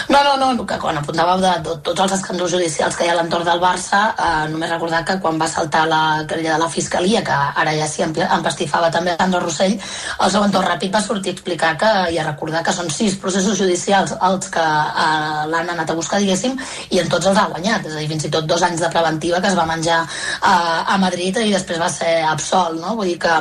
No, 0.08 0.22
no, 0.22 0.36
no, 0.38 0.64
que 0.66 0.76
quan 0.78 0.98
apuntàveu 1.00 1.40
de, 1.42 1.50
de 1.66 1.72
tots 1.82 2.02
els 2.04 2.12
escàndols 2.14 2.52
judicials 2.54 2.94
que 2.94 3.06
hi 3.06 3.08
ha 3.10 3.14
a 3.16 3.18
l'entorn 3.18 3.46
del 3.48 3.58
Barça, 3.58 4.02
eh, 4.14 4.44
només 4.52 4.70
recordar 4.70 5.00
que 5.08 5.16
quan 5.22 5.40
va 5.40 5.48
saltar 5.50 5.82
la 5.90 6.02
querella 6.30 6.52
de 6.54 6.60
la 6.62 6.68
Fiscalia, 6.70 7.24
que 7.26 7.38
ara 7.62 7.72
ja 7.74 7.88
s'hi 7.90 8.04
empastifava 8.06 8.90
també 8.94 9.16
Sandro 9.18 9.40
Rossell, 9.42 9.74
el 9.74 10.30
seu 10.30 10.44
entorn 10.46 10.68
ràpid 10.70 10.94
va 10.94 11.02
sortir 11.02 11.32
a 11.32 11.36
explicar 11.36 11.72
que, 11.80 11.90
i 12.14 12.20
a 12.22 12.26
recordar 12.28 12.62
que 12.62 12.74
són 12.76 12.90
sis 12.94 13.16
processos 13.18 13.58
judicials 13.58 14.14
els 14.28 14.50
que 14.54 14.62
eh, 14.62 15.42
l'han 15.50 15.74
anat 15.74 15.90
a 15.90 15.98
buscar, 15.98 16.22
diguéssim, 16.22 16.54
i 16.94 17.02
en 17.02 17.10
tots 17.10 17.26
els 17.32 17.42
ha 17.42 17.48
guanyat. 17.50 17.90
És 17.90 17.98
a 17.98 18.04
dir, 18.04 18.06
fins 18.14 18.28
i 18.30 18.32
tot 18.38 18.46
dos 18.46 18.62
anys 18.62 18.86
de 18.86 18.92
preventiva 18.94 19.42
que 19.42 19.50
es 19.50 19.58
va 19.58 19.66
menjar 19.66 19.98
eh, 20.06 20.94
a 20.94 21.00
Madrid 21.02 21.42
i 21.42 21.50
després 21.50 21.82
va 21.82 21.90
ser 21.90 22.14
absolt, 22.30 22.78
no? 22.78 22.94
Vull 22.94 23.10
dir 23.10 23.18
que, 23.26 23.34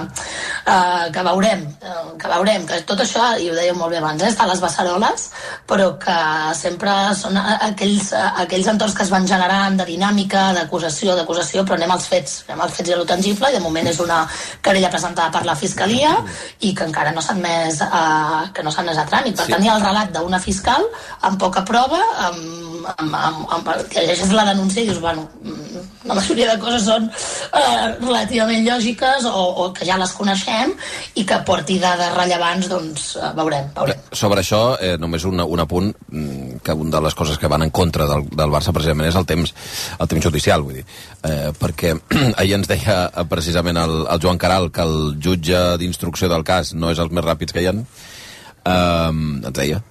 eh, 0.66 1.06
que 1.14 1.28
veurem, 1.30 1.62
eh, 1.78 1.96
que 2.18 2.34
veurem, 2.34 2.66
que 2.66 2.82
tot 2.90 3.06
això, 3.06 3.36
i 3.38 3.54
ho 3.54 3.62
dèieu 3.62 3.78
molt 3.78 3.94
bé 3.94 4.02
abans, 4.02 4.26
eh, 4.26 4.34
està 4.34 4.50
a 4.50 4.54
les 4.56 4.66
beceroles, 4.66 5.30
però 5.70 5.94
que 6.02 6.20
sempre 6.56 6.92
són 7.16 7.38
a- 7.38 7.58
aquells, 7.68 8.12
a- 8.14 8.34
aquells 8.44 8.68
entorns 8.68 8.94
que 8.96 9.04
es 9.04 9.10
van 9.10 9.28
generant 9.28 9.78
de 9.78 9.86
dinàmica, 9.86 10.54
d'acusació, 10.54 11.16
d'acusació, 11.16 11.64
però 11.66 11.76
anem 11.76 11.92
als 11.92 12.08
fets, 12.08 12.44
anem 12.48 12.62
als 12.62 12.74
fets 12.74 12.90
i 12.90 12.94
a 12.94 12.98
lo 12.98 13.06
tangible, 13.06 13.50
i 13.50 13.54
de 13.54 13.60
moment 13.60 13.88
és 13.88 14.00
una 14.00 14.28
querella 14.62 14.90
presentada 14.90 15.32
per 15.32 15.46
la 15.46 15.56
Fiscalia 15.56 16.18
i 16.62 16.74
que 16.74 16.84
encara 16.84 17.12
no 17.12 17.22
s'ha 17.22 17.34
admès, 17.34 17.82
eh, 17.82 18.52
que 18.54 18.64
no 18.64 18.72
s'ha 18.72 18.82
admès 18.82 18.98
a 18.98 19.06
tràmit. 19.06 19.36
Per 19.36 19.46
Sí. 19.46 19.52
tant, 19.52 19.64
hi 19.64 19.68
ha 19.70 19.76
el 19.76 19.82
relat 19.86 20.12
d'una 20.12 20.40
fiscal 20.40 20.84
amb 21.22 21.40
poca 21.40 21.64
prova, 21.66 22.00
amb, 22.28 22.75
amb, 22.94 23.16
amb, 23.16 23.46
amb, 23.58 23.70
que 23.90 24.04
llegeixes 24.04 24.34
la 24.36 24.46
denúncia 24.52 24.84
i 24.84 24.90
dius, 24.90 25.00
bueno, 25.02 25.26
mm, 25.42 25.84
la 26.06 26.18
majoria 26.18 26.52
de 26.52 26.60
coses 26.62 26.86
són 26.86 27.08
eh, 27.10 27.88
relativament 28.02 28.66
lògiques 28.68 29.26
o, 29.30 29.44
o 29.64 29.68
que 29.76 29.88
ja 29.88 29.98
les 30.02 30.14
coneixem 30.18 30.74
i 31.18 31.26
que 31.28 31.40
porti 31.48 31.80
dades 31.82 32.14
rellevants, 32.16 32.70
doncs 32.72 33.08
eh, 33.18 33.32
veurem, 33.38 33.72
veurem. 33.78 34.04
Sobre 34.12 34.44
això, 34.44 34.62
eh, 34.80 34.96
només 35.02 35.26
un, 35.26 35.42
un 35.42 35.64
apunt, 35.64 35.92
mm, 36.12 36.62
que 36.66 36.78
una 36.78 36.98
de 36.98 37.04
les 37.08 37.18
coses 37.18 37.40
que 37.42 37.52
van 37.52 37.66
en 37.66 37.74
contra 37.74 38.08
del, 38.10 38.28
del 38.30 38.54
Barça 38.54 38.74
precisament 38.76 39.10
és 39.10 39.18
el 39.20 39.28
temps, 39.30 39.56
el 40.00 40.12
temps 40.12 40.30
judicial, 40.30 40.66
vull 40.66 40.80
dir. 40.82 40.86
Eh, 41.26 41.50
perquè 41.60 41.96
ahir 42.40 42.60
ens 42.60 42.70
deia 42.72 43.00
eh, 43.08 43.26
precisament 43.32 43.82
el, 43.82 43.98
el 44.06 44.22
Joan 44.22 44.42
Caral 44.42 44.70
que 44.72 44.86
el 44.86 45.18
jutge 45.22 45.66
d'instrucció 45.82 46.30
del 46.32 46.46
cas 46.46 46.76
no 46.78 46.94
és 46.94 47.02
els 47.02 47.12
més 47.12 47.26
ràpids 47.26 47.56
que 47.56 47.66
hi 47.66 47.72
ha, 47.72 47.76
eh, 47.76 49.12
ens 49.12 49.58
deia, 49.58 49.82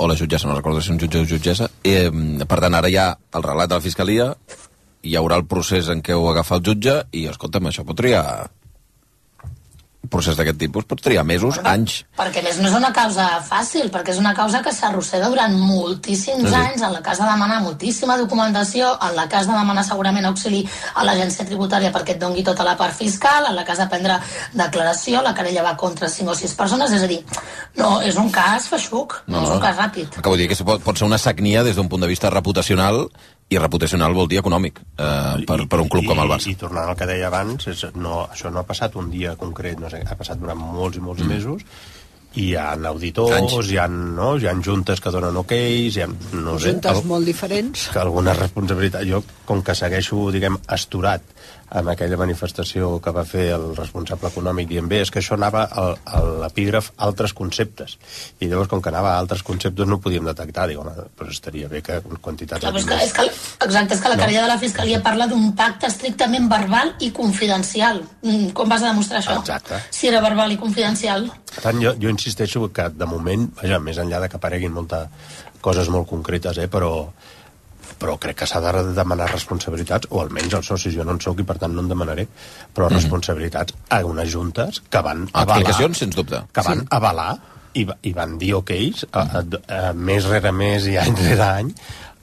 o 0.00 0.08
la 0.08 0.16
jutgessa, 0.16 0.48
no 0.48 0.56
recordo 0.56 0.80
si 0.80 0.92
un 0.94 0.98
jutge 0.98 1.20
o 1.20 1.28
jutgessa, 1.28 1.68
eh, 1.84 2.08
per 2.48 2.60
tant, 2.64 2.74
ara 2.74 2.88
hi 2.88 2.96
ha 2.96 3.10
el 3.36 3.44
relat 3.44 3.68
de 3.68 3.76
la 3.76 3.84
Fiscalia, 3.84 4.30
hi 5.04 5.16
haurà 5.16 5.36
el 5.36 5.44
procés 5.48 5.90
en 5.92 6.00
què 6.00 6.16
ho 6.16 6.24
agafa 6.30 6.56
el 6.56 6.64
jutge 6.64 6.96
i, 7.12 7.26
escolta'm, 7.28 7.68
això 7.68 7.84
un 7.84 8.24
procés 10.08 10.36
d'aquest 10.38 10.56
tipus 10.58 10.86
pot 10.88 11.00
triar 11.02 11.24
mesos, 11.28 11.58
anys. 11.68 12.00
Perquè 12.16 12.42
més 12.44 12.58
no 12.62 12.70
és 12.70 12.76
una 12.76 12.90
causa 12.96 13.26
fàcil, 13.44 13.90
perquè 13.92 14.14
és 14.14 14.20
una 14.22 14.32
causa 14.34 14.62
que 14.64 14.72
s'arrossega 14.72 15.28
durant 15.28 15.52
moltíssims 15.58 16.48
Sí, 16.48 16.54
anys, 16.56 16.82
en 16.82 16.94
la 16.94 17.02
cas 17.04 17.20
de 17.20 17.26
demanar 17.28 17.60
moltíssima 17.62 18.16
documentació, 18.16 18.94
en 19.06 19.16
la 19.16 19.26
cas 19.28 19.46
de 19.46 19.52
demanar 19.52 19.84
segurament 19.84 20.30
auxili 20.30 20.62
a 20.94 21.04
l'agència 21.04 21.44
tributària 21.44 21.92
perquè 21.92 22.16
et 22.16 22.22
dongui 22.22 22.44
tota 22.46 22.64
la 22.64 22.76
part 22.80 22.96
fiscal, 22.96 23.50
en 23.50 23.58
la 23.58 23.64
cas 23.68 23.82
de 23.82 23.88
prendre 23.92 24.16
declaració, 24.56 25.20
la 25.22 25.34
querella 25.36 25.66
va 25.66 25.76
contra 25.76 26.08
5 26.08 26.32
o 26.32 26.38
6 26.38 26.56
persones, 26.56 26.94
és 26.96 27.04
a 27.04 27.10
dir, 27.10 27.20
no, 27.76 27.98
és 28.00 28.16
un 28.16 28.32
cas 28.32 28.70
feixuc, 28.72 29.20
no, 29.26 29.44
és 29.44 29.52
un 29.52 29.60
cas 29.60 29.76
ràpid. 29.76 30.16
Acabo 30.16 30.36
de 30.36 30.46
dir 30.46 30.54
que 30.54 30.64
pot, 30.64 30.82
pot 30.82 30.96
ser 30.96 31.06
una 31.06 31.18
sagnia 31.18 31.62
des 31.66 31.76
d'un 31.76 31.88
punt 31.92 32.00
de 32.00 32.08
vista 32.08 32.30
reputacional 32.30 33.10
i 33.50 33.58
reputacional 33.58 34.14
vol 34.14 34.28
dir 34.30 34.38
econòmic 34.38 34.78
eh, 34.78 35.44
per, 35.46 35.56
per 35.66 35.80
un 35.82 35.88
club 35.90 36.06
com 36.06 36.20
el 36.22 36.30
Barça. 36.30 36.50
I, 36.50 36.54
i 36.54 36.60
tornant 36.60 36.90
al 36.92 36.98
que 36.98 37.08
deia 37.10 37.26
abans, 37.26 37.66
és, 37.72 37.86
no, 37.98 38.22
això 38.30 38.52
no 38.54 38.62
ha 38.62 38.68
passat 38.68 38.94
un 39.00 39.10
dia 39.10 39.34
concret, 39.40 39.80
no 39.82 39.90
sé, 39.90 40.04
ha 40.06 40.18
passat 40.18 40.38
durant 40.38 40.60
molts 40.60 41.00
i 41.00 41.02
molts 41.02 41.24
mm. 41.24 41.32
mesos, 41.34 41.64
i 42.38 42.44
hi 42.44 42.54
ha 42.54 42.76
auditors, 42.86 43.34
Anys. 43.34 43.72
hi 43.72 43.78
ha, 43.82 43.88
no, 43.90 44.36
hi 44.38 44.46
ha 44.46 44.54
juntes 44.62 45.02
que 45.02 45.10
donen 45.10 45.40
okeis, 45.42 45.96
hi 45.96 46.04
ha, 46.04 46.06
no 46.38 46.54
sé, 46.62 46.70
Juntes 46.70 47.00
al- 47.00 47.08
molt 47.10 47.26
diferents. 47.26 47.88
que 47.90 47.98
alguna 47.98 48.36
responsabilitat... 48.38 49.02
Jo, 49.10 49.24
com 49.48 49.64
que 49.66 49.74
segueixo, 49.74 50.28
diguem, 50.30 50.60
asturat 50.70 51.26
amb 51.70 51.88
aquella 51.92 52.16
manifestació 52.18 52.96
que 53.02 53.12
va 53.14 53.22
fer 53.24 53.48
el 53.54 53.68
responsable 53.76 54.28
econòmic 54.28 54.66
dient 54.68 54.88
bé, 54.90 55.00
és 55.04 55.10
que 55.10 55.20
això 55.22 55.36
anava 55.36 55.64
al, 55.70 55.92
a 56.04 56.20
l'epígraf 56.42 56.88
altres 57.06 57.32
conceptes. 57.36 57.96
I 58.40 58.48
llavors, 58.50 58.68
com 58.72 58.82
que 58.82 58.90
anava 58.90 59.12
a 59.14 59.18
altres 59.22 59.44
conceptes, 59.46 59.86
no 59.86 60.00
ho 60.00 60.02
podíem 60.02 60.26
detectar. 60.26 60.66
Dic, 60.70 60.80
home, 60.82 60.94
però 61.18 61.30
estaria 61.30 61.68
bé 61.70 61.82
que 61.86 62.00
quantitats... 62.20 62.64
Clar, 62.64 62.74
és 62.76 62.86
que, 62.88 62.98
és 63.06 63.12
que, 63.14 63.26
exacte, 63.68 63.94
és 63.94 64.00
que 64.02 64.08
la 64.12 64.16
No. 64.16 64.22
querella 64.24 64.42
de 64.42 64.48
la 64.50 64.58
Fiscalia 64.58 65.02
parla 65.02 65.26
d'un 65.30 65.52
pacte 65.56 65.86
estrictament 65.86 66.48
verbal 66.50 66.94
i 67.00 67.12
confidencial. 67.14 68.02
Mm, 68.22 68.50
Com 68.52 68.68
vas 68.68 68.82
a 68.82 68.90
demostrar 68.90 69.20
això? 69.22 69.38
Exacte. 69.40 69.78
Si 69.94 70.08
era 70.10 70.20
verbal 70.20 70.50
i 70.52 70.58
confidencial. 70.58 71.30
Per 71.54 71.62
tant, 71.62 71.78
jo, 71.82 71.94
jo 72.02 72.10
insisteixo 72.10 72.66
que 72.72 72.88
de 72.90 73.06
moment, 73.06 73.46
vaja, 73.62 73.78
més 73.78 73.98
enllà 74.02 74.20
de 74.20 74.28
que 74.28 74.36
apareguin 74.36 74.74
moltes 74.74 75.06
coses 75.60 75.88
molt 75.92 76.08
concretes, 76.08 76.56
eh, 76.58 76.66
però, 76.72 76.90
però 77.98 78.18
crec 78.18 78.36
que 78.42 78.46
s'ha 78.46 78.60
de 78.60 78.82
demanar 78.94 79.30
responsabilitats, 79.32 80.06
o 80.10 80.20
almenys 80.22 80.54
els 80.54 80.66
socis, 80.66 80.94
jo 80.94 81.04
no 81.04 81.12
en 81.16 81.20
sóc 81.20 81.40
i 81.40 81.44
per 81.44 81.58
tant 81.58 81.72
no 81.74 81.80
en 81.82 81.88
demanaré, 81.88 82.26
però 82.74 82.86
Mhm. 82.90 82.94
responsabilitats 83.00 83.74
a 83.88 84.04
unes 84.04 84.30
juntes 84.32 84.82
que 84.88 85.00
van 85.02 85.28
avalar... 85.32 85.58
Explicacions, 85.60 85.98
sens 85.98 86.14
dubte. 86.16 86.42
Que 86.52 86.62
van 86.62 86.80
Sí. 86.80 86.86
avalar 86.90 87.38
i, 87.74 87.86
i 88.02 88.12
van 88.12 88.38
dir 88.38 88.54
okeis 88.54 89.06
a, 89.12 89.20
a, 89.20 89.44
a, 89.68 89.92
mes 89.92 90.24
rere 90.24 90.52
mes 90.52 90.86
i 90.86 90.96
any 90.98 91.14
rere 91.16 91.42
any 91.42 91.74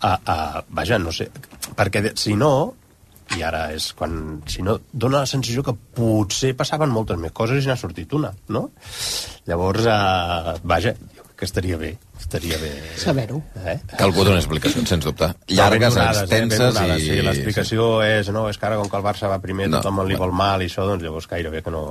a, 0.01 0.19
a, 0.25 0.63
vaja, 0.69 0.97
no 0.99 1.11
sé 1.11 1.29
perquè 1.75 2.11
si 2.15 2.35
no 2.35 2.73
i 3.37 3.41
ara 3.43 3.73
és 3.75 3.93
quan, 3.93 4.41
si 4.47 4.61
no, 4.63 4.77
dona 4.93 5.19
la 5.19 5.25
sensació 5.27 5.63
que 5.63 5.73
potser 5.73 6.53
passaven 6.55 6.89
moltes 6.89 7.17
més 7.19 7.31
coses 7.35 7.63
i 7.63 7.67
n'ha 7.67 7.75
sortit 7.75 8.13
una, 8.15 8.29
no? 8.49 8.69
Llavors, 9.47 9.85
eh, 9.85 10.53
vaja, 10.63 10.93
que 11.37 11.45
estaria 11.45 11.77
bé, 11.77 11.91
estaria 12.19 12.57
bé... 12.57 12.71
Saber-ho. 12.97 13.43
Eh? 13.63 13.77
Que 13.95 14.03
algú 14.03 14.23
doni 14.25 14.39
explicacions, 14.41 14.89
sens 14.89 15.05
dubte. 15.05 15.29
Ben 15.47 15.57
Llargues, 15.59 15.93
donades, 15.93 16.23
eh? 16.23 16.27
Ben 16.33 16.49
extenses 16.49 16.73
donades, 16.73 17.03
i... 17.03 17.09
Sí, 17.13 17.21
l'explicació 17.21 17.89
és, 18.03 18.31
no, 18.33 18.47
és 18.49 18.57
que 18.57 18.65
ara 18.65 18.79
com 18.81 18.89
que 18.89 18.97
el 18.97 19.05
Barça 19.05 19.29
va 19.29 19.37
primer, 19.43 19.69
No. 19.69 19.77
tothom 19.83 20.01
li 20.09 20.17
vol 20.17 20.33
mal 20.33 20.65
i 20.65 20.71
això, 20.71 20.87
doncs 20.89 21.05
llavors 21.05 21.29
gairebé 21.29 21.61
que 21.61 21.71
no 21.71 21.83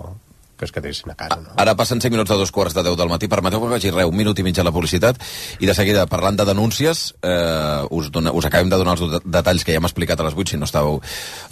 que 0.57 0.65
es 0.65 0.73
quedessin 0.73 1.11
a 1.13 1.15
casa, 1.21 1.37
no? 1.37 1.51
Ara 1.61 1.75
passen 1.77 2.01
5 2.01 2.09
minuts 2.15 2.31
de 2.33 2.37
dos 2.41 2.49
quarts 2.51 2.73
de 2.73 2.81
10 2.83 2.97
del 2.97 3.11
matí. 3.13 3.29
Permeteu 3.29 3.61
que 3.61 3.69
vagi 3.69 3.91
res, 3.93 4.07
un 4.09 4.17
minut 4.17 4.39
i 4.41 4.43
mig 4.43 4.57
a 4.59 4.65
la 4.65 4.73
publicitat. 4.73 5.19
I 5.61 5.67
de 5.69 5.75
seguida, 5.77 6.07
parlant 6.09 6.39
de 6.41 6.47
denúncies, 6.49 7.11
eh, 7.21 7.83
us, 7.93 8.09
dona, 8.11 8.33
us 8.33 8.49
acabem 8.49 8.71
de 8.73 8.79
donar 8.81 8.95
els 8.97 9.05
de- 9.19 9.21
detalls 9.27 9.67
que 9.69 9.75
ja 9.77 9.83
hem 9.83 9.85
explicat 9.85 10.19
a 10.19 10.25
les 10.25 10.33
8, 10.35 10.55
si 10.55 10.57
no 10.57 10.65
estàveu 10.65 10.97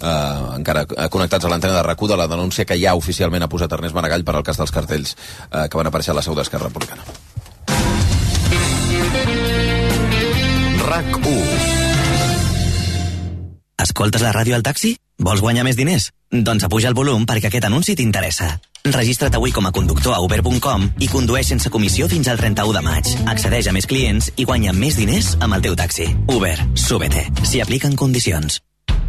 eh, 0.01 0.57
encara 0.57 0.87
eh, 0.89 1.11
connectats 1.13 1.45
a 1.45 1.53
l'antena 1.53 1.77
de 1.77 1.83
rac 1.85 2.01
de 2.01 2.17
la 2.17 2.27
denúncia 2.33 2.65
que 2.65 2.81
ja 2.81 2.95
oficialment 2.97 3.45
ha 3.45 3.49
posat 3.53 3.77
Ernest 3.77 3.95
Maragall 3.95 4.25
per 4.25 4.37
al 4.41 4.43
cas 4.43 4.57
dels 4.57 4.73
cartells 4.73 5.19
eh, 5.53 5.69
que 5.69 5.77
van 5.77 5.93
aparèixer 5.93 6.17
a 6.17 6.19
la 6.23 6.25
seu 6.25 6.35
d'Esquerra 6.35 6.73
Republicana. 6.73 7.05
RAC 10.95 11.17
1 11.27 11.31
Escoltes 13.83 14.23
la 14.23 14.31
ràdio 14.31 14.55
al 14.55 14.63
taxi? 14.63 14.93
Vols 15.19 15.41
guanyar 15.43 15.65
més 15.67 15.75
diners? 15.75 16.13
Doncs 16.31 16.67
apuja 16.69 16.87
el 16.93 16.95
volum 16.95 17.25
perquè 17.27 17.51
aquest 17.51 17.67
anunci 17.67 17.97
t'interessa. 17.99 18.53
Registra't 18.85 19.35
avui 19.35 19.51
com 19.57 19.67
a 19.67 19.73
conductor 19.75 20.15
a 20.15 20.21
uber.com 20.23 20.87
i 21.03 21.09
condueix 21.11 21.51
sense 21.51 21.73
comissió 21.75 22.07
fins 22.13 22.31
al 22.31 22.39
31 22.39 22.77
de 22.79 22.85
maig. 22.87 23.11
Accedeix 23.33 23.67
a 23.71 23.75
més 23.75 23.91
clients 23.91 24.31
i 24.37 24.47
guanya 24.47 24.77
més 24.77 24.95
diners 25.01 25.35
amb 25.41 25.59
el 25.59 25.67
teu 25.67 25.75
taxi. 25.83 26.07
Uber, 26.31 26.55
súbete. 26.79 27.27
S'hi 27.43 27.65
apliquen 27.65 27.99
condicions. 27.99 28.61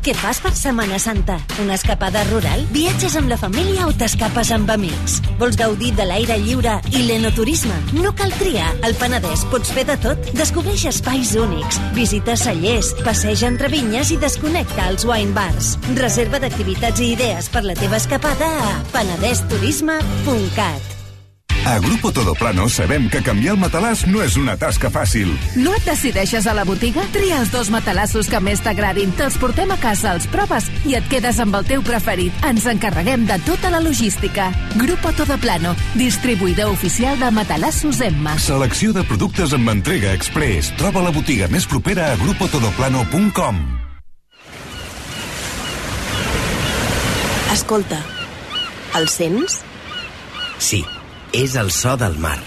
Què 0.04 0.14
fas 0.18 0.40
per 0.44 0.52
Setmana 0.58 0.98
Santa? 1.02 1.38
Una 1.64 1.76
escapada 1.78 2.24
rural? 2.30 2.66
Viatges 2.74 3.16
amb 3.20 3.30
la 3.32 3.38
família 3.40 3.88
o 3.88 3.94
t'escapes 3.96 4.52
amb 4.56 4.70
amics? 4.74 5.20
Vols 5.40 5.58
gaudir 5.60 5.92
de 5.98 6.06
l'aire 6.10 6.38
lliure 6.42 6.74
i 6.92 7.00
l'enoturisme? 7.08 7.78
No 8.00 8.12
cal 8.18 8.32
triar. 8.40 8.72
Al 8.88 8.98
Penedès 9.00 9.46
pots 9.54 9.70
fer 9.76 9.86
de 9.90 9.98
tot. 10.02 10.18
Descobreix 10.38 10.84
espais 10.92 11.30
únics, 11.40 11.76
visita 11.98 12.34
cellers, 12.40 12.88
passeja 13.06 13.48
entre 13.52 13.68
vinyes 13.74 14.08
i 14.16 14.18
desconnecta 14.22 14.82
als 14.90 15.04
wine 15.08 15.34
bars. 15.38 15.66
Reserva 16.00 16.38
d'activitats 16.44 17.00
i 17.04 17.06
idees 17.14 17.46
per 17.54 17.64
la 17.68 17.78
teva 17.78 17.98
escapada 18.02 18.48
a 18.72 18.74
penedesturisme.cat. 18.96 20.95
A 21.66 21.80
Grupo 21.80 22.12
Todoplano 22.12 22.70
sabem 22.70 23.10
que 23.10 23.24
canviar 23.26 23.56
el 23.56 23.58
matalàs 23.58 24.04
no 24.06 24.20
és 24.22 24.36
una 24.38 24.54
tasca 24.54 24.92
fàcil. 24.94 25.32
No 25.58 25.72
et 25.74 25.88
decideixes 25.90 26.46
a 26.46 26.54
la 26.54 26.62
botiga? 26.62 27.02
Tria 27.10 27.40
els 27.42 27.50
dos 27.50 27.72
matalassos 27.74 28.30
que 28.30 28.38
més 28.38 28.60
t'agradin, 28.62 29.10
te'ls 29.18 29.40
portem 29.42 29.74
a 29.74 29.78
casa, 29.82 30.12
els 30.14 30.28
proves 30.30 30.68
i 30.86 30.94
et 31.00 31.08
quedes 31.10 31.40
amb 31.42 31.58
el 31.58 31.66
teu 31.66 31.82
preferit. 31.82 32.38
Ens 32.46 32.68
encarreguem 32.70 33.26
de 33.26 33.40
tota 33.50 33.72
la 33.74 33.80
logística. 33.82 34.52
Grupo 34.78 35.10
Todoplano, 35.18 35.74
distribuïdor 35.98 36.70
oficial 36.70 37.18
de 37.18 37.32
matalassos 37.34 37.98
Emma. 38.06 38.38
Selecció 38.38 38.94
de 38.94 39.02
productes 39.10 39.56
amb 39.58 39.74
entrega 39.74 40.14
express. 40.14 40.70
Troba 40.78 41.02
la 41.02 41.14
botiga 41.16 41.50
més 41.50 41.66
propera 41.66 42.12
a 42.12 42.20
grupotodoplano.com. 42.22 43.64
Escolta, 47.58 48.04
el 49.00 49.10
sents? 49.10 49.64
Sí, 50.62 50.86
és 51.36 51.56
el 51.60 51.72
so 51.72 51.98
del 52.00 52.16
mar. 52.18 52.38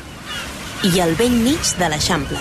I 0.89 1.01
al 1.05 1.15
vell 1.19 1.37
mig 1.45 1.75
de 1.81 1.89
l'Eixample. 1.93 2.41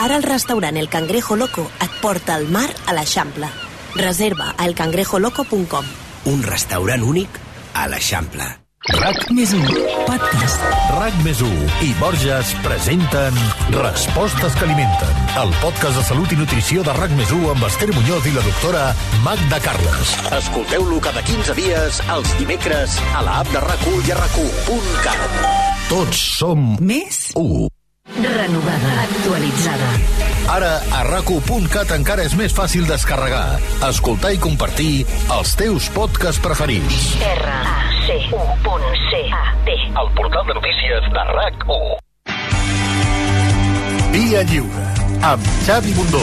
Ara 0.00 0.16
el 0.16 0.24
restaurant 0.24 0.76
El 0.76 0.88
Cangrejo 0.88 1.36
Loco 1.36 1.66
et 1.84 2.00
porta 2.00 2.36
al 2.36 2.48
mar 2.48 2.68
a 2.86 2.96
l'Eixample. 2.96 3.50
Reserva 3.96 4.52
a 4.56 4.68
elcangrejoloco.com. 4.68 5.96
Un 6.32 6.46
restaurant 6.48 7.04
únic 7.04 7.42
a 7.74 7.88
l'Eixample. 7.92 8.65
RAC 8.86 9.32
més 9.34 9.50
1, 9.50 9.64
podcast. 10.06 10.62
RAC 10.94 11.14
més 11.24 11.40
1 11.42 11.78
i 11.82 11.88
Borges 11.98 12.52
presenten 12.62 13.34
Respostes 13.74 14.54
que 14.54 14.62
alimenten, 14.62 15.16
el 15.42 15.50
podcast 15.58 15.98
de 15.98 16.04
salut 16.06 16.30
i 16.30 16.38
nutrició 16.38 16.84
de 16.86 16.94
RAC 16.94 17.10
més 17.18 17.32
1 17.34 17.48
amb 17.50 17.66
Esther 17.66 17.88
Muñoz 17.90 18.28
i 18.30 18.34
la 18.36 18.44
doctora 18.46 18.84
Magda 19.24 19.58
Carles. 19.64 20.12
Escolteu-lo 20.38 21.00
cada 21.02 21.24
15 21.26 21.56
dies, 21.58 21.98
els 22.14 22.36
dimecres, 22.38 22.94
a 23.18 23.24
l'app 23.26 23.50
de 23.50 23.64
RAC1 23.64 24.06
i 24.06 24.14
a 24.14 24.20
RAC1.cat. 24.20 25.42
Tots 25.90 26.22
som 26.38 26.68
més 26.78 27.24
1. 27.34 27.66
Renovada, 28.22 28.94
actualitzada. 29.02 29.90
Ara, 30.54 30.76
a 30.94 31.02
rac1.cat 31.08 31.90
encara 31.98 32.22
és 32.22 32.38
més 32.38 32.54
fàcil 32.54 32.86
descarregar, 32.86 33.58
escoltar 33.90 34.30
i 34.36 34.38
compartir 34.38 34.92
els 35.34 35.58
teus 35.58 35.90
podcasts 35.90 36.38
preferits. 36.44 37.16
R-A-C-U.C-A-T 38.06 39.68
El 39.68 40.14
portal 40.14 40.46
de 40.46 40.54
notícies 40.54 41.02
de 41.10 41.22
RAC1. 41.34 41.98
Via 44.12 44.42
Lliure, 44.44 44.84
amb 45.22 45.42
Xavi 45.66 45.92
Bundó. 45.92 46.20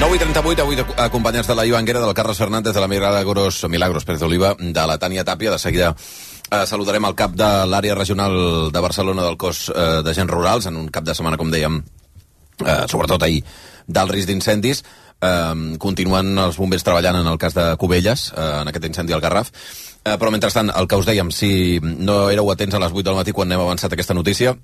9 0.00 0.16
i 0.16 0.18
38, 0.18 0.62
avui 0.62 0.76
de- 0.76 0.86
acompanyats 0.96 1.46
de 1.48 1.54
la 1.54 1.66
Ivanguera, 1.66 2.00
del 2.00 2.14
Carles 2.14 2.38
Fernández, 2.38 2.72
de 2.74 2.80
la 2.80 2.88
Milagros, 2.88 3.64
Milagros 3.68 4.04
Pérez 4.06 4.20
d'Oliva, 4.20 4.54
de 4.58 4.86
la 4.86 4.98
Tània 4.98 5.24
Tàpia. 5.24 5.50
De 5.52 5.58
seguida 5.58 5.94
eh, 6.50 6.64
saludarem 6.66 7.04
el 7.04 7.14
cap 7.14 7.32
de 7.36 7.50
l'àrea 7.68 7.94
regional 7.94 8.70
de 8.72 8.80
Barcelona 8.80 9.22
del 9.28 9.36
cos 9.36 9.68
eh, 9.68 10.00
de 10.02 10.14
gent 10.14 10.28
rurals, 10.32 10.66
en 10.66 10.76
un 10.76 10.88
cap 10.88 11.04
de 11.04 11.14
setmana, 11.14 11.36
com 11.36 11.50
dèiem, 11.52 11.82
eh, 12.64 12.84
sobretot 12.88 13.22
ahir, 13.22 13.44
del 13.86 14.08
risc 14.08 14.28
d'incendis. 14.32 14.82
Eh, 15.20 15.76
continuen 15.78 16.32
els 16.38 16.56
bombers 16.56 16.82
treballant 16.84 17.16
en 17.20 17.26
el 17.26 17.36
cas 17.38 17.52
de 17.54 17.74
Cubelles, 17.76 18.32
eh, 18.36 18.60
en 18.62 18.68
aquest 18.72 18.84
incendi 18.88 19.12
al 19.12 19.20
Garraf. 19.20 19.52
Eh, 20.06 20.14
però, 20.20 20.30
mentrestant, 20.30 20.70
el 20.70 20.86
que 20.86 20.98
us 21.00 21.06
dèiem, 21.08 21.32
si 21.34 21.80
no 21.82 22.28
éreu 22.30 22.46
atents 22.52 22.76
a 22.76 22.80
les 22.82 22.92
8 22.94 23.08
del 23.08 23.16
matí 23.18 23.32
quan 23.34 23.50
hem 23.50 23.62
avançat 23.62 23.92
aquesta 23.92 24.14
notícia, 24.14 24.54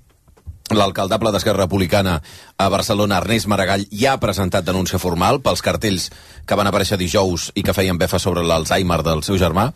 L'alcaldable 0.71 1.33
d'Esquerra 1.35 1.65
Republicana 1.65 2.13
a 2.57 2.67
Barcelona, 2.71 3.17
Ernest 3.19 3.49
Maragall, 3.51 3.83
ja 3.91 4.13
ha 4.13 4.19
presentat 4.21 4.63
denúncia 4.63 4.97
formal 4.97 5.41
pels 5.43 5.61
cartells 5.61 6.05
que 6.47 6.55
van 6.55 6.69
aparèixer 6.69 6.97
dijous 6.97 7.49
i 7.59 7.65
que 7.67 7.75
feien 7.75 7.99
befa 7.99 8.17
sobre 8.17 8.45
l'Alzheimer 8.47 9.01
del 9.03 9.25
seu 9.27 9.35
germà, 9.37 9.67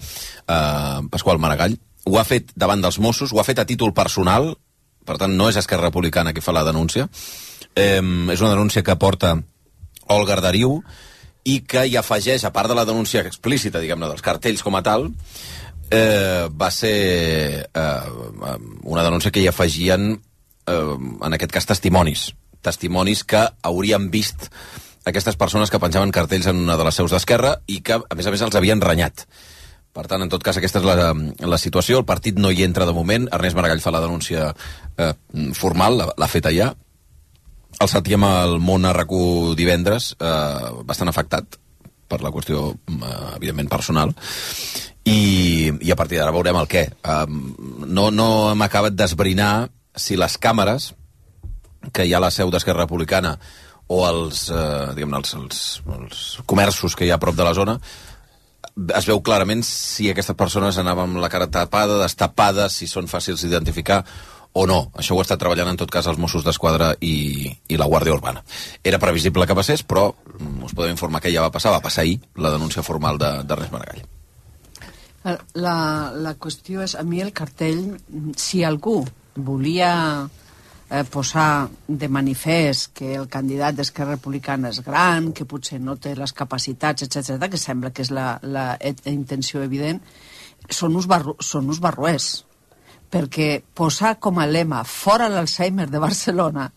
eh, 0.47 1.01
Pasqual 1.11 1.43
Maragall. 1.43 1.76
Ho 2.07 2.18
ha 2.18 2.24
fet 2.24 2.55
davant 2.55 2.82
dels 2.82 2.99
Mossos, 3.03 3.34
ho 3.34 3.41
ha 3.41 3.45
fet 3.45 3.59
a 3.59 3.68
títol 3.68 3.93
personal, 3.93 4.53
per 5.05 5.18
tant 5.20 5.36
no 5.36 5.49
és 5.49 5.59
Esquerra 5.59 5.91
Republicana 5.91 6.34
qui 6.34 6.41
fa 6.41 6.55
la 6.55 6.63
denúncia. 6.63 7.09
Eh, 7.76 8.01
és 8.32 8.41
una 8.41 8.55
denúncia 8.55 8.82
que 8.82 8.95
porta 8.95 9.36
Olga 10.07 10.39
Arderiu 10.39 10.82
i 11.48 11.62
que 11.68 11.86
hi 11.88 11.95
afegeix, 12.00 12.43
a 12.43 12.54
part 12.56 12.70
de 12.72 12.76
la 12.78 12.86
denúncia 12.88 13.24
explícita, 13.26 13.82
diguem-ne, 13.84 14.10
dels 14.12 14.26
cartells 14.26 14.64
com 14.66 14.76
a 14.76 14.84
tal, 14.84 15.08
eh, 15.89 16.48
va 16.52 16.72
ser 16.72 17.70
eh, 17.72 18.58
una 18.84 19.06
denúncia 19.06 19.32
que 19.32 19.41
hi 19.41 19.48
afegien, 19.48 20.10
eh, 20.68 20.98
en 20.98 21.38
aquest 21.38 21.54
cas, 21.56 21.70
testimonis. 21.70 22.32
Testimonis 22.62 23.24
que 23.24 23.45
haurien 23.64 24.10
vist 24.12 24.50
aquestes 25.08 25.38
persones 25.39 25.72
que 25.72 25.80
penjaven 25.80 26.12
cartells 26.12 26.50
en 26.52 26.60
una 26.66 26.76
de 26.76 26.84
les 26.84 26.98
seus 27.00 27.14
d'Esquerra 27.14 27.58
i 27.72 27.80
que, 27.80 27.95
a 27.95 28.18
més 28.18 28.28
a 28.28 28.34
més, 28.34 28.43
els 28.43 28.60
havien 28.60 28.84
renyat. 28.84 29.24
Per 29.95 30.04
tant, 30.06 30.22
en 30.22 30.30
tot 30.30 30.43
cas, 30.43 30.60
aquesta 30.60 30.82
és 30.82 30.86
la, 30.86 31.14
la 31.48 31.58
situació. 31.58 32.02
El 32.02 32.06
partit 32.06 32.38
no 32.38 32.52
hi 32.52 32.66
entra 32.66 32.86
de 32.86 32.93
moment. 32.93 33.30
Ernest 33.34 33.56
Maragall 33.58 33.82
fa 33.82 33.93
la 33.95 34.04
denúncia 34.04 34.52
eh, 34.52 35.14
formal, 35.58 36.04
l'ha 36.12 36.30
feta 36.30 36.52
ja. 36.54 36.74
El 37.78 37.89
sentíem 37.91 38.24
al 38.26 38.57
món 38.63 38.88
a 38.88 38.93
rac 38.95 39.11
divendres, 39.57 40.15
eh, 40.20 40.70
bastant 40.84 41.11
afectat 41.11 41.59
per 42.07 42.22
la 42.24 42.32
qüestió, 42.32 42.72
eh, 42.74 43.36
evidentment, 43.36 43.70
personal. 43.70 44.13
I, 45.03 45.72
i 45.82 45.91
a 45.91 45.95
partir 45.95 46.18
d'ara 46.18 46.34
veurem 46.36 46.57
el 46.57 46.68
què. 46.68 46.88
Eh, 46.88 47.26
no, 47.86 48.09
no 48.11 48.51
hem 48.51 48.61
acabat 48.65 48.95
d'esbrinar 48.95 49.70
si 49.95 50.18
les 50.18 50.38
càmeres 50.39 50.93
que 51.93 52.05
hi 52.05 52.13
ha 52.13 52.18
a 52.18 52.26
la 52.26 52.32
seu 52.32 52.49
d'Esquerra 52.51 52.86
Republicana 52.86 53.38
o 53.88 54.03
els, 54.07 54.49
eh, 54.49 55.05
els, 55.05 55.34
els, 55.36 55.63
els 55.99 56.26
comerços 56.45 56.95
que 56.95 57.05
hi 57.05 57.11
ha 57.11 57.15
a 57.15 57.24
prop 57.24 57.36
de 57.36 57.45
la 57.47 57.55
zona 57.55 57.78
es 58.97 59.07
veu 59.09 59.22
clarament 59.26 59.63
si 59.65 60.09
aquestes 60.11 60.38
persones 60.38 60.78
anaven 60.78 61.09
amb 61.09 61.22
la 61.22 61.30
cara 61.34 61.47
tapada, 61.49 61.97
destapada, 62.03 62.68
si 62.70 62.88
són 62.89 63.09
fàcils 63.09 63.41
d'identificar 63.41 64.03
o 64.58 64.66
no. 64.70 64.80
Això 64.97 65.16
ho 65.16 65.22
està 65.24 65.38
treballant 65.39 65.70
en 65.72 65.80
tot 65.80 65.91
cas 65.93 66.08
els 66.10 66.20
Mossos 66.22 66.45
d'Esquadra 66.45 66.93
i, 67.01 67.47
i 67.70 67.80
la 67.80 67.88
Guàrdia 67.89 68.16
Urbana. 68.18 68.43
Era 68.84 68.99
previsible 69.01 69.47
que 69.47 69.58
passés, 69.58 69.84
però 69.86 70.10
mm, 70.12 70.68
us 70.68 70.76
podem 70.78 70.95
informar 70.95 71.22
que 71.24 71.34
ja 71.34 71.45
va 71.45 71.53
passar, 71.53 71.76
va 71.76 71.84
passar 71.84 72.05
ahir 72.05 72.20
la 72.41 72.53
denúncia 72.55 72.86
formal 72.86 73.20
d'Ernest 73.22 73.70
de, 73.70 73.74
Maragall. 73.76 74.05
La, 75.60 75.78
la 76.16 76.36
qüestió 76.39 76.84
és, 76.86 76.95
a 76.95 77.03
mi 77.03 77.20
el 77.22 77.34
cartell, 77.36 77.97
si 78.39 78.64
algú 78.64 79.01
volia 79.36 79.91
eh, 80.89 81.03
posar 81.03 81.68
de 81.88 82.08
manifest 82.08 82.93
que 82.95 83.14
el 83.16 83.28
candidat 83.28 83.76
d'Esquerra 83.76 84.16
Republicana 84.16 84.72
és 84.72 84.80
gran, 84.86 85.34
que 85.36 85.45
potser 85.45 85.82
no 85.84 85.97
té 85.99 86.16
les 86.16 86.34
capacitats, 86.34 87.03
etc 87.03 87.49
que 87.51 87.60
sembla 87.60 87.91
que 87.91 88.05
és 88.08 88.12
la, 88.12 88.38
la, 88.43 88.70
la 88.80 89.14
intenció 89.14 89.64
evident, 89.66 90.01
són 90.70 90.95
uns, 90.95 91.08
barru, 91.08 91.36
són 91.43 91.68
uns 91.70 91.84
barruers. 91.84 92.47
Perquè 93.12 93.62
posar 93.74 94.18
com 94.20 94.39
a 94.39 94.47
lema 94.49 94.84
fora 94.84 95.30
l'Alzheimer 95.32 95.88
de 95.91 96.01
Barcelona 96.03 96.72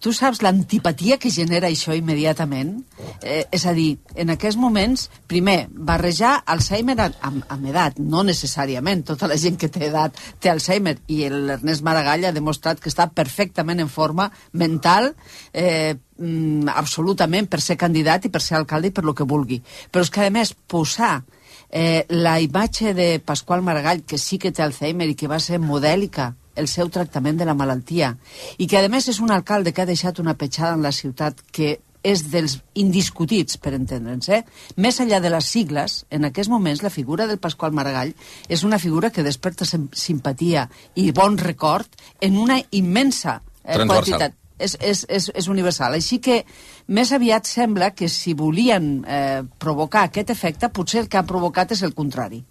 tu 0.00 0.12
saps 0.12 0.42
l'antipatia 0.44 1.16
que 1.18 1.32
genera 1.32 1.70
això 1.70 1.94
immediatament? 1.96 2.74
Eh, 3.22 3.44
és 3.52 3.64
a 3.66 3.72
dir, 3.76 3.96
en 4.14 4.30
aquests 4.34 4.58
moments, 4.60 5.06
primer, 5.28 5.56
barrejar 5.70 6.34
Alzheimer 6.52 6.98
amb, 7.00 7.44
amb 7.48 7.68
edat, 7.70 7.98
no 7.98 8.24
necessàriament. 8.26 9.06
Tota 9.08 9.28
la 9.30 9.38
gent 9.40 9.56
que 9.60 9.70
té 9.72 9.86
edat 9.88 10.18
té 10.40 10.52
Alzheimer 10.52 10.98
i 11.12 11.22
l'Ernest 11.32 11.84
Maragall 11.86 12.28
ha 12.28 12.34
demostrat 12.36 12.82
que 12.82 12.92
està 12.92 13.08
perfectament 13.08 13.80
en 13.80 13.92
forma 13.92 14.28
mental, 14.52 15.14
eh, 15.52 15.96
mm, 16.18 16.68
absolutament 16.76 17.48
per 17.48 17.62
ser 17.64 17.78
candidat 17.80 18.26
i 18.26 18.32
per 18.32 18.44
ser 18.44 18.60
alcalde 18.60 18.92
i 18.92 18.96
per 18.96 19.04
lo 19.04 19.14
que 19.14 19.24
vulgui. 19.24 19.62
Però 19.90 20.04
és 20.04 20.12
que, 20.12 20.26
a 20.26 20.30
més, 20.30 20.52
posar 20.54 21.24
eh, 21.70 22.04
la 22.08 22.40
imatge 22.40 22.94
de 22.94 23.18
Pasqual 23.20 23.62
Maragall, 23.62 24.04
que 24.04 24.18
sí 24.18 24.38
que 24.38 24.52
té 24.52 24.62
Alzheimer 24.62 25.08
i 25.10 25.16
que 25.18 25.30
va 25.30 25.40
ser 25.40 25.60
modèlica 25.60 26.34
el 26.56 26.68
seu 26.72 26.88
tractament 26.88 27.36
de 27.36 27.44
la 27.44 27.54
malaltia 27.54 28.14
i 28.58 28.66
que 28.66 28.78
a 28.80 28.88
més 28.88 29.10
és 29.12 29.20
un 29.20 29.30
alcalde 29.34 29.72
que 29.72 29.82
ha 29.84 29.88
deixat 29.88 30.22
una 30.22 30.36
petjada 30.40 30.74
en 30.74 30.86
la 30.86 30.92
ciutat 30.92 31.42
que 31.52 31.76
és 32.06 32.22
dels 32.30 32.60
indiscutits, 32.78 33.58
per 33.58 33.72
entendre'ns. 33.74 34.28
Eh? 34.30 34.42
Més 34.78 35.00
enllà 35.02 35.18
de 35.22 35.32
les 35.32 35.48
sigles, 35.50 35.98
en 36.14 36.28
aquests 36.28 36.52
moments 36.52 36.84
la 36.84 36.92
figura 36.94 37.26
del 37.26 37.40
Pasqual 37.42 37.74
Maragall 37.74 38.14
és 38.48 38.62
una 38.62 38.78
figura 38.78 39.10
que 39.10 39.26
desperta 39.26 39.66
simpatia 39.66 40.68
i 40.94 41.10
bon 41.10 41.38
record 41.40 41.98
en 42.20 42.38
una 42.38 42.60
immensa 42.70 43.40
eh, 43.64 43.82
quantitat. 43.82 44.38
És, 44.58 44.76
és, 44.80 45.04
és, 45.08 45.30
és 45.34 45.48
universal. 45.52 45.92
Així 45.98 46.16
que 46.24 46.40
més 46.88 47.12
aviat 47.12 47.44
sembla 47.44 47.90
que 47.92 48.08
si 48.08 48.32
volien 48.32 49.04
eh, 49.04 49.42
provocar 49.60 50.06
aquest 50.06 50.30
efecte, 50.32 50.72
potser 50.72 51.02
el 51.04 51.10
que 51.12 51.20
ha 51.20 51.26
provocat 51.28 51.76
és 51.76 51.82
el 51.84 51.92
contrari 51.94 52.44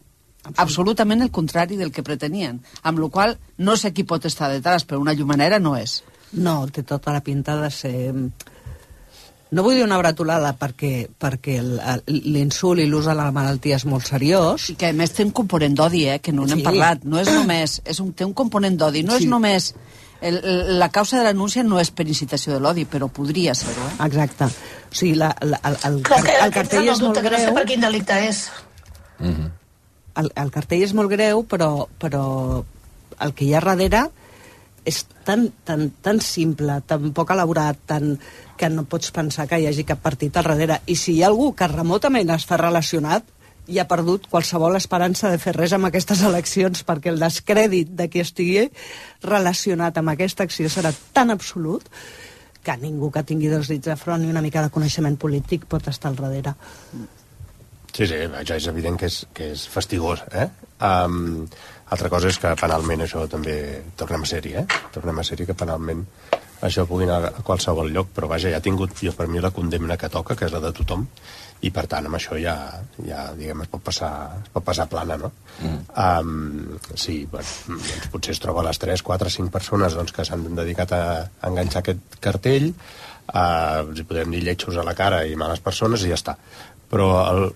absolutament 0.58 1.22
el 1.22 1.32
contrari 1.32 1.78
del 1.78 1.92
que 1.92 2.04
pretenien, 2.04 2.60
amb 2.84 3.00
la 3.02 3.10
qual 3.10 3.38
no 3.58 3.76
sé 3.78 3.94
qui 3.94 4.06
pot 4.06 4.26
estar 4.26 4.52
detrás, 4.52 4.86
però 4.86 5.00
una 5.02 5.16
llumanera 5.18 5.60
no 5.60 5.76
és. 5.78 6.04
No, 6.34 6.66
té 6.68 6.84
tota 6.84 7.14
la 7.16 7.24
pinta 7.24 7.56
de 7.62 7.72
ser... 7.72 7.96
No 9.56 9.64
vull 9.64 9.78
dir 9.78 9.86
una 9.86 9.98
bratolada 10.02 10.52
perquè, 10.60 11.08
perquè 11.22 11.60
l'insult 11.62 12.82
i 12.82 12.88
l'ús 12.90 13.06
de 13.08 13.14
la 13.16 13.30
malaltia 13.32 13.78
és 13.78 13.86
molt 13.88 14.08
seriós. 14.10 14.72
I 14.74 14.76
que 14.80 14.90
a 14.90 14.96
més 14.98 15.14
té 15.16 15.24
un 15.24 15.32
component 15.38 15.78
d'odi, 15.78 16.08
eh, 16.12 16.18
que 16.20 16.34
no 16.36 16.48
n'hem 16.50 16.60
sí. 16.60 16.66
parlat. 16.66 17.06
No 17.08 17.22
és 17.22 17.30
només... 17.32 17.78
És 17.86 18.02
un, 18.04 18.12
té 18.18 18.26
un 18.28 18.34
component 18.36 18.76
d'odi. 18.82 19.06
No 19.08 19.16
sí. 19.16 19.24
és 19.24 19.32
només... 19.32 19.74
El, 20.26 20.40
la 20.80 20.90
causa 20.90 21.20
de 21.20 21.26
l'anúncia 21.28 21.64
no 21.64 21.78
és 21.82 21.92
per 21.94 22.08
incitació 22.08 22.56
de 22.56 22.64
l'odi, 22.64 22.88
però 22.90 23.10
podria 23.14 23.54
ser-ho. 23.58 23.90
Eh? 23.92 23.98
Exacte. 24.08 24.48
O 24.90 24.96
sigui, 24.96 25.14
la, 25.22 25.30
la, 25.46 25.60
el, 25.70 25.78
el, 25.92 26.00
el, 26.02 26.32
el 26.48 26.56
cartell 26.56 26.90
és 26.96 27.04
molt 27.04 27.22
greu... 27.22 27.38
No 27.38 27.44
sé 27.52 27.60
per 27.60 27.68
quin 27.70 27.86
delicte 27.86 28.18
és. 28.30 28.48
Mm 29.20 29.36
-hmm 29.36 29.54
el, 30.20 30.32
el 30.36 30.52
cartell 30.52 30.84
és 30.86 30.94
molt 30.96 31.12
greu, 31.12 31.44
però, 31.50 31.88
però 32.00 32.24
el 33.24 33.34
que 33.36 33.48
hi 33.48 33.54
ha 33.56 33.64
darrere 33.64 34.06
és 34.86 35.02
tan, 35.26 35.48
tan, 35.66 35.88
tan 36.06 36.20
simple, 36.22 36.78
tan 36.86 37.10
poc 37.18 37.32
elaborat, 37.34 37.80
tan, 37.90 38.14
que 38.58 38.70
no 38.70 38.86
pots 38.90 39.10
pensar 39.16 39.48
que 39.50 39.58
hi 39.60 39.66
hagi 39.70 39.86
cap 39.88 40.04
partit 40.04 40.36
al 40.38 40.46
darrere. 40.46 40.82
I 40.86 40.96
si 41.00 41.16
hi 41.16 41.24
ha 41.24 41.32
algú 41.32 41.52
que 41.58 41.70
remotament 41.72 42.30
està 42.36 42.60
relacionat, 42.62 43.26
i 43.68 43.80
ha 43.80 43.88
perdut 43.90 44.28
qualsevol 44.30 44.78
esperança 44.78 45.32
de 45.32 45.40
fer 45.42 45.56
res 45.56 45.74
amb 45.74 45.90
aquestes 45.90 46.22
eleccions, 46.28 46.84
perquè 46.86 47.12
el 47.14 47.20
descrèdit 47.22 47.96
de 47.98 48.08
qui 48.12 48.22
estigui 48.22 48.68
relacionat 49.26 49.98
amb 49.98 50.14
aquesta 50.14 50.46
acció 50.46 50.70
serà 50.70 50.94
tan 51.14 51.34
absolut 51.34 51.90
que 52.66 52.78
ningú 52.82 53.12
que 53.14 53.24
tingui 53.24 53.52
dos 53.52 53.70
dits 53.70 53.86
de 53.86 53.98
front 54.00 54.24
i 54.26 54.32
una 54.32 54.42
mica 54.42 54.64
de 54.66 54.74
coneixement 54.74 55.18
polític 55.22 55.68
pot 55.70 55.88
estar 55.92 56.10
al 56.12 56.18
darrere. 56.18 56.56
Sí, 57.96 58.08
sí, 58.10 58.18
ja 58.44 58.58
és 58.58 58.66
evident 58.68 58.98
que 59.00 59.08
és, 59.08 59.22
que 59.34 59.52
és 59.54 59.68
fastigós, 59.72 60.26
eh? 60.36 60.50
Um, 60.84 61.46
altra 61.94 62.10
cosa 62.12 62.28
és 62.28 62.40
que 62.42 62.52
penalment 62.60 63.06
això 63.06 63.24
també 63.32 63.56
tornem 63.96 64.26
a 64.26 64.28
ser-hi, 64.28 64.58
eh? 64.60 64.66
Tornem 64.92 65.22
a 65.22 65.24
ser-hi 65.24 65.48
que 65.48 65.56
penalment 65.56 66.02
això 66.66 66.84
pugui 66.90 67.06
anar 67.06 67.30
a 67.30 67.44
qualsevol 67.46 67.94
lloc, 67.94 68.10
però 68.16 68.28
vaja, 68.32 68.50
ja 68.52 68.60
ha 68.60 68.66
tingut 68.66 68.98
jo 69.00 69.14
per 69.16 69.30
mi 69.32 69.40
la 69.44 69.54
condemna 69.56 69.98
que 70.02 70.10
toca, 70.12 70.36
que 70.36 70.50
és 70.50 70.56
la 70.56 70.64
de 70.64 70.74
tothom, 70.76 71.06
i 71.66 71.72
per 71.74 71.86
tant 71.90 72.06
amb 72.06 72.18
això 72.18 72.38
ja, 72.38 72.56
ja 73.08 73.24
diguem, 73.38 73.64
es 73.64 73.72
pot 73.72 73.82
passar, 73.86 74.12
es 74.44 74.52
pot 74.54 74.66
passar 74.66 74.86
plana, 74.92 75.18
no? 75.18 75.32
Mm. 75.64 75.80
Um, 75.96 76.78
sí, 77.00 77.24
bueno, 77.32 77.48
doncs 77.72 78.12
potser 78.14 78.36
es 78.36 78.44
troba 78.44 78.66
les 78.68 78.80
3, 78.82 79.02
4, 79.02 79.34
5 79.40 79.54
persones 79.54 79.98
doncs, 79.98 80.14
que 80.14 80.28
s'han 80.28 80.46
dedicat 80.58 80.94
a, 80.94 81.02
a 81.26 81.50
enganxar 81.50 81.82
aquest 81.82 82.20
cartell, 82.22 82.72
uh, 83.32 83.82
els 83.86 84.00
hi 84.02 84.08
podem 84.08 84.36
dir 84.36 84.44
lletjos 84.46 84.78
a 84.78 84.86
la 84.86 84.98
cara 84.98 85.24
i 85.26 85.38
males 85.40 85.64
persones 85.64 86.06
i 86.06 86.14
ja 86.14 86.20
està 86.20 86.38
però 86.86 87.10
el, 87.26 87.48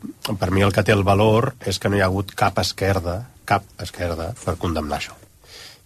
per 0.41 0.49
mi 0.51 0.65
el 0.65 0.73
que 0.73 0.83
té 0.83 0.91
el 0.95 1.05
valor 1.05 1.53
és 1.69 1.77
que 1.79 1.89
no 1.89 1.99
hi 1.99 2.01
ha 2.01 2.09
hagut 2.09 2.33
cap 2.35 2.57
esquerda, 2.59 3.21
cap 3.45 3.65
esquerda 3.79 4.31
per 4.43 4.57
condemnar 4.57 4.97
això. 4.97 5.13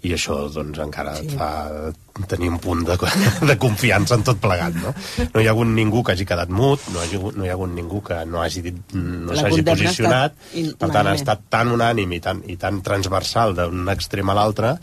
I 0.04 0.12
això, 0.18 0.36
doncs, 0.51 0.80
encara 0.84 1.14
sí. 1.16 1.30
et 1.30 1.36
fa 1.39 2.26
tenir 2.28 2.49
un 2.51 2.60
punt 2.62 2.84
de, 2.88 2.97
de 3.49 3.56
confiança 3.62 4.18
en 4.20 4.26
tot 4.28 4.41
plegat, 4.43 4.76
no? 4.76 4.91
No 5.32 5.41
hi 5.41 5.47
ha 5.47 5.54
hagut 5.56 5.72
ningú 5.72 6.04
que 6.04 6.14
hagi 6.14 6.28
quedat 6.28 6.51
mut, 6.51 6.84
no 6.91 6.99
hi 6.99 7.14
ha 7.14 7.20
hagut, 7.22 7.38
no 7.39 7.47
hi 7.47 7.51
ha 7.51 7.56
hagut 7.56 7.72
ningú 7.72 8.04
que 8.04 8.20
no 8.28 8.43
hagi 8.43 8.66
dit, 8.68 8.93
no 8.93 9.38
s'hagi 9.39 9.64
posicionat, 9.70 10.36
per 10.51 10.91
tant, 10.91 11.08
ha 11.08 11.16
estat 11.16 11.47
tan 11.54 11.72
unànim 11.72 12.18
i 12.18 12.22
tan, 12.24 12.43
i 12.51 12.60
tan 12.60 12.84
transversal 12.86 13.56
d'un 13.58 13.88
extrem 13.95 14.30
a 14.30 14.38
l'altre 14.38 14.76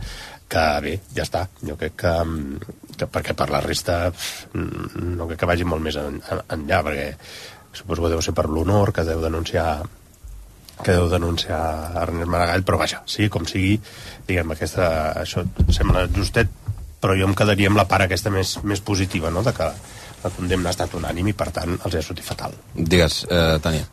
que 0.50 0.66
bé, 0.82 0.96
ja 1.14 1.24
està. 1.28 1.44
Jo 1.62 1.76
crec 1.78 1.94
que, 2.02 2.16
que 2.98 3.06
perquè 3.06 3.36
per 3.38 3.50
la 3.52 3.62
resta 3.64 4.02
no 4.56 5.28
crec 5.28 5.44
que 5.44 5.50
vagi 5.52 5.68
molt 5.68 5.84
més 5.84 6.00
en, 6.00 6.18
en, 6.18 6.44
enllà, 6.56 6.82
perquè 6.88 7.08
suposo 7.76 8.02
que 8.02 8.10
deu 8.16 8.22
ser 8.24 8.34
per 8.34 8.48
l'honor 8.50 8.90
que 8.96 9.06
deu 9.06 9.22
denunciar 9.22 9.78
que 10.84 10.96
deu 10.96 11.08
denunciar 11.12 11.60
Ernest 12.02 12.30
Maragall, 12.30 12.64
però 12.66 12.80
vaja, 12.80 13.02
sí, 13.10 13.28
com 13.32 13.46
sigui, 13.48 13.76
diguem, 14.28 14.54
aquesta, 14.54 14.88
això 15.22 15.44
sembla 15.72 16.06
justet, 16.16 16.52
però 17.00 17.16
jo 17.16 17.28
em 17.28 17.36
quedaria 17.36 17.70
amb 17.70 17.80
la 17.80 17.88
part 17.90 18.06
aquesta 18.06 18.32
més, 18.32 18.58
més 18.64 18.82
positiva, 18.84 19.32
no?, 19.32 19.44
de 19.46 19.54
que 19.56 19.68
la 20.20 20.32
condemna 20.36 20.68
ha 20.68 20.76
estat 20.76 20.94
unànim 20.98 21.30
i, 21.30 21.36
per 21.36 21.48
tant, 21.56 21.78
els 21.78 21.96
ha 21.96 22.02
sortit 22.04 22.26
fatal. 22.26 22.56
Digues, 22.74 23.22
eh, 23.30 23.56
Tània. 23.64 23.86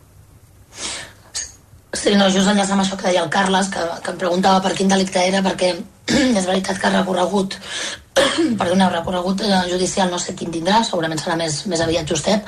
Sí, 1.97 2.13
no, 2.19 2.27
just 2.29 2.49
enllaçant 2.51 2.77
amb 2.77 2.83
això 2.83 2.97
que 2.99 3.07
deia 3.07 3.23
el 3.23 3.31
Carles, 3.33 3.69
que, 3.73 3.85
que 4.03 4.11
em 4.13 4.19
preguntava 4.19 4.59
per 4.65 4.73
quin 4.75 4.91
delicte 4.91 5.23
era, 5.23 5.41
perquè 5.45 5.71
és 6.07 6.45
veritat 6.45 6.79
que 6.79 6.87
ha 6.89 6.97
recorregut 6.99 7.57
perdoneu, 8.59 8.89
recorregut 8.89 9.41
eh, 9.41 9.69
judicial 9.69 10.09
no 10.11 10.19
sé 10.21 10.35
quin 10.37 10.51
tindrà, 10.53 10.81
segurament 10.85 11.19
serà 11.21 11.35
més, 11.39 11.59
més 11.69 11.81
aviat 11.83 12.09
justet, 12.09 12.45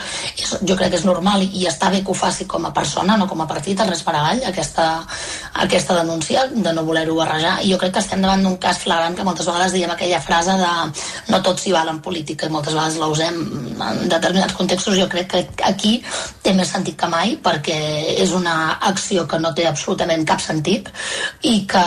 jo 0.65 0.77
crec 0.77 0.93
que 0.93 0.99
és 0.99 1.05
normal 1.07 1.43
i, 1.45 1.65
està 1.69 1.89
bé 1.93 2.01
que 2.03 2.13
ho 2.13 2.17
faci 2.17 2.47
com 2.49 2.65
a 2.65 2.73
persona, 2.75 3.17
no 3.19 3.27
com 3.29 3.41
a 3.43 3.47
partit, 3.49 3.79
el 3.79 3.91
Res 3.91 4.03
Maragall, 4.07 4.43
aquesta, 4.49 4.87
aquesta 5.65 5.97
denúncia 5.99 6.45
de 6.51 6.73
no 6.75 6.85
voler-ho 6.87 7.17
barrejar, 7.17 7.57
i 7.63 7.73
jo 7.73 7.79
crec 7.81 7.95
que 7.97 8.03
estem 8.03 8.23
davant 8.25 8.43
d'un 8.45 8.57
cas 8.61 8.81
flagrant 8.83 9.17
que 9.17 9.25
moltes 9.27 9.49
vegades 9.49 9.75
diem 9.75 9.93
aquella 9.93 10.21
frase 10.23 10.57
de 10.59 10.71
no 11.33 11.41
tot 11.45 11.61
s'hi 11.61 11.73
val 11.75 11.91
en 11.91 12.01
política 12.05 12.47
i 12.47 12.53
moltes 12.53 12.75
vegades 12.77 12.99
la 13.01 13.09
usem 13.11 13.39
en 13.79 14.01
determinats 14.11 14.55
contextos. 14.57 14.97
Jo 14.99 15.07
crec 15.11 15.29
que 15.31 15.43
aquí 15.67 15.97
té 16.43 16.53
més 16.55 16.71
sentit 16.71 16.97
que 16.99 17.09
mai 17.11 17.35
perquè 17.43 17.77
és 18.19 18.33
una 18.35 18.79
acció 18.89 19.25
que 19.29 19.39
no 19.39 19.53
té 19.55 19.67
absolutament 19.67 20.25
cap 20.27 20.41
sentit 20.43 20.89
i 21.47 21.63
que 21.69 21.85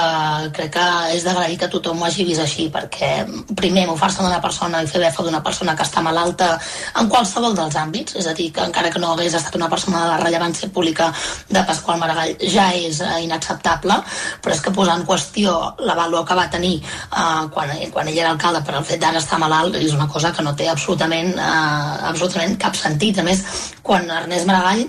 crec 0.57 0.75
que 0.77 0.87
és 1.17 1.27
d'agrair 1.27 1.59
que 1.63 1.71
tothom 1.71 2.03
ho 2.03 2.07
hagi 2.09 2.27
vist 2.27 2.43
així 2.43 2.67
perquè 2.75 3.11
primer 3.59 3.87
mofar-se 3.87 4.25
d'una 4.25 4.41
persona 4.43 4.83
i 4.83 4.91
fer 4.91 5.03
befa 5.05 5.23
d'una 5.23 5.43
persona 5.47 5.77
que 5.79 5.87
està 5.87 6.03
malalta 6.03 6.51
en 6.99 7.11
qualsevol 7.13 7.55
dels 7.59 7.77
àmbits, 7.79 8.17
és 8.19 8.27
a 8.27 8.35
dir, 8.39 8.51
que 8.55 8.65
encara 8.67 8.91
que 8.91 9.03
no 9.03 9.13
hagués 9.13 9.37
estat 9.39 9.59
una 9.59 9.71
persona 9.71 10.03
de 10.03 10.11
la 10.11 10.21
rellevància 10.23 10.71
pública 10.75 11.11
de 11.49 11.63
Pasqual 11.69 12.01
Maragall 12.03 12.35
ja 12.55 12.71
és 12.75 12.99
eh, 13.01 13.21
inacceptable, 13.27 14.01
però 14.43 14.57
és 14.57 14.63
que 14.65 14.75
posar 14.75 14.99
en 14.99 15.07
qüestió 15.07 15.55
la 15.87 15.97
vàlua 15.99 16.25
que 16.27 16.39
va 16.39 16.49
tenir 16.51 16.75
eh, 16.81 17.45
quan, 17.55 17.77
quan 17.95 18.11
ell 18.11 18.19
era 18.25 18.33
alcalde 18.35 18.65
per 18.67 18.79
el 18.81 18.89
fet 18.89 19.03
d'ara 19.03 19.23
estar 19.23 19.39
malalt 19.43 19.79
és 19.79 19.95
una 19.95 20.09
cosa 20.11 20.33
que 20.35 20.43
no 20.43 20.57
té 20.59 20.67
absolutament, 20.73 21.37
eh, 21.37 22.11
absolutament 22.11 22.59
cap 22.59 22.79
sentit. 22.79 23.23
A 23.23 23.27
més, 23.27 23.45
quan 23.87 24.11
Ernest 24.11 24.51
Maragall 24.51 24.89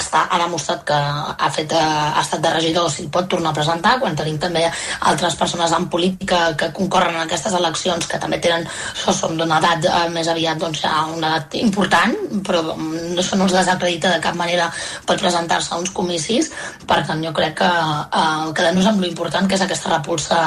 està, 0.00 0.26
ha 0.30 0.38
demostrat 0.40 0.82
que 0.86 0.96
ha, 0.96 1.48
fet, 1.52 1.72
eh, 1.72 1.80
ha 1.80 2.22
estat 2.22 2.42
de 2.44 2.52
regidor, 2.54 2.88
s'hi 2.92 3.06
pot 3.12 3.28
tornar 3.30 3.52
a 3.52 3.56
presentar, 3.56 3.96
quan 4.00 4.16
tenim 4.18 4.38
també 4.42 4.64
altres 5.10 5.36
persones 5.40 5.72
en 5.76 5.88
política 5.92 6.40
que 6.58 6.70
concorren 6.76 7.16
en 7.16 7.24
aquestes 7.24 7.54
eleccions 7.58 8.08
que 8.10 8.20
també 8.22 8.38
tenen, 8.42 8.66
això 8.92 9.14
són 9.16 9.36
d'una 9.40 9.60
edat 9.62 9.88
eh, 9.90 10.06
més 10.14 10.28
aviat, 10.32 10.60
doncs 10.60 10.82
ja 10.84 10.94
una 11.12 11.34
edat 11.34 11.58
important, 11.60 12.16
però 12.46 12.62
mm, 12.74 13.16
això 13.22 13.38
no 13.38 13.48
els 13.48 13.56
desacredita 13.56 14.12
de 14.14 14.22
cap 14.24 14.38
manera 14.38 14.70
per 15.06 15.18
presentar-se 15.20 15.74
a 15.74 15.80
uns 15.82 15.92
comicis, 15.96 16.52
per 16.86 17.02
tant 17.06 17.22
jo 17.24 17.32
crec 17.36 17.58
que 17.62 17.70
eh, 17.70 18.48
quedem-nos 18.56 18.90
amb 18.92 19.04
lo 19.04 19.10
important 19.10 19.48
que 19.48 19.58
és 19.58 19.64
aquesta 19.64 19.94
repulsa 19.94 20.40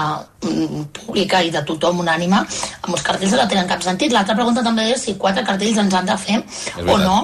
mm, 0.44 0.90
pública 1.02 1.44
i 1.44 1.54
de 1.54 1.64
tothom 1.68 2.04
unànima, 2.06 2.44
amb 2.84 2.94
els 2.96 3.06
cartells 3.06 3.38
no 3.38 3.48
tenen 3.50 3.70
cap 3.70 3.84
sentit. 3.86 4.14
L'altra 4.14 4.38
pregunta 4.38 4.64
també 4.66 4.90
és 4.94 5.08
si 5.08 5.18
quatre 5.20 5.46
cartells 5.48 5.80
ens 5.82 5.96
han 5.96 6.08
de 6.10 6.18
fer 6.20 6.40
o 6.86 6.98
no 7.00 7.18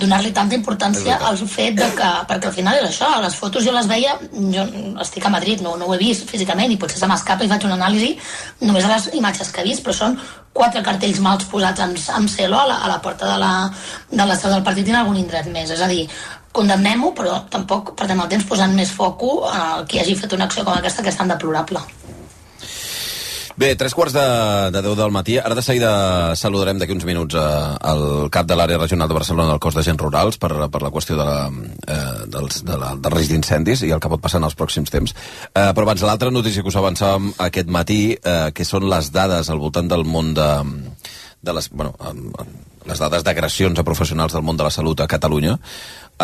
donar-li 0.00 0.32
tanta 0.36 0.56
importància 0.56 1.18
als 1.28 1.42
fet 1.60 1.78
de 1.78 1.88
que, 1.96 2.10
perquè 2.30 2.50
al 2.50 2.56
final 2.56 2.78
és 2.80 2.88
això, 2.88 3.10
les 3.22 3.36
fotos 3.36 3.64
jo 3.66 3.74
les 3.74 3.88
veia, 3.90 4.16
jo 4.54 4.64
estic 5.04 5.26
a 5.26 5.32
Madrid, 5.32 5.62
no, 5.64 5.76
no 5.80 5.88
ho 5.88 5.94
he 5.94 6.00
vist 6.00 6.28
físicament 6.30 6.72
i 6.72 6.78
potser 6.80 7.00
se 7.00 7.08
m'escapa 7.10 7.44
i 7.44 7.50
faig 7.52 7.66
una 7.68 7.78
anàlisi 7.78 8.14
només 8.64 8.86
a 8.86 8.94
les 8.94 9.10
imatges 9.20 9.52
que 9.52 9.62
he 9.62 9.68
vist, 9.68 9.84
però 9.84 9.96
són 9.96 10.18
quatre 10.56 10.82
cartells 10.86 11.20
mals 11.24 11.46
posats 11.52 11.84
amb, 11.84 12.00
amb 12.16 12.32
celo 12.32 12.58
a 12.58 12.66
la, 12.72 12.80
a 12.84 12.90
la 12.90 13.00
porta 13.04 13.28
de 13.30 13.38
la, 13.42 13.54
de 14.10 14.26
la 14.26 14.36
seu 14.38 14.52
del 14.52 14.66
partit 14.66 14.88
i 14.88 14.94
en 14.94 15.02
algun 15.02 15.20
indret 15.20 15.48
més, 15.52 15.70
és 15.70 15.84
a 15.84 15.88
dir, 15.90 16.06
condemnem-ho, 16.56 17.12
però 17.14 17.42
tampoc 17.52 17.94
perdem 17.98 18.24
el 18.24 18.30
temps 18.32 18.48
posant 18.48 18.74
més 18.74 18.90
foco 18.90 19.44
a 19.50 19.84
qui 19.86 20.02
hagi 20.02 20.18
fet 20.18 20.34
una 20.34 20.50
acció 20.50 20.66
com 20.66 20.74
aquesta 20.74 21.04
que 21.04 21.12
és 21.12 21.20
tan 21.20 21.30
deplorable. 21.30 21.84
Bé, 23.60 23.74
tres 23.76 23.92
quarts 23.92 24.14
de, 24.16 24.22
de 24.72 24.80
10 24.80 24.96
del 24.96 25.10
matí. 25.12 25.34
Ara 25.36 25.52
de 25.52 25.60
seguida 25.60 25.90
saludarem 26.32 26.78
d'aquí 26.80 26.94
uns 26.94 27.04
minuts 27.04 27.36
eh, 27.36 27.40
el 27.90 28.30
cap 28.32 28.46
de 28.48 28.56
l'àrea 28.56 28.78
regional 28.80 29.10
de 29.10 29.18
Barcelona 29.18 29.50
del 29.50 29.60
cos 29.60 29.76
d'agents 29.76 30.00
rurals 30.00 30.38
per, 30.40 30.48
per 30.72 30.80
la 30.80 30.90
qüestió 30.94 31.18
de 31.18 31.26
la, 31.28 31.42
eh, 31.84 32.22
dels, 32.32 32.62
de 32.64 32.78
la, 32.80 32.94
del 32.96 33.12
risc 33.12 33.34
d'incendis 33.34 33.82
i 33.84 33.92
el 33.92 34.00
que 34.00 34.08
pot 34.08 34.22
passar 34.24 34.40
en 34.40 34.48
els 34.48 34.56
pròxims 34.56 34.94
temps. 34.94 35.12
Eh, 35.52 35.66
però 35.76 35.84
abans, 35.84 36.06
l'altra 36.08 36.32
notícia 36.32 36.64
que 36.64 36.72
us 36.72 36.80
avançàvem 36.80 37.34
aquest 37.50 37.68
matí, 37.68 38.00
eh, 38.16 38.48
que 38.56 38.64
són 38.64 38.88
les 38.88 39.12
dades 39.12 39.52
al 39.52 39.60
voltant 39.60 39.92
del 39.92 40.08
món 40.08 40.32
de, 40.32 40.48
de 41.44 41.58
les, 41.58 41.68
bueno, 41.68 41.92
les 42.88 43.04
dades 43.04 43.28
d'agressions 43.28 43.76
a 43.76 43.84
professionals 43.84 44.32
del 44.32 44.46
món 44.46 44.56
de 44.56 44.70
la 44.70 44.72
salut 44.72 45.04
a 45.04 45.10
Catalunya, 45.18 45.58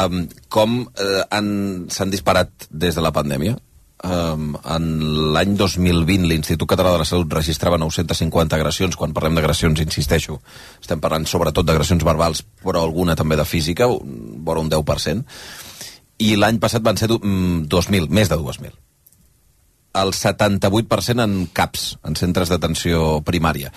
um, 0.07 0.24
com 0.49 0.87
eh, 0.89 1.22
s'han 1.28 2.16
disparat 2.16 2.70
des 2.72 2.97
de 2.97 3.05
la 3.05 3.12
pandèmia 3.12 3.61
Um, 4.05 4.51
en 4.61 4.88
l'any 5.32 5.55
2020 5.57 6.26
l'Institut 6.28 6.68
Català 6.68 6.90
de 6.92 6.99
la 7.01 7.07
Salut 7.09 7.32
registrava 7.32 7.78
950 7.80 8.59
agressions. 8.59 8.97
Quan 8.97 9.14
parlem 9.16 9.38
d'agressions, 9.38 9.80
insisteixo, 9.80 10.36
estem 10.82 11.01
parlant 11.01 11.24
sobretot 11.24 11.64
d'agressions 11.64 12.05
verbals, 12.05 12.44
però 12.62 12.84
alguna 12.84 13.16
també 13.16 13.40
de 13.40 13.49
física, 13.49 13.88
vora 13.88 14.61
un 14.61 14.68
10%. 14.70 15.24
I 16.20 16.36
l'any 16.36 16.61
passat 16.61 16.84
van 16.84 17.01
ser 17.01 17.09
2.000, 17.09 18.12
més 18.12 18.28
de 18.28 18.36
2.000. 18.36 18.76
El 19.97 20.12
78% 20.12 21.24
en 21.24 21.36
CAPS, 21.57 21.90
en 22.05 22.20
centres 22.20 22.53
d'atenció 22.53 23.22
primària. 23.24 23.72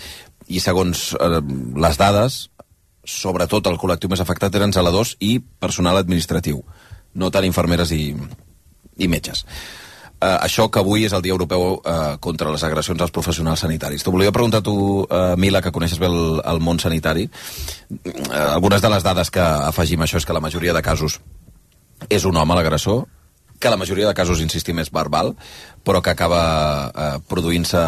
I 0.52 0.60
segons 0.60 1.14
eh, 1.16 1.40
les 1.80 2.00
dades, 2.00 2.42
sobretot 3.08 3.72
el 3.72 3.80
col·lectiu 3.80 4.12
més 4.12 4.20
afectat 4.20 4.56
eren 4.60 4.76
zeladors 4.76 5.16
i 5.24 5.38
personal 5.40 5.98
administratiu, 5.98 6.60
no 7.16 7.32
tant 7.32 7.48
infermeres 7.48 7.96
i, 7.96 8.10
i 9.00 9.08
metges 9.08 9.46
eh, 10.22 10.38
això 10.42 10.68
que 10.70 10.82
avui 10.82 11.06
és 11.08 11.14
el 11.14 11.24
Dia 11.24 11.34
Europeu 11.36 11.80
eh, 11.80 12.18
contra 12.20 12.52
les 12.52 12.64
agressions 12.64 13.02
als 13.02 13.14
professionals 13.16 13.64
sanitaris. 13.66 14.04
T'ho 14.04 14.14
volia 14.16 14.34
preguntar 14.36 14.62
tu, 14.66 15.06
eh, 15.10 15.36
Mila, 15.38 15.62
que 15.62 15.72
coneixes 15.72 16.00
bé 16.00 16.10
el, 16.10 16.42
el 16.44 16.60
món 16.60 16.80
sanitari. 16.80 17.30
Eh, 17.90 18.18
algunes 18.48 18.82
de 18.82 18.90
les 18.90 19.06
dades 19.06 19.32
que 19.32 19.44
afegim 19.44 20.02
això 20.04 20.20
és 20.20 20.28
que 20.28 20.36
la 20.36 20.44
majoria 20.44 20.74
de 20.74 20.84
casos 20.86 21.20
és 22.10 22.26
un 22.26 22.38
home 22.38 22.56
l'agressor, 22.56 23.06
que 23.60 23.70
la 23.70 23.78
majoria 23.78 24.08
de 24.08 24.16
casos, 24.16 24.40
insistim, 24.40 24.80
és 24.80 24.92
verbal, 24.92 25.34
però 25.84 26.02
que 26.02 26.14
acaba 26.14 26.42
eh, 26.90 27.16
produint-se 27.28 27.80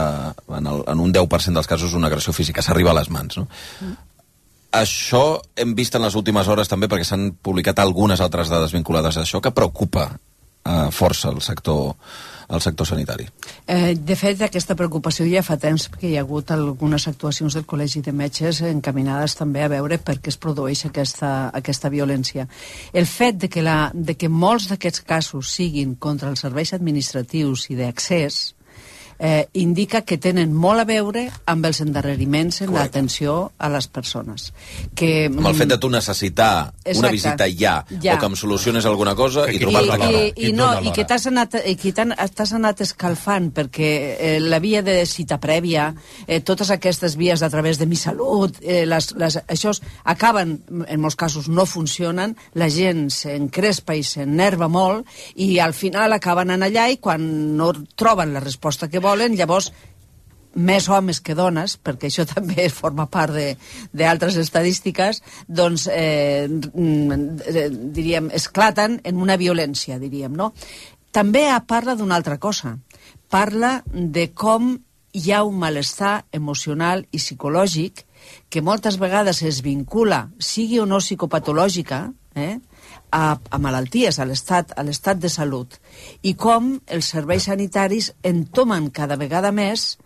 en, 0.57 0.67
el, 0.67 0.84
en 0.88 0.99
un 0.99 1.13
10% 1.15 1.55
dels 1.55 1.67
casos 1.67 1.93
una 1.95 2.11
agressió 2.11 2.34
física, 2.36 2.61
s'arriba 2.61 2.91
a 2.91 2.97
les 2.99 3.09
mans. 3.09 3.39
No? 3.39 3.47
Mm. 3.79 3.99
Això 4.82 5.41
hem 5.59 5.73
vist 5.75 5.95
en 5.95 6.03
les 6.05 6.15
últimes 6.15 6.47
hores 6.47 6.69
també 6.71 6.88
perquè 6.91 7.07
s'han 7.07 7.34
publicat 7.43 7.79
algunes 7.79 8.21
altres 8.23 8.51
dades 8.51 8.71
vinculades 8.71 9.17
a 9.17 9.25
això 9.25 9.41
que 9.43 9.51
preocupa 9.51 10.05
eh, 10.66 10.89
força 10.91 11.30
el 11.30 11.41
sector 11.41 11.95
el 12.51 12.62
sector 12.62 12.86
sanitari. 12.86 13.26
Eh, 13.66 13.95
de 13.95 14.16
fet, 14.20 14.41
aquesta 14.43 14.76
preocupació 14.76 15.26
ja 15.30 15.43
fa 15.45 15.55
temps 15.62 15.88
perquè 15.88 16.09
hi 16.09 16.18
ha 16.20 16.24
hagut 16.26 16.51
algunes 16.51 17.07
actuacions 17.07 17.55
del 17.55 17.64
Col·legi 17.64 18.01
de 18.03 18.12
Metges 18.12 18.62
encaminades 18.68 19.38
també 19.39 19.64
a 19.64 19.72
veure 19.72 19.97
per 20.03 20.18
què 20.20 20.34
es 20.34 20.39
produeix 20.41 20.84
aquesta, 20.86 21.49
aquesta 21.55 21.89
violència. 21.89 22.47
El 22.93 23.07
fet 23.07 23.39
de 23.39 23.49
que, 23.49 23.64
la, 23.64 23.91
de 23.93 24.18
que 24.20 24.30
molts 24.30 24.68
d'aquests 24.72 25.05
casos 25.07 25.53
siguin 25.55 25.95
contra 25.95 26.30
els 26.30 26.43
serveis 26.43 26.74
administratius 26.76 27.70
i 27.72 27.80
d'accés 27.80 28.41
eh, 29.22 29.47
indica 29.53 30.01
que 30.01 30.17
tenen 30.17 30.49
molt 30.57 30.82
a 30.82 30.86
veure 30.89 31.28
amb 31.45 31.67
els 31.69 31.80
endarreriments 31.84 32.63
en 32.65 32.74
l'atenció 32.74 33.51
a 33.61 33.69
les 33.69 33.86
persones. 33.88 34.47
Que, 34.97 35.28
amb 35.30 35.45
el 35.45 35.57
fet 35.59 35.69
de 35.69 35.78
tu 35.78 35.91
necessitar 35.93 36.72
Exacte. 36.82 36.97
una 36.97 37.11
visita 37.13 37.45
ja, 37.45 37.76
ja, 38.01 38.15
o 38.15 38.19
que 38.19 38.30
em 38.32 38.38
soluciones 38.39 38.88
alguna 38.89 39.13
cosa 39.15 39.45
i 39.51 39.61
trobar-la 39.61 39.99
I, 40.01 40.15
i, 40.15 40.47
i, 40.49 40.53
no, 40.57 40.72
i 40.82 40.93
que 40.95 41.05
t'has 41.05 41.28
anat, 41.30 41.59
i 41.69 41.76
que 41.78 41.93
t'has 41.93 42.55
anat 42.57 42.82
escalfant 42.82 43.51
perquè 43.53 43.91
eh, 44.17 44.34
la 44.41 44.57
via 44.63 44.82
de 44.82 44.97
cita 45.05 45.38
prèvia, 45.41 45.91
eh, 46.26 46.41
totes 46.41 46.74
aquestes 46.74 47.15
vies 47.19 47.45
a 47.45 47.51
través 47.53 47.78
de 47.78 47.86
Mi 47.86 47.99
Salut, 48.01 48.57
eh, 48.61 48.88
les, 48.89 49.11
les, 49.22 49.38
això 49.45 49.76
acaben, 50.01 50.57
en 50.88 51.03
molts 51.03 51.19
casos 51.19 51.45
no 51.45 51.67
funcionen, 51.69 52.34
la 52.57 52.72
gent 52.74 53.05
s'encrespa 53.13 53.93
i 53.93 54.01
s'enerva 54.01 54.65
molt 54.65 55.05
i 55.38 55.53
al 55.61 55.78
final 55.78 56.17
acaben 56.17 56.49
en 56.57 56.65
allà 56.65 56.89
i 56.89 56.97
quan 56.97 57.22
no 57.53 57.69
troben 57.93 58.34
la 58.34 58.41
resposta 58.41 58.89
que 58.89 58.97
volen 58.97 59.11
volen, 59.12 59.36
llavors 59.38 59.72
més 60.55 60.88
homes 60.89 61.22
que 61.24 61.36
dones, 61.36 61.78
perquè 61.80 62.09
això 62.09 62.26
també 62.36 62.68
forma 62.70 63.07
part 63.12 63.36
d'altres 63.93 64.38
estadístiques, 64.41 65.22
doncs, 65.47 65.88
eh, 65.91 66.47
diríem, 66.49 68.32
esclaten 68.36 68.99
en 69.03 69.22
una 69.22 69.38
violència, 69.38 69.99
diríem, 69.99 70.36
no? 70.36 70.51
També 71.12 71.49
parla 71.68 71.97
d'una 71.99 72.16
altra 72.16 72.38
cosa. 72.39 72.78
Parla 73.32 73.82
de 73.91 74.30
com 74.32 74.78
hi 75.12 75.32
ha 75.36 75.41
un 75.43 75.57
malestar 75.59 76.26
emocional 76.32 77.03
i 77.12 77.20
psicològic 77.20 78.05
que 78.49 78.64
moltes 78.64 78.95
vegades 78.99 79.41
es 79.43 79.59
vincula, 79.66 80.30
sigui 80.39 80.80
o 80.80 80.86
no 80.88 81.01
psicopatològica, 81.03 82.05
eh, 82.36 82.59
a, 83.12 83.38
a 83.38 83.57
malalties, 83.59 84.20
a 84.20 84.26
l'estat 84.26 85.20
de 85.20 85.30
salut, 85.30 85.76
i 86.24 86.34
com 86.34 86.74
els 86.88 87.12
serveis 87.14 87.49
sanitaris 87.49 88.12
entomen 88.24 88.89
cada 88.95 89.18
vegada 89.20 89.51
més 89.51 89.97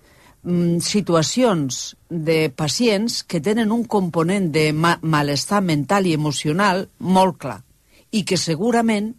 mm, 0.43 0.79
situacions 0.81 1.95
de 2.09 2.49
pacients 2.49 3.21
que 3.23 3.41
tenen 3.41 3.71
un 3.71 3.85
component 3.85 4.49
de 4.51 4.71
ma 4.73 4.97
malestar 5.01 5.61
mental 5.61 6.09
i 6.09 6.15
emocional 6.17 6.87
molt 6.99 7.39
clar 7.39 7.61
i 8.11 8.23
que 8.23 8.37
segurament 8.39 9.13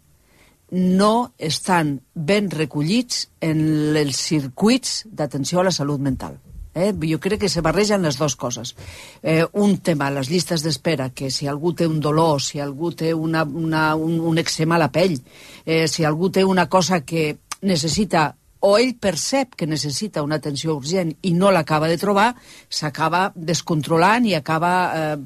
no 0.71 1.31
estan 1.37 2.01
ben 2.13 2.49
recollits 2.51 3.29
en 3.39 3.95
els 3.95 4.19
circuits 4.19 5.05
d'atenció 5.07 5.61
a 5.61 5.69
la 5.69 5.71
salut 5.71 6.01
mental. 6.03 6.35
Eh? 6.77 6.93
Jo 7.09 7.19
crec 7.19 7.41
que 7.41 7.49
se 7.49 7.63
barregen 7.65 8.05
les 8.05 8.19
dues 8.19 8.35
coses. 8.37 8.75
Eh, 9.23 9.43
un 9.53 9.77
tema, 9.81 10.11
les 10.13 10.29
llistes 10.29 10.63
d'espera, 10.63 11.09
que 11.09 11.31
si 11.33 11.47
algú 11.49 11.73
té 11.73 11.87
un 11.89 11.99
dolor, 11.99 12.41
si 12.41 12.61
algú 12.61 12.91
té 12.93 13.13
una, 13.13 13.43
una, 13.43 13.95
un, 13.95 14.19
un 14.19 14.37
eczema 14.37 14.77
a 14.77 14.83
la 14.85 14.91
pell, 14.93 15.17
eh, 15.65 15.87
si 15.87 16.05
algú 16.05 16.29
té 16.29 16.45
una 16.45 16.67
cosa 16.69 17.01
que 17.01 17.37
necessita 17.61 18.35
o 18.59 18.77
ell 18.77 18.95
percep 18.99 19.53
que 19.55 19.67
necessita 19.69 20.23
una 20.25 20.39
atenció 20.41 20.75
urgent 20.77 21.13
i 21.21 21.33
no 21.33 21.51
l'acaba 21.53 21.89
de 21.89 21.97
trobar, 22.01 22.31
s'acaba 22.69 23.31
descontrolant 23.35 24.25
i 24.25 24.33
acaba 24.37 24.73
eh, 24.93 25.17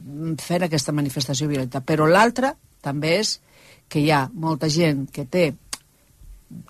fent 0.41 0.68
aquesta 0.68 0.95
manifestació 0.95 1.47
violenta. 1.47 1.82
Però 1.82 2.08
l'altra 2.08 2.56
també 2.82 3.18
és 3.22 3.39
que 3.91 3.99
hi 3.99 4.12
ha 4.12 4.28
molta 4.34 4.70
gent 4.72 5.08
que 5.12 5.26
té 5.28 5.52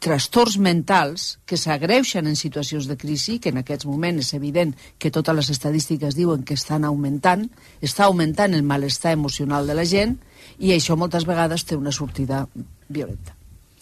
trastorns 0.02 0.58
mentals 0.62 1.40
que 1.46 1.58
s'agreuixen 1.58 2.28
en 2.30 2.38
situacions 2.38 2.88
de 2.90 2.98
crisi, 2.98 3.40
que 3.40 3.50
en 3.50 3.62
aquests 3.62 3.88
moments 3.90 4.22
és 4.24 4.34
evident 4.38 4.74
que 5.00 5.12
totes 5.14 5.36
les 5.38 5.52
estadístiques 5.54 6.18
diuen 6.18 6.44
que 6.44 6.58
estan 6.58 6.86
augmentant, 6.86 7.48
està 7.82 8.06
augmentant 8.06 8.54
el 8.54 8.66
malestar 8.66 9.14
emocional 9.18 9.70
de 9.70 9.78
la 9.78 9.86
gent 9.86 10.18
i 10.60 10.74
això 10.76 10.98
moltes 10.98 11.26
vegades 11.30 11.66
té 11.66 11.78
una 11.78 11.94
sortida 11.94 12.46
violenta. 12.90 13.36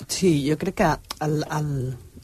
Sí, 0.07 0.47
jo 0.47 0.55
crec 0.59 0.77
que 0.79 0.91
el, 1.25 1.41
el, 1.43 1.71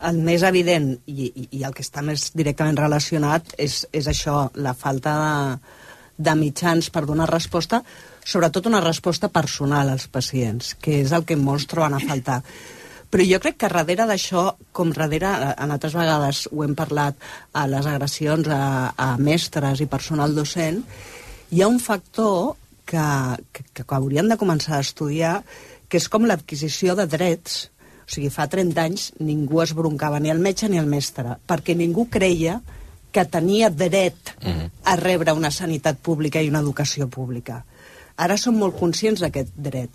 el 0.09 0.21
més 0.23 0.43
evident 0.47 0.93
i, 1.05 1.27
i, 1.27 1.47
i 1.59 1.63
el 1.67 1.75
que 1.75 1.83
està 1.83 2.03
més 2.05 2.29
directament 2.35 2.79
relacionat 2.79 3.55
és, 3.59 3.83
és 3.91 4.07
això, 4.07 4.45
la 4.55 4.75
falta 4.77 5.15
de, 5.19 5.57
de 6.17 6.35
mitjans 6.39 6.89
per 6.91 7.03
donar 7.07 7.27
resposta, 7.31 7.81
sobretot 8.25 8.67
una 8.71 8.81
resposta 8.83 9.29
personal 9.29 9.91
als 9.91 10.07
pacients, 10.07 10.73
que 10.79 11.01
és 11.03 11.11
el 11.15 11.27
que 11.27 11.37
molts 11.39 11.67
troben 11.71 11.97
a 11.97 12.01
faltar. 12.03 12.41
Però 13.11 13.25
jo 13.27 13.39
crec 13.43 13.57
que 13.61 13.69
darrere 13.71 14.07
d'això, 14.09 14.47
com 14.75 14.91
darrere, 14.95 15.31
en 15.53 15.73
altres 15.73 15.95
vegades 15.95 16.45
ho 16.51 16.63
hem 16.65 16.75
parlat, 16.75 17.17
a 17.53 17.65
les 17.69 17.87
agressions 17.87 18.49
a, 18.51 18.93
a 18.95 19.09
mestres 19.17 19.81
i 19.83 19.89
personal 19.91 20.35
docent, 20.35 20.81
hi 21.51 21.61
ha 21.61 21.69
un 21.71 21.79
factor 21.79 22.55
que, 22.85 23.05
que, 23.51 23.63
que 23.83 23.85
hauríem 23.97 24.29
de 24.29 24.39
començar 24.41 24.77
a 24.77 24.85
estudiar, 24.85 25.39
que 25.89 26.01
és 26.01 26.09
com 26.11 26.25
l'adquisició 26.25 26.95
de 26.97 27.07
drets. 27.09 27.65
O 28.05 28.11
sigui, 28.11 28.29
fa 28.29 28.47
30 28.49 28.81
anys 28.81 29.11
ningú 29.19 29.61
es 29.63 29.73
broncava, 29.77 30.19
ni 30.21 30.33
el 30.33 30.41
metge 30.41 30.69
ni 30.69 30.81
el 30.81 30.89
mestre, 30.89 31.37
perquè 31.47 31.75
ningú 31.77 32.07
creia 32.11 32.59
que 33.15 33.23
tenia 33.31 33.69
dret 33.71 34.33
a 34.83 34.95
rebre 34.99 35.33
una 35.33 35.51
sanitat 35.51 36.01
pública 36.03 36.41
i 36.43 36.49
una 36.51 36.59
educació 36.59 37.07
pública. 37.07 37.61
Ara 38.19 38.37
som 38.39 38.57
molt 38.59 38.75
conscients 38.79 39.23
d'aquest 39.23 39.55
dret, 39.55 39.89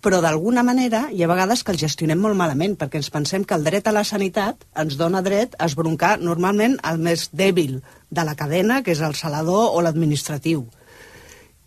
però 0.00 0.20
d'alguna 0.24 0.62
manera 0.64 1.06
hi 1.12 1.22
ha 1.22 1.28
vegades 1.28 1.62
que 1.64 1.74
el 1.74 1.80
gestionem 1.80 2.20
molt 2.20 2.38
malament, 2.38 2.76
perquè 2.80 3.00
ens 3.00 3.10
pensem 3.12 3.44
que 3.44 3.56
el 3.56 3.66
dret 3.66 3.88
a 3.88 3.92
la 3.92 4.04
sanitat 4.04 4.64
ens 4.82 4.96
dona 5.00 5.20
dret 5.22 5.56
a 5.58 5.68
esbroncar 5.68 6.16
normalment 6.22 6.78
el 6.88 7.00
més 7.04 7.28
dèbil 7.36 7.80
de 8.08 8.24
la 8.24 8.34
cadena, 8.36 8.80
que 8.82 8.94
és 8.96 9.02
el 9.04 9.14
salador 9.18 9.76
o 9.76 9.82
l'administratiu. 9.84 10.64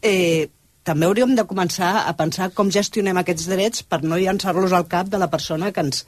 Eh, 0.02 0.50
també 0.84 1.08
hauríem 1.08 1.36
de 1.38 1.46
començar 1.48 1.94
a 2.04 2.14
pensar 2.20 2.50
com 2.58 2.72
gestionem 2.74 3.22
aquests 3.22 3.46
drets 3.52 3.86
per 3.88 4.02
no 4.04 4.20
llançar-los 4.20 4.74
al 4.74 4.90
cap 4.92 5.08
de 5.14 5.22
la 5.22 5.30
persona 5.32 5.72
que 5.72 5.86
ens, 5.86 6.04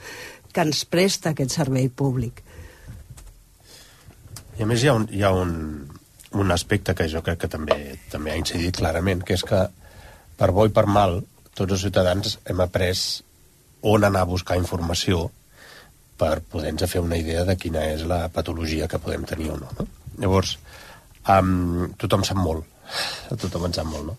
que 0.51 0.65
ens 0.65 0.83
presta 0.89 1.31
aquest 1.31 1.53
servei 1.55 1.87
públic. 1.87 2.41
I 4.57 4.63
a 4.63 4.67
més 4.67 4.83
hi 4.83 4.89
ha 4.89 4.97
un, 4.97 5.07
hi 5.11 5.23
ha 5.23 5.31
un, 5.35 5.53
un 6.33 6.51
aspecte 6.51 6.95
que 6.97 7.07
jo 7.11 7.21
crec 7.23 7.45
que 7.45 7.51
també 7.51 7.95
també 8.11 8.33
ha 8.33 8.41
incidit 8.41 8.81
clarament, 8.81 9.23
que 9.23 9.37
és 9.37 9.45
que 9.45 9.65
per 10.35 10.51
bo 10.51 10.65
i 10.67 10.73
per 10.75 10.87
mal 10.91 11.21
tots 11.55 11.77
els 11.77 11.85
ciutadans 11.87 12.37
hem 12.45 12.61
après 12.63 13.01
on 13.85 14.03
anar 14.03 14.25
a 14.25 14.29
buscar 14.29 14.57
informació 14.59 15.29
per 16.19 16.39
poder-nos 16.51 16.91
fer 16.91 17.03
una 17.03 17.17
idea 17.19 17.43
de 17.47 17.57
quina 17.59 17.83
és 17.91 18.05
la 18.07 18.25
patologia 18.33 18.87
que 18.91 18.99
podem 18.99 19.25
tenir 19.27 19.51
o 19.53 19.59
no. 19.59 19.69
no? 19.79 19.87
Llavors, 20.21 20.55
um, 21.31 21.91
tothom 21.99 22.23
sap 22.27 22.39
molt. 22.39 22.65
Tothom 23.41 23.67
en 23.67 23.75
sap 23.75 23.87
molt, 23.89 24.11
no? 24.11 24.17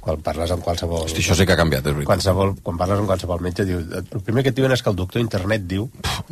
Quan 0.00 0.20
parles 0.22 0.52
amb 0.54 0.62
qualsevol... 0.62 1.08
Hosti, 1.08 1.22
això 1.24 1.34
sí 1.34 1.44
que 1.48 1.56
ha 1.56 1.58
canviat, 1.58 1.82
és 1.82 1.96
veritat. 1.96 2.12
Qualsevol, 2.12 2.52
quan 2.62 2.76
parles 2.78 3.00
amb 3.02 3.10
qualsevol 3.10 3.42
metge, 3.42 3.66
diu, 3.66 3.80
el 3.82 4.22
primer 4.22 4.44
que 4.46 4.52
et 4.54 4.58
diuen 4.58 4.74
és 4.74 4.82
que 4.84 4.92
el 4.92 4.98
doctor 4.98 5.22
internet 5.22 5.64
diu... 5.66 5.88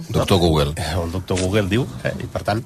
Doctor 0.08 0.38
Google. 0.38 0.76
El 1.02 1.10
doctor 1.14 1.40
Google 1.42 1.66
diu, 1.70 1.86
eh, 2.04 2.14
i 2.22 2.30
per 2.30 2.44
tant... 2.46 2.62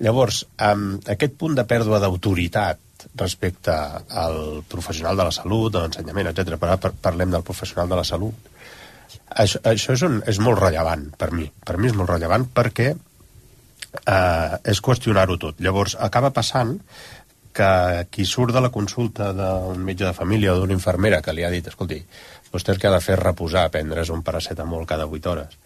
Llavors, 0.00 0.44
um, 0.64 0.94
aquest 1.12 1.34
punt 1.36 1.58
de 1.58 1.66
pèrdua 1.68 1.98
d'autoritat 2.00 2.78
respecte 3.20 3.74
al 4.24 4.62
professional 4.68 5.16
de 5.16 5.26
la 5.28 5.34
salut, 5.34 5.72
de 5.72 5.82
l'ensenyament, 5.82 6.30
etc. 6.30 6.56
Però 6.60 6.78
parlem 7.02 7.30
del 7.34 7.46
professional 7.46 7.90
de 7.90 8.00
la 8.00 8.06
salut. 8.06 8.50
Això, 9.30 9.60
això 9.66 9.94
és, 9.94 10.02
un, 10.06 10.18
és 10.30 10.40
molt 10.42 10.60
rellevant 10.60 11.08
per 11.18 11.30
mi. 11.34 11.46
Per 11.66 11.78
mi 11.78 11.90
és 11.90 11.96
molt 11.98 12.10
rellevant 12.10 12.46
perquè 12.54 12.90
eh, 12.92 14.58
és 14.72 14.82
qüestionar-ho 14.82 15.38
tot. 15.40 15.60
Llavors, 15.62 15.96
acaba 15.98 16.32
passant 16.34 16.76
que 17.52 17.70
qui 18.14 18.24
surt 18.26 18.54
de 18.54 18.62
la 18.62 18.70
consulta 18.70 19.32
d'un 19.34 19.80
metge 19.82 20.06
de 20.06 20.14
família 20.14 20.54
o 20.54 20.60
d'una 20.60 20.76
infermera 20.76 21.20
que 21.22 21.34
li 21.34 21.44
ha 21.44 21.50
dit, 21.50 21.66
escolti, 21.66 21.98
vostè 22.52 22.74
el 22.74 22.78
que 22.78 22.88
ha 22.88 22.94
de 22.94 23.02
fer 23.02 23.16
és 23.16 23.22
reposar, 23.22 23.68
prendre's 23.74 24.12
un 24.14 24.22
paracetamol 24.26 24.86
cada 24.86 25.08
8 25.10 25.32
hores, 25.32 25.58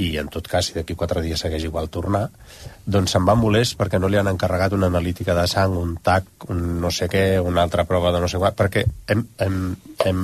i 0.00 0.16
en 0.16 0.28
tot 0.32 0.46
cas, 0.48 0.66
si 0.66 0.72
d'aquí 0.72 0.94
quatre 0.96 1.20
dies 1.20 1.40
segueix 1.40 1.64
igual 1.68 1.90
tornar, 1.92 2.30
doncs 2.86 3.12
se'n 3.12 3.26
va 3.28 3.34
molest 3.36 3.76
perquè 3.76 3.98
no 4.00 4.08
li 4.08 4.16
han 4.16 4.30
encarregat 4.30 4.72
una 4.72 4.86
analítica 4.88 5.34
de 5.36 5.46
sang, 5.46 5.74
un 5.76 5.96
TAC, 6.02 6.48
un 6.48 6.80
no 6.80 6.90
sé 6.90 7.10
què, 7.12 7.38
una 7.44 7.62
altra 7.62 7.84
prova 7.84 8.12
de 8.12 8.20
no 8.20 8.28
sé 8.28 8.38
què, 8.40 8.52
perquè 8.56 8.86
hem, 9.12 9.26
hem, 9.38 9.58
hem, 10.06 10.22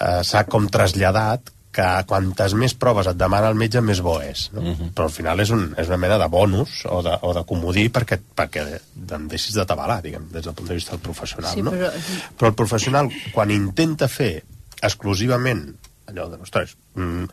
eh, 0.00 0.22
s'ha 0.24 0.46
com 0.48 0.68
traslladat 0.72 1.50
que 1.74 1.86
quantes 2.06 2.54
més 2.54 2.72
proves 2.78 3.08
et 3.10 3.16
demana 3.18 3.48
el 3.50 3.56
metge, 3.58 3.80
més 3.82 3.98
bo 4.00 4.20
és. 4.22 4.46
No? 4.54 4.60
Uh 4.62 4.76
-huh. 4.78 4.90
Però 4.94 5.04
al 5.08 5.10
final 5.10 5.40
és, 5.40 5.50
un, 5.50 5.74
és 5.76 5.88
una 5.88 5.96
mena 5.98 6.16
de 6.18 6.28
bonus 6.30 6.84
o 6.86 7.02
de, 7.02 7.18
o 7.20 7.34
de 7.34 7.42
comodí 7.44 7.88
perquè, 7.90 8.20
perquè 8.36 8.80
em 9.10 9.28
deixis 9.28 9.54
de 9.54 9.66
tabalar, 9.66 10.00
diguem, 10.00 10.28
des 10.30 10.44
del 10.44 10.54
punt 10.54 10.68
de 10.68 10.74
vista 10.74 10.92
del 10.92 11.00
professional. 11.00 11.52
Sí, 11.52 11.62
no? 11.62 11.72
però- 11.72 11.90
però 12.38 12.46
el 12.46 12.54
professional, 12.54 13.10
quan 13.34 13.50
intenta 13.50 14.08
fer 14.08 14.44
exclusivament 14.80 15.74
allò 16.06 16.28
de, 16.30 16.36
ostres, 16.36 16.76
mm, 16.94 17.24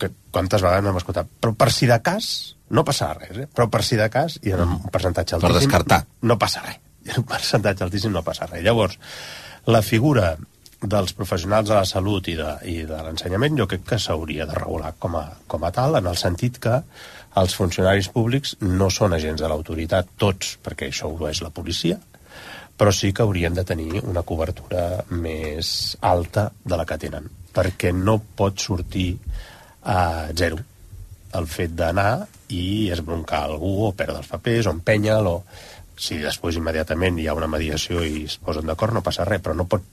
que 0.00 0.10
quantes 0.32 0.62
vegades 0.64 0.86
m'hem 0.86 1.00
escoltat, 1.00 1.28
però 1.40 1.54
per 1.58 1.70
si 1.74 1.88
de 1.90 1.98
cas 2.04 2.30
no 2.76 2.84
passa 2.86 3.12
res, 3.16 3.42
eh? 3.44 3.48
però 3.50 3.68
per 3.70 3.82
si 3.86 3.98
de 3.98 4.06
cas 4.12 4.38
i 4.46 4.54
en 4.54 4.64
un 4.66 4.78
percentatge 4.92 5.38
Per 5.38 5.50
altíssim 5.50 5.68
descartar. 5.68 6.04
no 6.22 6.38
passa 6.38 6.64
res, 6.66 6.80
i 7.06 7.12
en 7.12 7.22
un 7.22 7.28
percentatge 7.28 7.86
altíssim 7.86 8.14
no 8.14 8.24
passa 8.26 8.48
res. 8.50 8.64
Llavors, 8.66 8.98
la 9.66 9.82
figura 9.82 10.34
dels 10.80 11.12
professionals 11.12 11.68
de 11.68 11.74
la 11.76 11.84
salut 11.84 12.28
i 12.32 12.36
de, 12.38 12.52
i 12.72 12.76
de 12.88 13.00
l'ensenyament 13.04 13.58
jo 13.58 13.66
crec 13.68 13.82
que 13.90 13.98
s'hauria 14.00 14.46
de 14.48 14.56
regular 14.56 14.94
com 14.98 15.18
a, 15.18 15.26
com 15.46 15.64
a 15.66 15.72
tal, 15.76 15.98
en 15.98 16.08
el 16.08 16.16
sentit 16.16 16.56
que 16.62 16.78
els 17.40 17.54
funcionaris 17.54 18.08
públics 18.14 18.56
no 18.64 18.88
són 18.90 19.12
agents 19.14 19.42
de 19.42 19.50
l'autoritat, 19.50 20.16
tots, 20.18 20.56
perquè 20.64 20.88
això 20.88 21.10
ho 21.12 21.28
és 21.28 21.42
la 21.44 21.52
policia, 21.54 22.00
però 22.80 22.94
sí 22.96 23.12
que 23.12 23.22
haurien 23.22 23.54
de 23.54 23.64
tenir 23.68 24.00
una 24.08 24.22
cobertura 24.24 25.04
més 25.12 25.98
alta 26.00 26.48
de 26.64 26.78
la 26.80 26.86
que 26.88 26.96
tenen, 27.02 27.28
perquè 27.52 27.92
no 27.92 28.16
pot 28.36 28.62
sortir 28.64 29.10
a 29.82 30.28
zero 30.36 30.58
el 31.38 31.46
fet 31.46 31.74
d'anar 31.78 32.26
i 32.50 32.90
esbroncar 32.90 33.44
algú 33.46 33.86
o 33.86 33.92
perdre 33.96 34.18
els 34.22 34.30
papers 34.30 34.66
o 34.66 34.74
empenya'l 34.74 35.28
o 35.30 35.36
si 36.00 36.18
després 36.18 36.58
immediatament 36.58 37.18
hi 37.20 37.28
ha 37.28 37.36
una 37.36 37.50
mediació 37.50 38.02
i 38.02 38.24
es 38.26 38.38
posen 38.42 38.66
d'acord 38.66 38.96
no 38.96 39.04
passa 39.04 39.26
res, 39.28 39.42
però 39.44 39.54
no 39.54 39.68
pot 39.68 39.84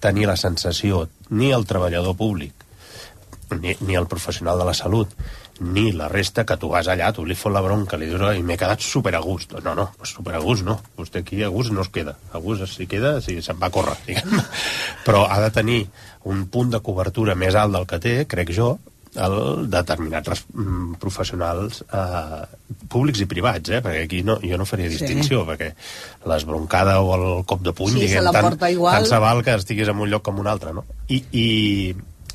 tenir 0.00 0.28
la 0.28 0.36
sensació 0.36 1.06
ni 1.30 1.50
el 1.52 1.66
treballador 1.66 2.16
públic 2.16 2.64
ni, 3.60 3.76
ni 3.80 3.94
el 3.94 4.06
professional 4.06 4.58
de 4.58 4.68
la 4.68 4.74
salut 4.74 5.12
ni 5.60 5.92
la 5.92 6.08
resta 6.08 6.44
que 6.44 6.56
tu 6.60 6.68
vas 6.68 6.88
allà, 6.88 7.12
tu 7.16 7.24
li 7.24 7.34
fot 7.34 7.52
la 7.52 7.62
bronca, 7.64 7.96
li 7.96 8.08
dius, 8.10 8.20
i 8.36 8.42
m'he 8.44 8.58
quedat 8.60 8.82
super 8.84 9.14
a 9.16 9.22
gust. 9.24 9.54
No, 9.64 9.72
no, 9.78 9.86
super 10.04 10.34
a 10.36 10.40
gust 10.42 10.66
no. 10.66 10.76
Vostè 10.98 11.22
aquí 11.22 11.40
a 11.42 11.48
gust 11.48 11.72
no 11.72 11.80
es 11.80 11.88
queda. 11.88 12.16
A 12.36 12.42
gust 12.44 12.66
si 12.68 12.84
queda, 12.90 13.14
si 13.24 13.38
se'n 13.40 13.56
va 13.62 13.70
a 13.70 13.72
córrer, 13.72 13.96
diguem. 14.04 14.36
Però 15.06 15.24
ha 15.24 15.40
de 15.40 15.50
tenir 15.54 15.78
un 16.28 16.44
punt 16.52 16.74
de 16.74 16.82
cobertura 16.84 17.38
més 17.38 17.56
alt 17.56 17.72
del 17.72 17.88
que 17.88 18.00
té, 18.02 18.14
crec 18.28 18.52
jo, 18.52 18.74
el 19.16 19.36
determinats 19.72 20.44
mm, 20.52 20.96
professionals 21.02 21.82
eh, 21.88 22.40
públics 22.92 23.22
i 23.24 23.26
privats, 23.30 23.70
eh? 23.72 23.80
perquè 23.84 24.02
aquí 24.04 24.22
no, 24.26 24.38
jo 24.42 24.58
no 24.60 24.66
faria 24.68 24.90
Sí. 24.90 24.98
distinció, 24.98 25.44
perquè 25.48 25.72
l'esbroncada 26.28 26.98
o 27.00 27.14
el 27.16 27.44
cop 27.48 27.62
de 27.64 27.72
puny, 27.72 27.94
Sí, 27.96 28.06
diguem, 28.06 28.30
tant, 28.32 28.58
igual. 28.70 28.98
tant 29.00 29.08
se 29.08 29.18
val 29.22 29.42
que 29.42 29.54
estiguis 29.54 29.88
en 29.88 29.98
un 30.00 30.10
lloc 30.10 30.22
com 30.26 30.38
un 30.42 30.46
altre, 30.46 30.72
no? 30.76 30.84
I, 31.08 31.22
i, 31.32 31.46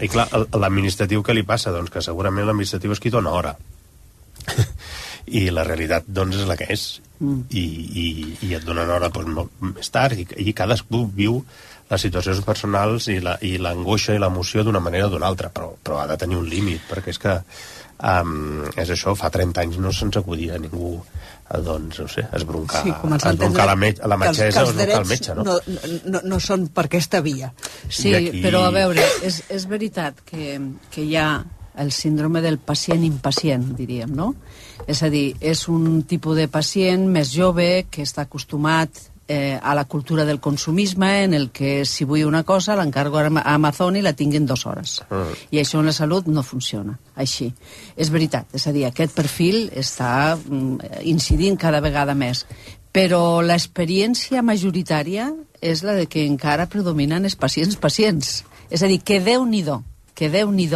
i 0.01 0.09
clar, 0.09 0.27
l'administratiu 0.57 1.21
què 1.23 1.35
li 1.37 1.43
passa? 1.47 1.71
Doncs 1.71 1.91
que 1.93 2.01
segurament 2.01 2.45
l'administratiu 2.47 2.91
és 2.95 2.99
qui 3.03 3.13
dona 3.13 3.31
hora. 3.31 3.55
I 5.31 5.49
la 5.53 5.63
realitat, 5.63 6.07
doncs, 6.09 6.39
és 6.41 6.47
la 6.49 6.57
que 6.57 6.67
és. 6.73 6.85
Mm. 7.21 7.43
I, 7.53 7.61
i, 7.61 8.05
i 8.47 8.55
et 8.57 8.63
donen 8.65 8.89
hora 8.89 9.11
doncs, 9.13 9.29
molt 9.35 9.51
més 9.61 9.91
tard, 9.93 10.17
i, 10.17 10.25
i 10.41 10.53
cadascú 10.57 11.03
viu 11.13 11.43
les 11.91 12.01
situacions 12.07 12.39
personals 12.47 13.09
i 13.11 13.19
la- 13.19 13.37
i 13.43 13.57
l'angoixa 13.59 14.15
i 14.15 14.19
l'emoció 14.23 14.63
d'una 14.63 14.79
manera 14.79 15.07
o 15.07 15.11
d'una 15.11 15.27
altra, 15.27 15.49
però, 15.51 15.73
però 15.83 15.99
ha 15.99 16.07
de 16.07 16.17
tenir 16.17 16.37
un 16.39 16.47
límit, 16.49 16.81
perquè 16.89 17.11
és 17.11 17.19
que 17.19 17.33
um, 18.01 18.63
és 18.79 18.89
això, 18.89 19.13
fa 19.19 19.29
30 19.29 19.61
anys 19.65 19.77
no 19.81 19.91
se'ns 19.93 20.17
acudia 20.17 20.55
a 20.55 20.61
ningú 20.61 20.93
eh, 21.51 21.59
doncs, 21.61 21.99
no 21.99 22.07
sé, 22.07 22.23
esbroncar, 22.33 22.83
Sí, 22.85 22.89
esbroncar 22.89 23.25
la, 23.27 23.31
entendre 23.33 23.75
me 23.75 23.91
la 23.91 24.17
que 24.17 24.29
els- 24.29 24.39
metgessa 24.39 24.63
o 24.63 24.69
esbroncar 24.71 25.01
el 25.01 25.07
metge, 25.11 25.35
no? 25.35 25.43
No, 25.43 25.59
no, 26.15 26.21
no 26.23 26.39
són 26.39 26.67
per 26.73 26.85
aquesta 26.87 27.21
via. 27.21 27.51
Sí, 27.89 28.13
aquí- 28.15 28.41
però 28.41 28.63
a 28.65 28.71
veure, 28.71 29.03
és, 29.21 29.43
és 29.49 29.67
veritat 29.67 30.23
que, 30.25 30.59
que 30.89 31.03
hi 31.03 31.15
ha 31.19 31.43
el 31.81 31.91
síndrome 31.91 32.41
del 32.41 32.57
pacient 32.59 33.03
impacient, 33.03 33.75
diríem, 33.77 34.09
no? 34.15 34.33
És 34.87 35.03
a 35.03 35.09
dir, 35.13 35.35
és 35.39 35.67
un 35.71 36.01
tipus 36.03 36.35
de 36.39 36.47
pacient 36.51 37.05
més 37.07 37.29
jove 37.35 37.85
que 37.91 38.01
està 38.03 38.23
acostumat 38.25 38.89
eh, 39.31 39.59
a 39.61 39.73
la 39.77 39.85
cultura 39.85 40.25
del 40.25 40.39
consumisme 40.43 41.23
en 41.23 41.33
el 41.33 41.49
que 41.55 41.85
si 41.85 42.03
vull 42.03 42.25
una 42.27 42.43
cosa 42.43 42.75
l'encargo 42.75 43.17
a 43.17 43.25
Ama- 43.29 43.43
a 43.45 43.53
Amazon 43.55 43.95
i 43.95 44.01
la 44.03 44.11
tinc 44.13 44.35
en 44.35 44.45
dues 44.49 44.65
hores. 44.67 44.97
Mm. 45.09 45.37
I 45.55 45.61
això 45.61 45.79
en 45.79 45.87
la 45.87 45.95
salut 45.95 46.27
no 46.27 46.43
funciona 46.43 46.97
així. 47.15 47.51
És 47.95 48.11
veritat, 48.11 48.51
és 48.53 48.67
a 48.67 48.73
dir, 48.75 48.85
aquest 48.89 49.15
perfil 49.15 49.69
està 49.71 50.35
mm, 50.35 51.05
incidint 51.07 51.57
cada 51.57 51.79
vegada 51.79 52.15
més. 52.15 52.45
Però 52.91 53.39
l'experiència 53.41 54.43
majoritària 54.43 55.29
és 55.61 55.83
la 55.87 55.95
de 55.95 56.09
que 56.11 56.25
encara 56.27 56.67
predominen 56.67 57.23
els 57.23 57.37
pacients 57.39 57.77
pacients. 57.79 58.41
És 58.69 58.83
a 58.83 58.89
dir, 58.91 58.99
que 58.99 59.21
déu 59.23 59.45
nhi 59.45 59.63
que 60.15 60.29
déu 60.29 60.51
nhi 60.51 60.67